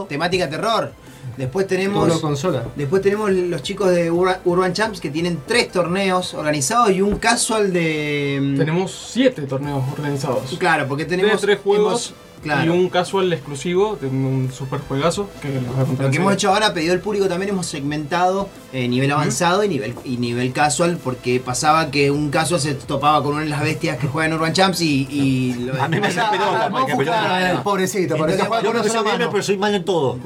[0.08, 0.92] temática terror.
[1.36, 2.64] Después tenemos consola.
[2.76, 7.72] después tenemos los chicos de Urban, Champs que tienen tres torneos organizados y un casual
[7.72, 10.56] de mm, Tenemos siete torneos organizados.
[10.58, 12.64] Claro, porque tenemos de tres juegos hemos- claro.
[12.64, 16.16] y un casual exclusivo de un super juegazo que les voy a contar Lo que
[16.18, 20.16] hemos hecho ahora, pedido el público, también hemos segmentado eh, nivel avanzado y nivel, y
[20.16, 24.06] nivel casual, porque pasaba que un casual se topaba con una de las bestias que
[24.08, 25.06] juegan Urban Champs y.
[25.10, 26.70] y lo- A mí me pelota.
[27.02, 29.30] Claro, pobrecito, Juega con una sola gamer, mano.
[29.30, 30.18] pero soy malo en todo.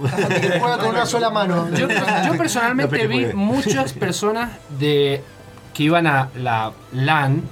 [0.60, 1.68] Juega con una sola mano.
[1.76, 1.88] Yo,
[2.36, 5.22] personalmente vi muchas personas de
[5.74, 7.42] que iban a la LAN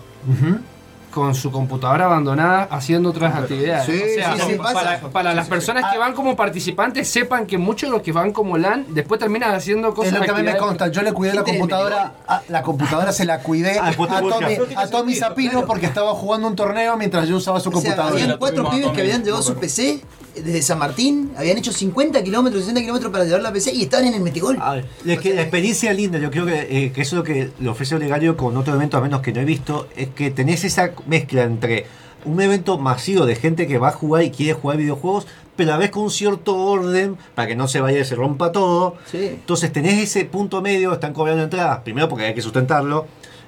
[1.15, 3.87] con su computadora abandonada haciendo otras actividades.
[3.87, 5.09] Sí, o sea, sí, sí, para, pasa.
[5.11, 8.59] para las personas que van como participantes, sepan que muchos de los que van como
[8.59, 10.89] LAN después terminan haciendo cosas Es lo que a mí me consta.
[10.89, 12.15] Yo le cuidé la ¿Quién tiene computadora.
[12.27, 16.49] a- la computadora se la cuidé Ah, a Tommy, a Tommy Zapino porque estaba jugando
[16.49, 18.21] un torneo mientras yo usaba su O sea, computadora.
[18.23, 19.55] habían cuatro pibes que habían llevado su.
[19.55, 20.01] PC
[20.35, 24.07] desde San Martín, habían hecho 50 kilómetros, 60 kilómetros para llevar la PC y estaban
[24.09, 24.59] en el Metigol.
[24.61, 27.23] A ver, es que la experiencia linda, yo creo que, eh, que eso es lo
[27.23, 30.33] que le ofrece Olegario con otro evento, a menos que no he visto, es que
[30.33, 31.87] tenés esa mezcla entre
[32.25, 35.27] un evento masivo de gente que va a jugar y quiere jugar videojuegos,
[35.57, 38.15] pero a la vez con un cierto orden para que no se vaya y se
[38.15, 38.97] rompa todo.
[39.07, 39.27] Sí.
[39.27, 43.07] Entonces tenés ese punto medio, están cobrando entradas, primero porque hay que sustentarlo.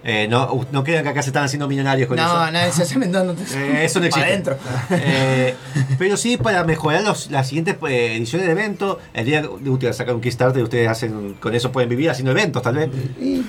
[0.09, 2.29] Eh, no, no crean que acá se están haciendo millonarios con eso.
[2.29, 3.33] No, nadie se hace mentando.
[3.55, 4.21] Eh, eso no existe.
[4.21, 4.57] Para adentro.
[4.91, 5.55] Eh,
[5.99, 9.97] pero sí, para mejorar los- las siguientes eh, ediciones de evento, el día de ustedes
[9.97, 12.89] sacar un Kickstarter y ustedes hacen, con eso pueden vivir haciendo eventos, tal vez.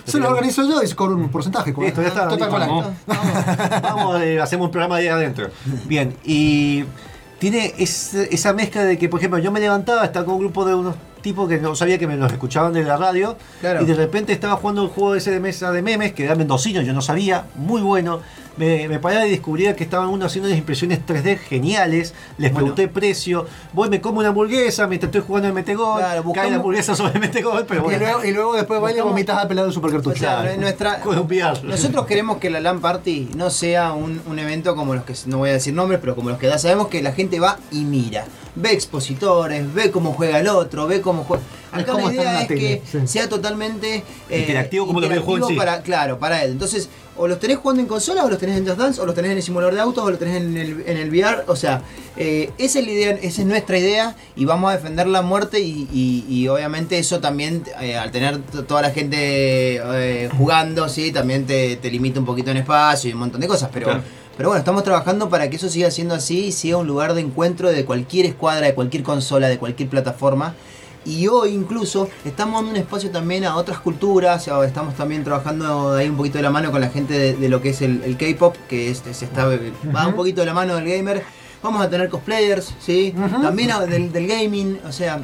[0.05, 1.71] Se lo organizo yo y con un porcentaje.
[1.73, 2.85] con- Listo, ya está, Total, Vamos,
[3.83, 5.49] Vamos, eh, hacemos un programa ahí adentro.
[5.85, 6.85] Bien, y
[7.39, 10.73] tiene esa mezcla de que, por ejemplo, yo me levantaba, estaba con un grupo de
[10.73, 10.95] unos
[11.27, 13.81] tipos que no sabía que me los escuchaban de la radio, Claro.
[13.83, 16.81] y de repente estaba jugando un juego ese de mesa de memes, que era mendocino,
[16.81, 18.21] yo no sabía, muy bueno.
[18.57, 22.73] Me, me paraba y descubría que estaban uno haciendo unas impresiones 3D geniales, les Bueno.
[22.73, 26.49] pregunté precio, voy me como una hamburguesa mientras estoy jugando en Metegol, Claro, cae buscamos-
[26.51, 29.67] la hamburguesa sobre Metegol, pero Y luego, y luego después baila y vomitas a pelado
[29.67, 30.17] de super O cartucho.
[30.19, 30.59] sea, Claro.
[30.61, 31.01] nuestra,
[31.63, 35.37] nosotros queremos que la LAN Party no sea un, un evento como los que, no
[35.37, 37.85] voy a decir nombres, pero como los que ya sabemos que la gente va y
[37.85, 38.25] mira.
[38.55, 41.43] Ve expositores, ve cómo juega el otro, ve cómo juega...
[41.71, 43.07] Acá la idea es tele, que sí.
[43.07, 45.55] sea totalmente eh, Interactivo como lo que el juego sí.
[45.55, 46.51] para, claro, para él.
[46.51, 46.89] Entonces,
[47.19, 49.31] o los tenés jugando en consola, o los tenés en Just Dance, o los tenés
[49.31, 51.43] en el simulador de autos, o los tenés en el, en el VR.
[51.47, 51.81] O sea,
[52.15, 55.59] eh, esa es la idea, esa es nuestra idea y vamos a defender la muerte
[55.59, 59.17] y, y- y obviamente eso también, eh, al tener toda la gente
[59.77, 63.47] eh, jugando, sí, también te, te limita un poquito en espacio y un montón de
[63.47, 63.85] cosas, pero...
[63.87, 64.03] Claro.
[64.37, 67.21] Pero bueno, estamos trabajando para que eso siga siendo así y sea un lugar de
[67.21, 70.53] encuentro de cualquier escuadra, de cualquier consola, de cualquier plataforma.
[71.07, 76.09] Y hoy incluso estamos dando un espacio también a otras culturas, estamos también trabajando ahí
[76.09, 78.17] un poquito de la mano con la gente de, de lo que es el, el
[78.17, 79.45] K-Pop, que es, se está,
[79.95, 81.23] va un poquito de la mano del gamer.
[81.63, 83.13] Vamos a tener cosplayers, ¿sí?
[83.41, 85.21] También a- del, del gaming, o sea,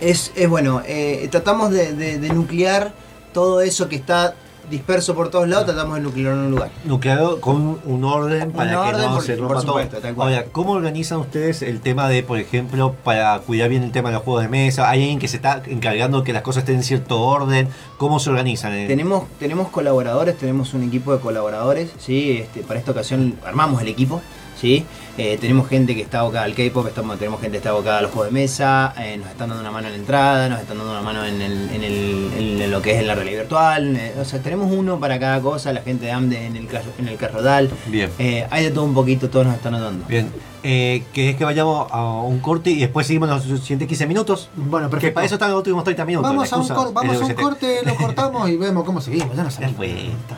[0.00, 2.92] es, es bueno, eh, tratamos de, de- de nuclear
[3.32, 4.34] todo eso que está
[4.70, 6.70] disperso por todos lados, tratamos de nuclearlo en un lugar.
[6.84, 10.22] nucleado con un orden para que orden, no por- se por rompa supuesto, todo.
[10.22, 14.14] Ahora, ¿cómo organizan ustedes el tema de, por ejemplo, para cuidar bien el tema de
[14.14, 14.88] los juegos de mesa?
[14.90, 17.68] ¿Hay alguien que se está encargando de que las cosas estén en cierto orden?
[17.98, 18.72] ¿Cómo se organizan?
[18.72, 22.38] Eh, Tenemos, tenemos colaboradores, tenemos un equipo de colaboradores, ¿sí?
[22.42, 24.20] Este, para esta ocasión armamos el equipo,
[24.60, 24.84] ¿sí?
[25.18, 28.10] Eh, tenemos gente que está abocada al K-pop, tenemos gente que está abocada a los
[28.10, 30.92] juegos de mesa, eh, nos están dando una mano en la entrada, nos están dando
[30.92, 34.14] una mano en, el, en, el- en lo que es en la realidad virtual, eh,
[34.20, 36.68] o sea, tenemos uno para cada cosa, la gente de AMDE en el,
[36.98, 38.10] en el Carrodal, Bien.
[38.18, 40.04] eh, hay de todo un poquito, todos nos están dando.
[40.06, 40.30] Bien,
[40.62, 44.50] eh, que es que vayamos a un corte y después seguimos los siguientes 15 minutos.
[44.54, 45.14] Bueno, Que perfecto.
[45.14, 46.28] para eso están los últimos 30 minutos.
[46.30, 49.30] Vamos a un, cor- vamos a un corte, lo cortamos y vemos cómo seguimos.
[49.30, 49.76] Ya no Da sabemos.
[49.78, 50.36] vuelta.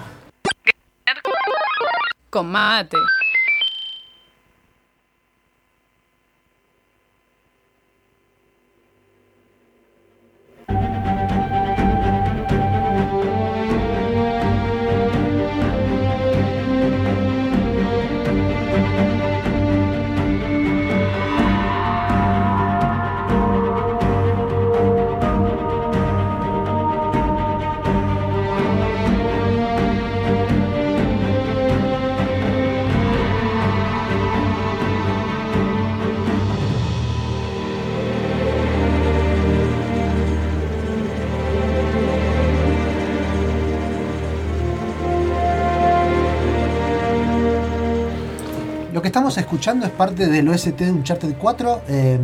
[2.31, 2.97] Con mate.
[49.09, 51.81] Estamos escuchando es parte del OST de Uncharted 4.
[51.89, 52.19] eh,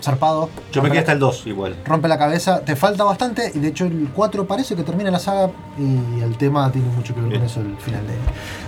[0.00, 0.48] zarpado.
[0.72, 1.76] Yo me quedé hasta el 2 igual.
[1.84, 5.18] Rompe la cabeza, te falta bastante y de hecho el 4 parece que termina la
[5.18, 8.14] saga y el tema tiene mucho que ver con eso, el final de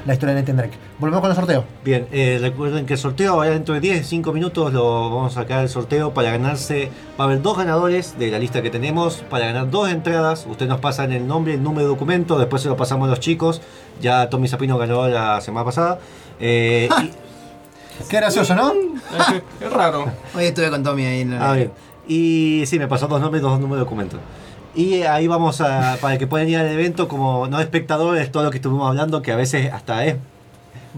[0.04, 0.78] la historia de Nathan Drake.
[0.98, 1.64] Volvemos con el sorteo.
[1.84, 5.42] Bien, eh, recuerden que el sorteo ahora dentro de 10, 5 minutos lo vamos a
[5.42, 6.90] sacar el sorteo para ganarse.
[7.18, 10.46] Va a haber dos ganadores de la lista que tenemos para ganar dos entradas.
[10.48, 13.20] Ustedes nos pasan el nombre, el número de documento, después se lo pasamos a los
[13.20, 13.60] chicos.
[14.00, 15.98] Ya Tommy Zapino ganó la semana pasada.
[16.40, 17.10] Eh, y-
[18.08, 18.72] Qué gracioso, ¿no?
[19.60, 20.06] Es raro.
[20.34, 21.50] Hoy estuve con Tommy ahí en la.
[21.50, 21.72] Ah, bien.
[22.06, 24.18] Y sí, me pasó dos nombres y dos números de documento.
[24.74, 28.50] Y ahí vamos a, para que puedan ir al evento como no espectadores, todo lo
[28.50, 30.16] que estuvimos hablando, que a veces hasta es.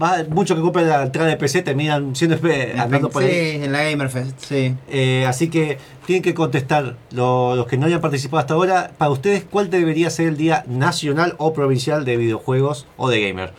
[0.01, 2.37] Va, muchos que compran la entrada de PC terminan siendo
[2.77, 3.63] andando por sí, ahí.
[3.63, 4.75] en la Gamerfest, sí.
[4.89, 8.91] Eh, así que tienen que contestar lo- los que no hayan participado hasta ahora.
[8.97, 13.51] Para ustedes, ¿cuál debería ser el día nacional o provincial de videojuegos o de gamer?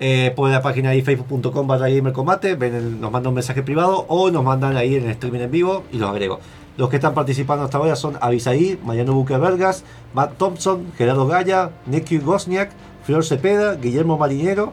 [0.00, 4.04] Eh, por la página de facebook.com barra gamercombate, ven el- nos mandan un mensaje privado
[4.08, 6.38] o nos mandan ahí en el streaming en vivo y los agrego.
[6.76, 9.82] Los que están participando hasta ahora son Avisaí, Mariano Buque Vergas,
[10.14, 12.70] Matt Thompson, Gerardo Gaya, Nicky Gosniak,
[13.02, 14.72] Flor Cepeda, Guillermo Marinero,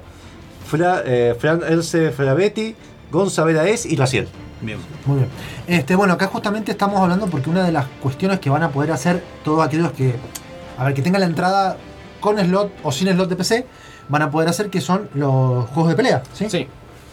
[0.67, 2.75] Fra- eh, Fran Elce Frabetti,
[3.11, 4.27] Gonzalo Es y Raciel.
[4.61, 4.77] Bien.
[5.07, 5.29] Muy bien.
[5.65, 8.91] Este, bueno, acá justamente estamos hablando porque una de las cuestiones que van a poder
[8.91, 10.13] hacer todos aquellos que,
[10.77, 11.77] a ver, que tengan la entrada
[12.19, 13.65] con slot o sin slot de PC,
[14.09, 16.49] van a poder hacer que son los juegos de pelea, ¿sí?
[16.49, 16.67] Sí.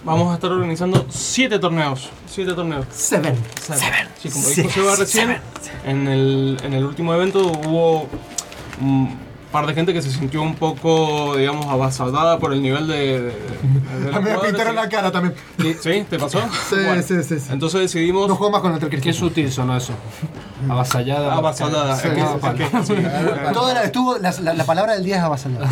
[0.05, 2.11] Vamos a estar organizando siete torneos.
[2.27, 2.87] Siete torneos.
[2.91, 3.37] Seven.
[3.61, 4.09] Seven.
[4.21, 5.37] Sí, como dijo Seba recién,
[5.85, 8.09] en el, en el último evento hubo
[8.81, 9.17] un
[9.53, 12.95] par de gente que se sintió un poco, digamos, avasallada por el nivel de...
[12.97, 13.31] de- de-
[14.01, 14.77] de los A mí me pintaron sí.
[14.77, 15.35] la cara también.
[15.61, 16.07] Sí, ¿Sí?
[16.11, 16.41] ¿Te pasó?
[16.71, 17.47] Sí, Bueno, sí, sí, sí.
[17.53, 18.27] Entonces decidimos...
[18.29, 19.03] No juego más con el Cristian.
[19.03, 19.93] Qué sutil sonó eso.
[20.69, 21.35] Avasallada.
[21.35, 21.97] Avasallada.
[21.97, 22.09] Sí,
[22.85, 22.95] sí.
[23.53, 25.69] Todo era- estuvo, la, la- la palabra del día es avasallada.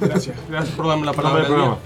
[0.00, 1.42] Gracias, gracias por darme la palabra.
[1.42, 1.76] Del día.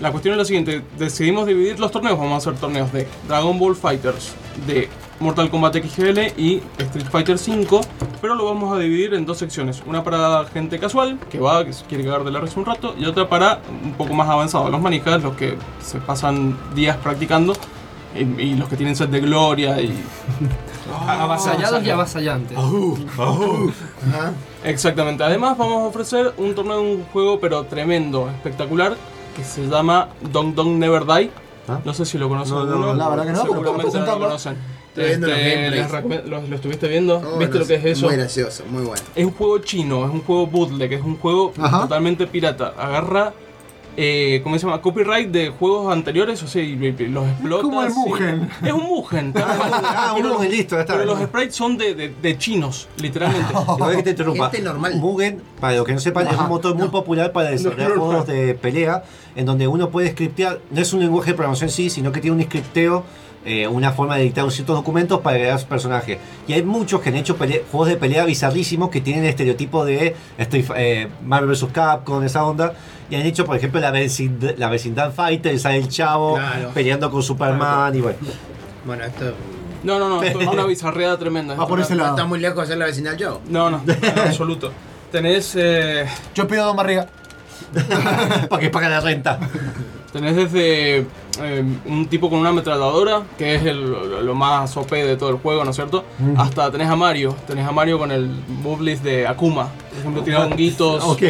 [0.00, 3.58] La cuestión es la siguiente, decidimos dividir los torneos, vamos a hacer torneos de Dragon
[3.58, 4.34] Ball Fighters,
[4.66, 7.80] de Mortal Kombat XGL y Street Fighter 5,
[8.20, 11.72] pero lo vamos a dividir en dos secciones, una para gente casual, que va, que
[11.72, 14.70] se quiere cagar de la risa un rato, y otra para un poco más avanzados,
[14.70, 17.54] los manijas, los que se pasan días practicando,
[18.18, 19.92] y, y los que tienen sed de gloria y...
[21.06, 22.56] Avasallados y avasallantes.
[22.58, 24.32] Ajá.
[24.64, 25.22] Exactamente.
[25.24, 28.96] Además vamos a ofrecer un torneo de un juego pero tremendo, espectacular,
[29.36, 31.30] que se llama Dong Dong Never Die.
[31.68, 31.80] ¿Ah?
[31.84, 32.94] No sé si lo conocen No, no, alguno.
[32.94, 34.56] la verdad que no, pero Seguramente podemos no lo conocen.
[34.94, 37.16] Los Este, recomiendo- ¿Lo, lo estuviste viendo?
[37.16, 38.06] Oh, ¿Viste no lo que es eso?
[38.06, 39.02] Muy gracioso, muy bueno.
[39.14, 41.82] Es un juego chino, es un juego bootleg, es un juego Ajá.
[41.82, 42.72] totalmente pirata.
[42.78, 43.34] Agarra,
[43.96, 44.80] eh, ¿cómo se llama?
[44.82, 47.62] Copyright de juegos anteriores, o sea, y, y los explota.
[47.62, 47.90] como el.
[47.92, 48.48] Mugen.
[48.64, 49.32] Es un Mugen.
[49.88, 50.94] Ah, un Mugen, listo, está.
[50.94, 53.46] Pero los sprites son de, de- de chinos, literalmente.
[53.78, 54.50] Perdón que te interrumpa.
[54.50, 54.96] Gente normal.
[54.96, 58.02] Mugen, para los que no sepan, es un motor muy popular para desarrollar No, no,
[58.04, 59.04] juegos de pelea,
[59.34, 62.20] en donde uno puede scriptear, no es un lenguaje de programación en sí, sino que
[62.20, 63.04] tiene un scripteo,
[63.44, 66.18] eh, una forma de dictar ciertos documentos para agregar su personaje.
[66.48, 70.14] Y hay muchos que han hecho juegos de pelea bizarrísimos que tienen el estereotipo de
[70.38, 71.66] eh, Marvel vs.
[71.72, 72.74] Capcom, esa onda.
[73.10, 76.70] Y han hecho, por ejemplo, la vecindad, la vecindad Fighter, y sale el chavo Claro.
[76.74, 78.18] peleando con Superman y bueno.
[78.84, 79.32] Bueno, esto.
[79.84, 81.54] No, no, no, esto es una bizarreada tremenda.
[81.54, 82.10] Va por ese lado.
[82.10, 83.40] está muy lejos de ser la vecindad yo.
[83.48, 84.72] No, no, en absoluto.
[85.12, 86.04] Tenés, eh,
[86.34, 87.06] Yo pido Don Barriga.
[88.48, 89.38] para que pague la renta.
[90.16, 91.06] Tenés desde
[91.42, 95.28] eh, un tipo con una ametralladora, que es el- lo, lo más OP de todo
[95.30, 96.04] el juego, ¿no es cierto?
[96.36, 98.28] Hasta tenés a Mario, tenés a Mario con el
[98.62, 99.68] move list de Akuma.
[99.90, 101.22] Por ejemplo, tira honguitos, Ok.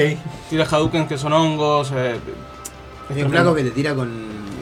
[0.49, 1.93] tira Hadouken que son hongos.
[1.95, 2.17] eh,
[3.11, 4.11] es un que te tira con.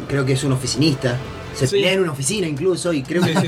[0.09, 1.17] Creo que es un oficinista.
[1.55, 1.77] Se Sí.
[1.77, 3.47] pelea en una oficina incluso y creo que Sí,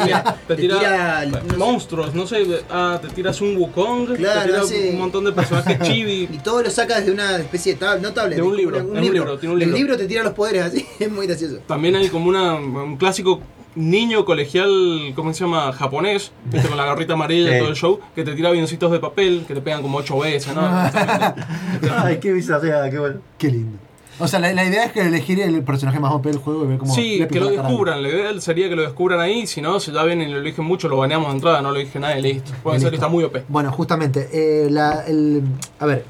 [0.48, 1.24] te tira.
[1.26, 5.24] no sé, monstruos, no sé, ah, te tiras un Wukong, Claro, te tiras un montón
[5.24, 6.28] de personajes chibi.
[6.32, 8.84] Y todo lo sacas de una especie de tablet, no tablet, De un libro, es
[8.84, 9.96] un libro, tiene un El libro.
[9.96, 11.58] te tira los poderes así, es muy gracioso.
[11.66, 13.40] También hay como una, un clásico
[13.74, 15.70] niño colegial, ¿cómo se llama?
[15.72, 16.66] Japonés, ¿viste?
[16.68, 19.52] con la garrita amarilla y todo el show, que te tira avioncitos de papel, que
[19.52, 20.62] te pegan como 8 veces, ¿no?
[21.98, 23.20] Ay, qué bizarreada, qué bueno.
[23.36, 23.78] Qué lindo.
[24.18, 26.68] O sea, la, la idea es que elegir el personaje más OP del juego y
[26.68, 26.94] ver cómo.
[26.94, 29.92] sí, le que lo descubran, la idea sería que lo descubran ahí, si no, si
[29.92, 32.52] ya vienen y lo eligen mucho, lo baneamos de entrada, no lo elige nadie, listo.
[32.62, 33.42] Puede ser que está muy OP.
[33.48, 35.42] Bueno, justamente, eh, la- el-
[35.78, 36.04] a ver,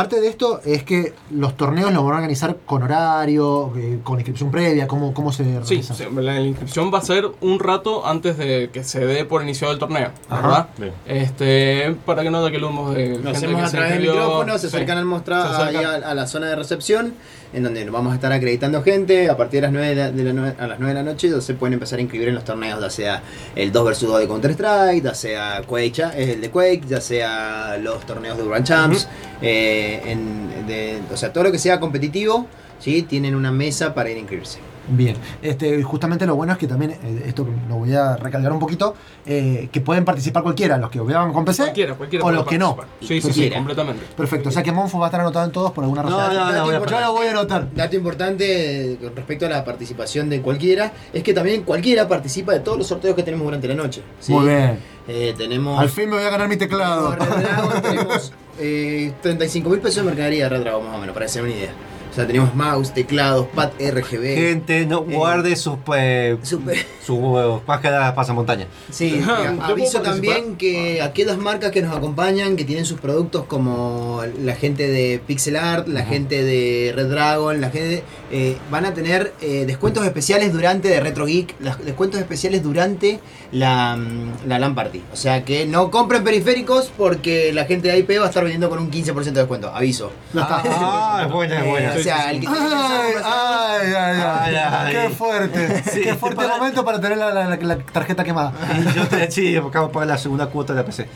[0.00, 4.18] parte de esto es que los torneos los van a organizar con horario, eh, con
[4.18, 5.94] inscripción previa, cómo, cómo se Sí, realiza.
[5.94, 9.74] sí, la, inscripción va a ser un rato antes de que se dé por iniciado
[9.74, 10.42] el torneo, Ajá.
[10.42, 10.68] ¿verdad?
[10.78, 10.92] Bien.
[11.06, 14.02] Este, para que no da que lumos de Lo hacemos que a se través del
[14.08, 14.76] micrófono, se Sí.
[14.76, 16.02] acercan al Se mostrador acercan.
[16.04, 17.12] a, a la zona de recepción,
[17.52, 19.28] en donde vamos a estar acreditando gente.
[19.28, 21.10] A partir de las 9 de la, de la nue- a las 9 de la
[21.10, 23.22] noche ya se pueden empezar a inscribir en los torneos, ya sea
[23.54, 26.82] el 2 vs 2 de Counter Strike, ya sea Quake, ya- es el de Quake,
[26.88, 29.08] ya sea los torneos de Urban Champs,
[29.42, 32.46] eh, en- de- o sea, todo lo que sea competitivo,
[32.78, 33.02] ¿sí?
[33.02, 34.58] tienen una mesa para ir a inscribirse.
[34.92, 38.58] Bien, este, justamente lo bueno es que también, eh, esto lo voy a recalcar un
[38.58, 38.94] poquito,
[39.24, 42.58] eh, que pueden participar cualquiera, los que juegan con PC Cualquiera, cualquiera o los que
[42.58, 42.76] no.
[43.00, 44.04] Sí, sí, sí, completamente.
[44.16, 46.18] Perfecto, o sea que Monfo va a estar anotado en todos por alguna razón.
[46.18, 47.68] Dato Yo importante- lo voy a anotar.
[47.72, 52.52] Dato importante eh, con respecto a la participación de cualquiera es que también cualquiera participa
[52.52, 54.02] de todos los sorteos que tenemos durante la noche.
[54.18, 54.32] ¿sí?
[54.32, 54.78] Muy bien.
[55.12, 55.80] Eh, tenemos.
[55.80, 57.16] Al fin me voy a ganar mi teclado.
[57.16, 61.14] Red Dragon, tenemos eh, 35 mil pesos de mercadería de Red Dragon, más o menos,
[61.14, 61.72] para hacer una idea.
[62.10, 64.34] O sea, tenemos mouse, teclados, pad RGB.
[64.34, 68.66] Gente, no guarde sus, eh, sus eh, máscaras pasamontaña.
[68.90, 73.44] Sí, ¿Yo eh, aviso también que aquellas marcas que nos acompañan, que tienen sus productos
[73.44, 78.86] como la gente de Pixel Art, la gente de Red Dragon, la gente eh, van
[78.86, 83.20] a tener eh, descuentos especiales durante de Retro Geek, las- descuentos especiales durante
[83.52, 85.02] la, mm, la LAN Party.
[85.12, 88.68] O sea que no compren periféricos porque la gente de IP va a estar vendiendo
[88.68, 89.72] con un 15% de descuento.
[89.74, 90.10] Aviso.
[90.34, 91.99] Ah, es buena, es buena.
[92.06, 94.92] Eh, el que Ay, ay, ay, ay, Ay, ay.
[94.94, 95.82] Qué fuerte.
[95.90, 98.52] Sí, Qué fuerte momento para tener la, la- la tarjeta quemada.
[98.94, 101.08] Yo te, sí, acabo de pagar la segunda cuota de la PC.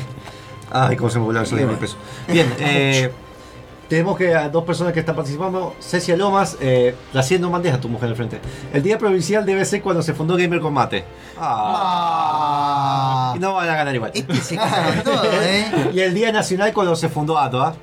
[0.72, 1.96] Ay, cómo se me volvió esos 10 mil pesos.
[2.28, 3.10] Bien, eh,
[3.88, 5.76] tenemos que a dos personas que están participando.
[5.80, 8.40] Cecia Lomas, eh, la haciendo bandeja a tu mujer al frente.
[8.72, 11.04] El día provincial debe ser cuando se fundó Gamer Combate.
[11.38, 13.32] Ah.
[13.36, 14.12] Y no van a ganar igual.
[14.12, 14.56] se
[15.04, 15.90] todo, ¿eh?
[15.94, 17.74] Y el día nacional cuando se fundó ATO, ¿ah?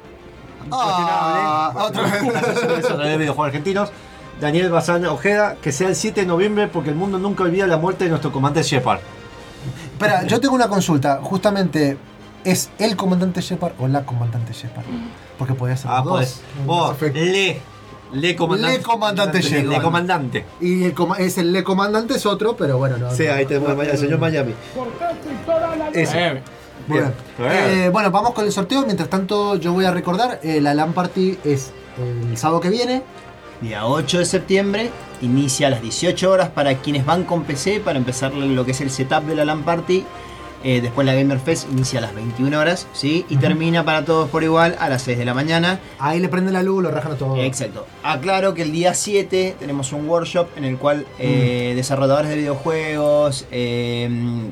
[0.72, 2.22] Ah, otra vez.
[3.18, 3.92] Videojuegos argentinos.
[4.42, 7.78] Daniel Bazán Ojeda, que sea el 7 de noviembre porque el mundo nunca olvida la
[7.78, 9.00] muerte de nuestro comandante Shepard.
[9.94, 11.20] Espera, yo tengo una consulta.
[11.22, 11.98] Justamente,
[12.44, 14.86] ¿es el comandante Shepard o la comandante Shepard?
[15.38, 16.16] Porque podía ser Ah, los dos.
[16.18, 16.42] pues.
[16.66, 17.62] Vos, le,
[18.12, 18.78] le comandante.
[18.78, 19.70] Le comandante Shepard.
[19.70, 20.46] Le comandante.
[20.60, 23.12] Y el coma- es el le comandante es otro, pero bueno, no.
[23.16, 24.54] Sí, ahí tenemos al señor Miami.
[25.94, 26.42] Ese.
[26.88, 27.14] Muy bien.
[27.38, 27.52] Bien.
[27.52, 28.86] Eh, bueno, vamos con el sorteo.
[28.86, 31.72] Mientras tanto, yo voy a recordar: eh, la LAN Party es
[32.30, 33.04] el sábado que viene.
[33.62, 34.90] Día 8 de septiembre,
[35.22, 38.82] inicia a las 18 horas para quienes van con PC para empezar lo que es
[38.82, 40.04] el setup de la LAN Party.
[40.64, 43.26] Eh, después la Gamer Fest inicia a las 21 horas, ¿sí?
[43.30, 45.80] Y termina para todos por igual a las 6 de la mañana.
[46.00, 47.36] Ahí le prenden la luz, lo rajan a todo.
[47.42, 47.86] Exacto.
[48.04, 53.46] Aclaro que el día 7 tenemos un workshop en el cual eh, desarrolladores de videojuegos,
[53.52, 54.10] eh,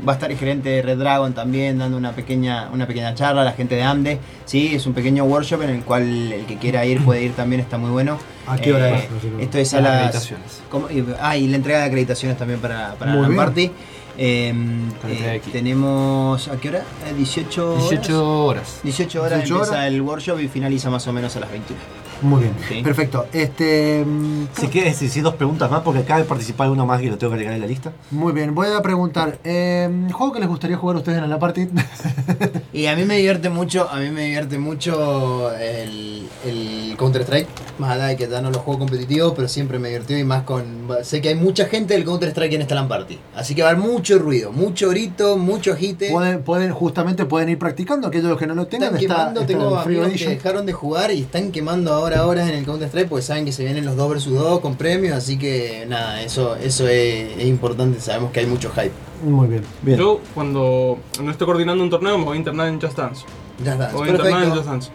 [0.07, 3.43] va a estar el gerente de Red Dragon también dando una pequeña, una pequeña charla,
[3.43, 4.19] la gente de AMDE.
[4.45, 7.61] Sí, es un pequeño workshop en el cual el que quiera ir puede ir también,
[7.61, 8.17] está muy bueno.
[8.47, 9.07] ¿A qué hora Eh,
[9.38, 9.43] es?
[9.43, 9.95] Esto es a Las las...
[9.99, 10.61] acreditaciones.
[10.69, 10.89] ¿cómo?
[10.89, 13.71] Y- Ah, y la entrega de acreditaciones también para, para la bien.
[14.11, 15.15] Party.
[15.17, 16.83] Eh, eh, tenemos, ¿a qué hora?
[17.07, 17.89] Eh, 18 horas.
[17.89, 18.79] 18 horas.
[18.83, 19.88] 18 horas 18 empieza horas.
[19.88, 22.01] el workshop y finaliza más o menos a las 21.
[22.22, 22.53] Muy bien.
[22.68, 22.81] Sí.
[22.84, 23.26] Perfecto.
[23.34, 24.03] Este.
[24.06, 27.18] mm, Si quieres decir dos preguntas más, porque acaba de participar uno más y lo
[27.18, 27.91] tengo que agregar en la lista.
[28.11, 29.39] Muy bien, voy a preguntar.
[29.43, 31.68] eh, ¿Juego que les gustaría jugar a ustedes en la party?
[32.73, 37.48] Y a mí me divierte mucho, a mí me divierte mucho el, el Counter Strike.
[37.80, 40.43] Más allá de que ya no lo juego competitivo, pero siempre me divirtió y más
[40.43, 40.88] con.
[41.03, 43.19] Sé que hay mucha gente del Counter Strike en esta LAN party.
[43.35, 46.11] Así que va a haber mucho ruido, mucho grito, mucho agite.
[46.11, 48.07] pueden, pueden, justamente pueden ir practicando.
[48.07, 50.65] Aquellos que no lo tengan, Están está, quemando, está tengo el Free amigos que dejaron
[50.65, 53.63] de jugar y están quemando ahora horas en el Counter Strike porque saben que se
[53.63, 57.99] vienen los 2 vs 2 con premios, así que nada, eso, eso es, es importante,
[58.01, 58.91] sabemos que hay mucho hype.
[59.23, 59.63] Muy bien.
[59.81, 59.97] Bien.
[59.97, 63.25] Yo, cuando no esté coordinando un torneo, me voy a internar en Just Dance.
[63.63, 64.51] Ya está, Me voy a internar en.
[64.51, 64.91] Just Dance.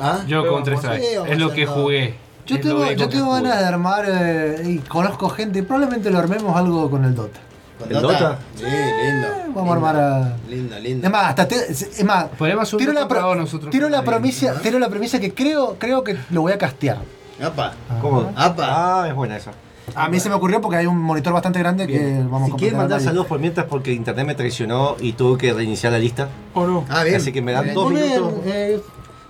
[0.00, 0.20] ¿Ah?
[0.26, 1.10] Yo Pero Counter vamos a- Strike.
[1.10, 1.74] Sí, vamos Es lo que todo.
[1.74, 2.14] jugué.
[2.44, 6.90] Yo tengo, yo tengo ganas de armar eh, y conozco gente probablemente lo armemos algo
[6.90, 7.38] con el Dota.
[7.82, 8.38] ¿Con ¿El Dota?
[8.56, 9.28] Sí, lindo.
[9.54, 10.36] Vamos a armar a.
[10.48, 11.06] Lindo, lindo.
[11.06, 12.26] Es más, hasta te- es más,
[12.72, 16.16] un tiro la, pro- nosotros tiro la premisa, tiro la premisa que creo, creo que
[16.30, 16.98] lo voy a castear.
[17.42, 17.72] Apa.
[18.00, 18.32] ¿Cómo?
[18.36, 19.02] Apa.
[19.02, 19.50] Ah, es buena esa.
[19.96, 22.56] A mí se me ocurrió porque hay un monitor bastante grande que vamos Si a
[22.56, 26.28] quieren mandar saludos por mientras porque internet me traicionó y tuve que reiniciar la lista.
[26.54, 26.84] ¿O no?
[26.88, 27.16] Ah, bien.
[27.16, 27.74] Así que me dan Bien.
[27.74, 28.32] dos bien, minutos.
[28.46, 28.80] eh,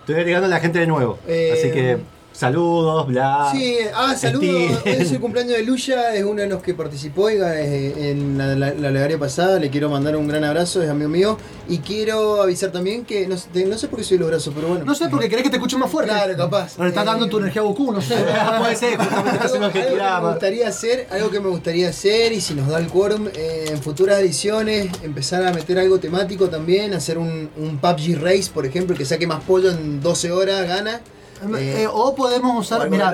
[0.01, 1.19] Estoy agregando a la gente de nuevo.
[1.27, 1.99] Eh, Así que
[2.33, 3.49] saludos, bla.
[3.53, 4.45] Sí, ah, saludos.
[4.45, 8.71] Hoy es el cumpleaños de Luya, es uno de los que participó en la, la,
[8.75, 9.59] la plegaria pasada.
[9.59, 11.39] Le quiero mandar un gran abrazo, es amigo mío.
[11.69, 14.53] Y quiero avisar también que no, sé- te- no sé por qué soy los brazos,
[14.55, 14.85] pero bueno.
[14.85, 16.11] no sé, porque querés que te escuche más fuerte.
[16.13, 16.79] Claro, capaz.
[16.79, 18.17] O le estás Eh, dando tu energía a Goku, no sé.
[18.59, 21.49] Puede ser, justamente estás Algo, haciendo que algo que me gustaría hacer, algo que me
[21.49, 25.79] gustaría hacer y si nos da el quórum eh, en futuras ediciones empezar a meter
[25.79, 30.01] algo temático también, hacer un, un PUBG Race, por ejemplo, que saque más pollo en
[30.01, 31.01] 12 horas, gana.
[31.59, 33.12] Eh, o podemos o usar, algo mira,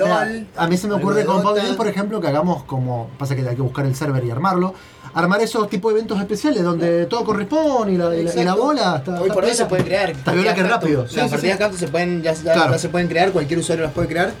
[0.57, 1.41] a mí se me ocurre con.
[1.41, 4.73] PUBG, por ejemplo, que hagamos como, pasa que hay que buscar el server y armarlo,
[5.13, 8.53] armar esos tipos de eventos especiales donde todo corresponde y la, y la- y la
[8.53, 10.09] bola está, Hoy está por hoy se pueden crear.
[10.11, 11.07] Está viola que rápido.
[11.07, 11.77] Sí, Las sí, partidas sí.
[11.79, 12.71] se pueden, ya, ya- Claro.
[12.73, 14.31] ya se pueden crear, cualquier usuario las puede crear.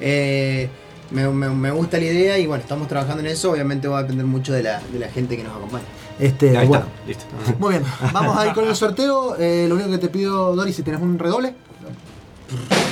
[0.00, 0.68] Eh,
[1.12, 3.52] me, me- me gusta la idea y bueno, estamos trabajando en eso.
[3.52, 5.84] Obviamente va a depender mucho de la, de la gente que nos acompaña.
[6.18, 7.24] Este, Ahí bueno, está, listo.
[7.60, 9.36] muy bien, vamos a ir con el sorteo.
[9.38, 11.54] Eh, lo único que te pido, Dori, si tenés un redoble.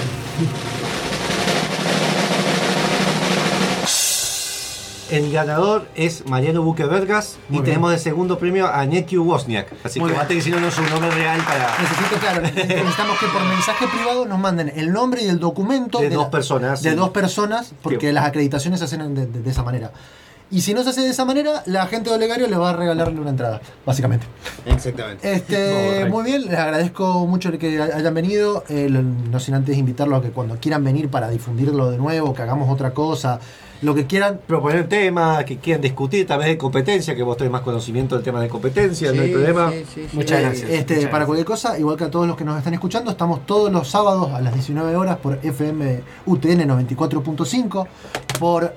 [5.10, 7.64] el ganador es Mariano Buque Vergas y bien.
[7.64, 9.72] tenemos de segundo premio a Neki Wozniak.
[9.84, 10.26] Así Muy que bien.
[10.26, 11.76] que si no, no es un nombre real para.
[11.78, 16.08] Necesito, claro, necesitamos que por mensaje privado nos manden el nombre y el documento De
[16.10, 16.96] dos personas, De sí.
[16.96, 19.92] dos personas, porque Que- las acreditaciones se hacen de, de- de esa manera.
[20.54, 22.72] Y si no se hace de esa manera, la gente de Olegario le va a
[22.74, 24.24] regalarle una entrada, básicamente.
[24.64, 25.32] Exactamente.
[25.32, 28.62] Este, muy bien, les agradezco mucho el que hayan venido.
[28.68, 32.42] eh, no sin antes invitarlos a que cuando quieran venir para difundirlo de nuevo, que
[32.42, 33.40] hagamos otra cosa,
[33.84, 34.40] lo que quieran.
[34.46, 38.24] Proponer temas que quieran discutir, tal vez de competencia, que vos tenés más conocimiento del
[38.24, 39.72] tema de competencia, no hay problema.
[40.12, 40.70] Muchas Eh, gracias.
[40.70, 43.46] Este, muchas para cualquier cosa, igual que a todos los que nos están escuchando, estamos
[43.46, 47.86] todos los sábados a las 19 horas por FM UTN 94.5,
[48.38, 48.74] por,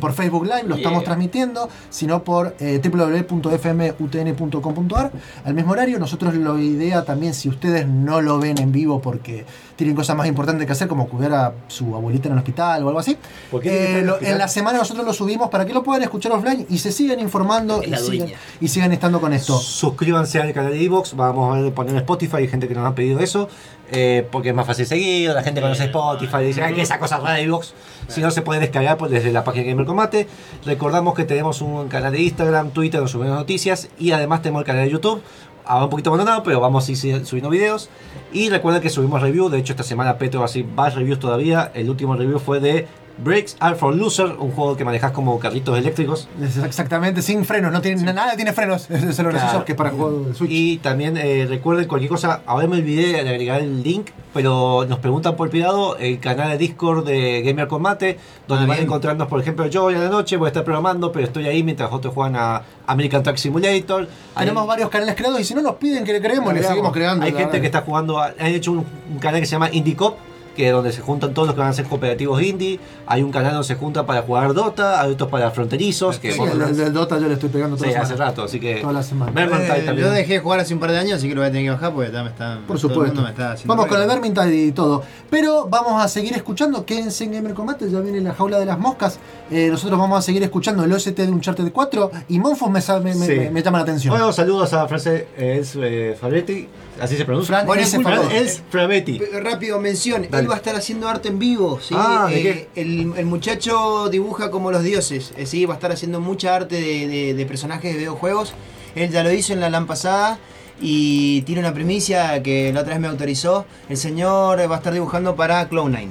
[0.00, 5.12] por Facebook Live, lo estamos transmitiendo, sino por eh, www.fmutn.com.ar.
[5.44, 9.44] Al mismo horario, nosotros lo idea también, si ustedes no lo ven en vivo porque
[9.76, 12.88] tienen cosas más importantes que hacer, como cuidar a su abuelita en el hospital o
[12.88, 13.16] algo así,
[13.50, 14.18] ¿Por qué eh, lo-?
[14.22, 17.20] En la semana nosotros lo subimos para que lo puedan escuchar offline y se sigan
[17.20, 19.58] informando y sigan, y estando con esto.
[19.58, 23.20] Suscríbanse al canal de Evox, vamos a poner Spotify, hay gente que nos ha pedido
[23.20, 23.48] eso,
[23.90, 27.18] eh, porque es más fácil seguir, la gente conoce Spotify, dice, ay, que esa cosa
[27.18, 27.74] rara de Evox,
[28.08, 30.28] si no se puede descargar pues, desde la página de Gamer Combate.
[30.64, 34.66] Recordamos que tenemos un canal de Instagram, Twitter, donde subimos noticias, y además tenemos el
[34.66, 35.22] canal de YouTube,
[35.64, 37.88] ahora un poquito abandonado, pero vamos a ir subiendo videos.
[38.32, 41.18] Y recuerden que subimos review, de hecho esta semana Petro va a hacer más reviews
[41.18, 42.86] todavía, el último review fue de
[43.18, 46.28] Breaks Are for Loser, un juego que manejas como carritos eléctricos.
[46.64, 48.90] Exactamente, sin frenos, no tiene, nada tiene frenos.
[48.90, 49.64] Es lo gracioso Claro.
[49.64, 50.50] que es para juego de Switch.
[50.50, 54.98] Y también eh, recuerden cualquier cosa, ahora me olvidé de agregar el link, pero nos
[54.98, 58.18] preguntan por privado el canal de Discord de Gamer Combate,
[58.48, 60.64] donde Ah, van a encontrarnos, por ejemplo, yo hoy a la noche voy a estar
[60.64, 64.08] programando, pero estoy ahí mientras otros juegan a American Truck Simulator.
[64.36, 66.68] Tenemos varios canales creados y si no nos piden que le creemos, le creamos.
[66.68, 67.24] seguimos creando.
[67.24, 67.60] Hay gente verdad.
[67.60, 68.78] que está jugando, han hecho un,
[69.12, 70.16] un canal que se llama Indie Cop,
[70.56, 72.78] que es donde se juntan todos los que van a ser cooperativos indie.
[73.06, 76.18] Hay un canal donde se juntan para jugar Dota, hay otros para fronterizos.
[76.18, 78.42] Que Sí, vos- el, el del Dota yo le estoy pegando toda Sí, hace rato,
[78.44, 78.76] así que.
[78.76, 79.32] Toda la semana.
[79.44, 80.06] Eh, también.
[80.08, 81.66] yo dejé de jugar hace un par de años, así que lo voy a tener
[81.66, 82.58] que bajar porque ya me está.
[82.66, 83.04] Por todo el supuesto.
[83.14, 84.08] mundo me está haciendo Vamos con el.
[84.08, 85.02] Vermintide y todo.
[85.30, 86.84] Pero vamos a seguir escuchando.
[86.84, 89.18] Quédense en Gamer Combate, ya viene la jaula de las moscas.
[89.50, 93.14] Eh, nosotros vamos a seguir escuchando el OST de Uncharted 4 y Monfos me, me,
[93.14, 93.32] me- Sí.
[93.36, 94.10] me- me llama la atención.
[94.12, 96.68] Bueno, saludos a Frances eh, Fabetti,
[97.00, 97.54] así se pronuncia.
[97.54, 97.96] Fran Bueno, S.
[97.96, 98.36] escucha, Fabetti.
[98.36, 99.18] Els Fabetti.
[99.18, 100.26] P- Rápido, mención.
[100.30, 100.42] Dale.
[100.44, 101.80] Él va a estar haciendo arte en vivo.
[101.80, 101.94] ¿sí?
[101.96, 105.32] Ah, ¿de Eh, el, el muchacho dibuja como los dioses.
[105.36, 108.52] eh, sí, va a estar haciendo mucha arte de, de- de personajes de videojuegos.
[108.94, 110.38] Él ya lo hizo en la LAN pasada.
[110.80, 113.66] Y tiene una primicia que la otra vez me autorizó.
[113.88, 116.08] El señor va a estar dibujando para Cloud9.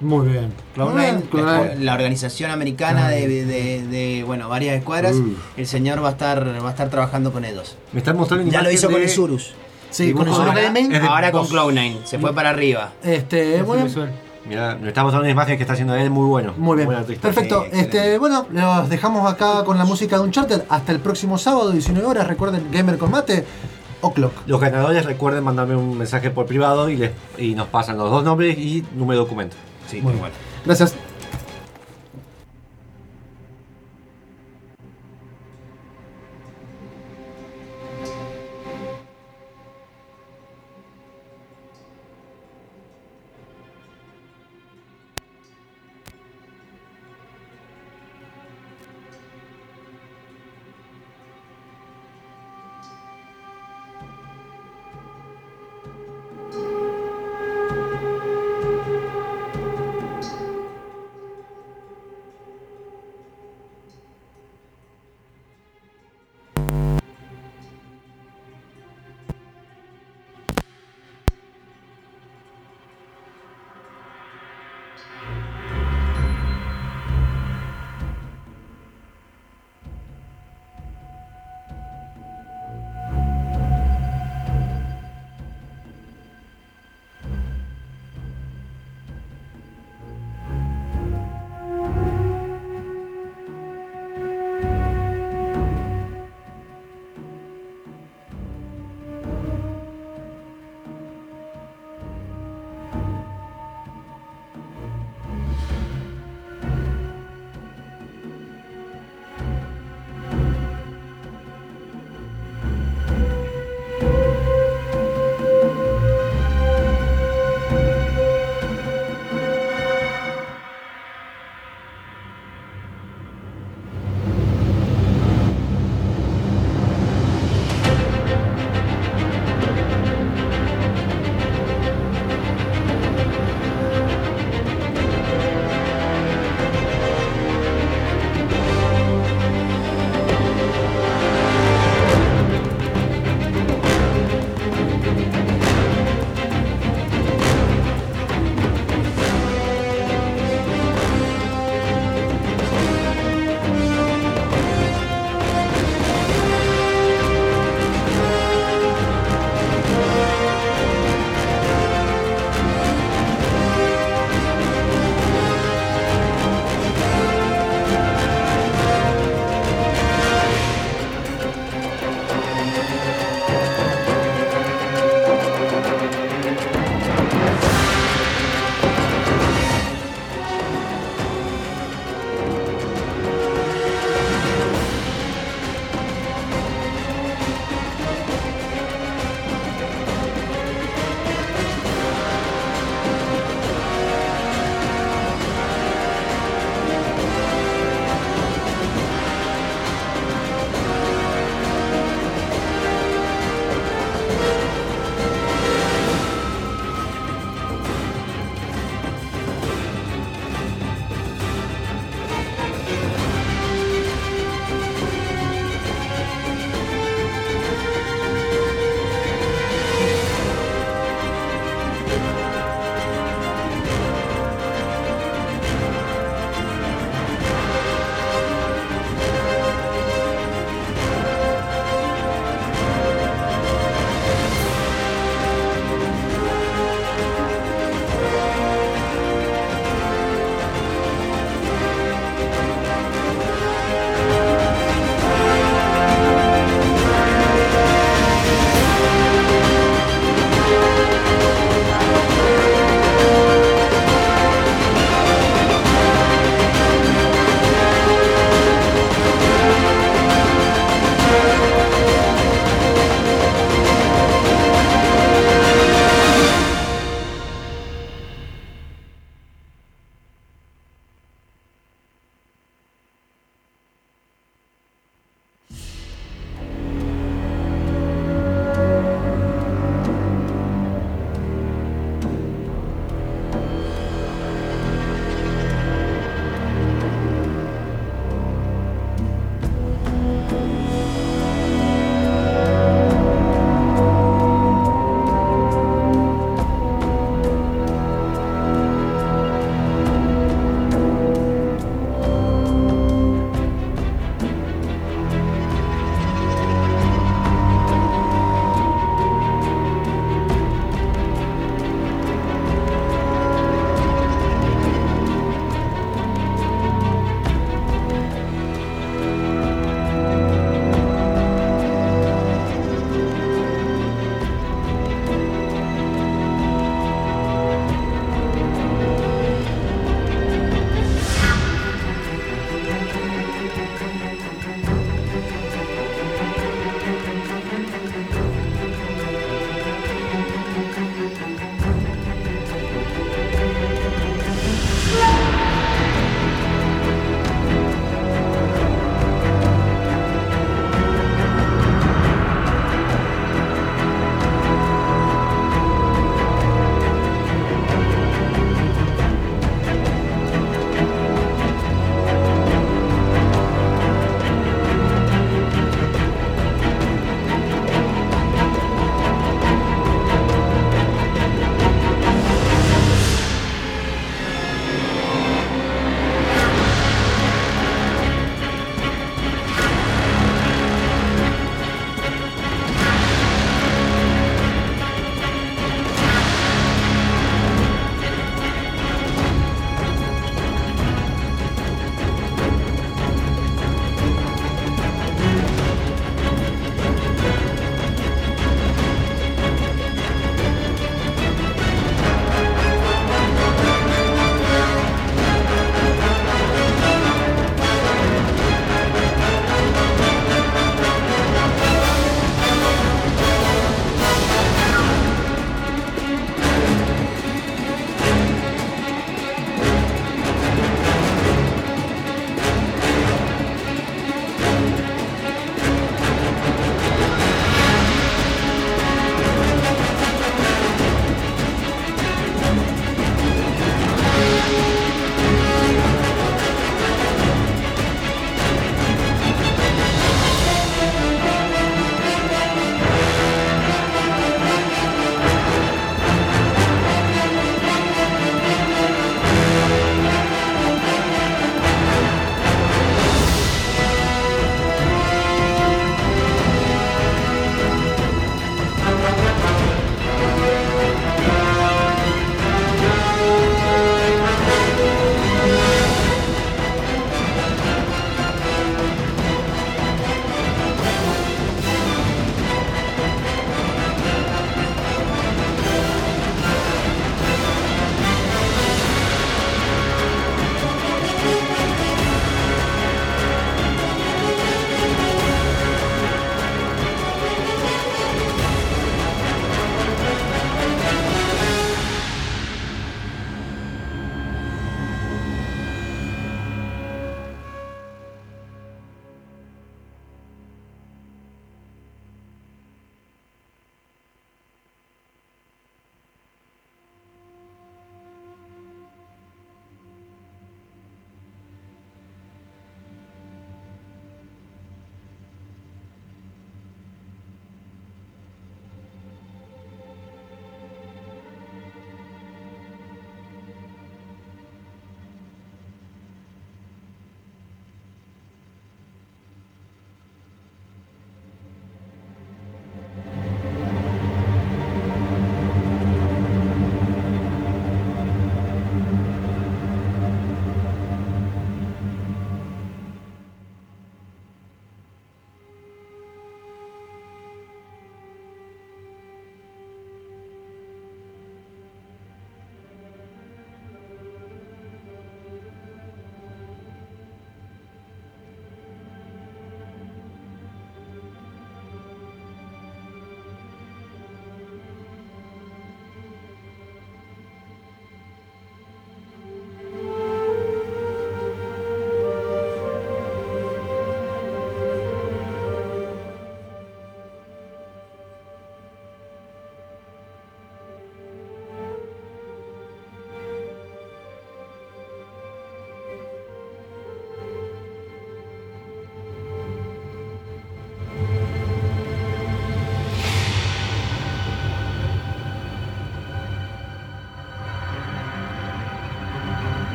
[0.00, 0.52] Muy bien.
[0.76, 1.44] Cloud9, Cloud9.
[1.44, 5.16] la, la organización americana de, de- de, bueno, varias escuadras.
[5.16, 5.34] Uh.
[5.56, 7.76] El señor va a estar va a estar trabajando con ellos.
[7.92, 9.54] Me están mostrando Ya lo hizo con el Surus.
[9.90, 11.52] Sí, con el Dibujo Solo Ahora, de ahora con dos.
[11.52, 12.04] Cloud9.
[12.04, 12.92] Se fue para arriba.
[13.02, 14.26] Este, muy bien.
[14.48, 16.54] Mira, está mostrando una imagen que está haciendo él muy bueno.
[16.56, 16.92] Muy bien.
[16.92, 17.22] Artista.
[17.22, 17.64] Perfecto.
[17.72, 20.62] Sí, este, bueno, los dejamos acá con la música de Uncharted.
[20.68, 22.26] Hasta el próximo sábado, 19 horas.
[22.28, 23.44] Recuerden, Gamer Combate,
[24.02, 24.32] O'Clock.
[24.46, 28.22] Los ganadores recuerden mandarme un mensaje por privado y, les, y nos pasan los dos
[28.22, 29.56] nombres y número de documento.
[29.88, 30.30] Sí, Muy igual.
[30.64, 30.94] Gracias.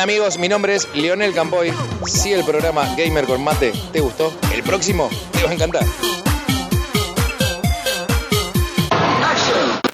[0.00, 1.74] Amigos, mi nombre es Leonel Campoy.
[2.06, 5.84] Si el programa Gamer con Mate te gustó, el próximo te va a encantar.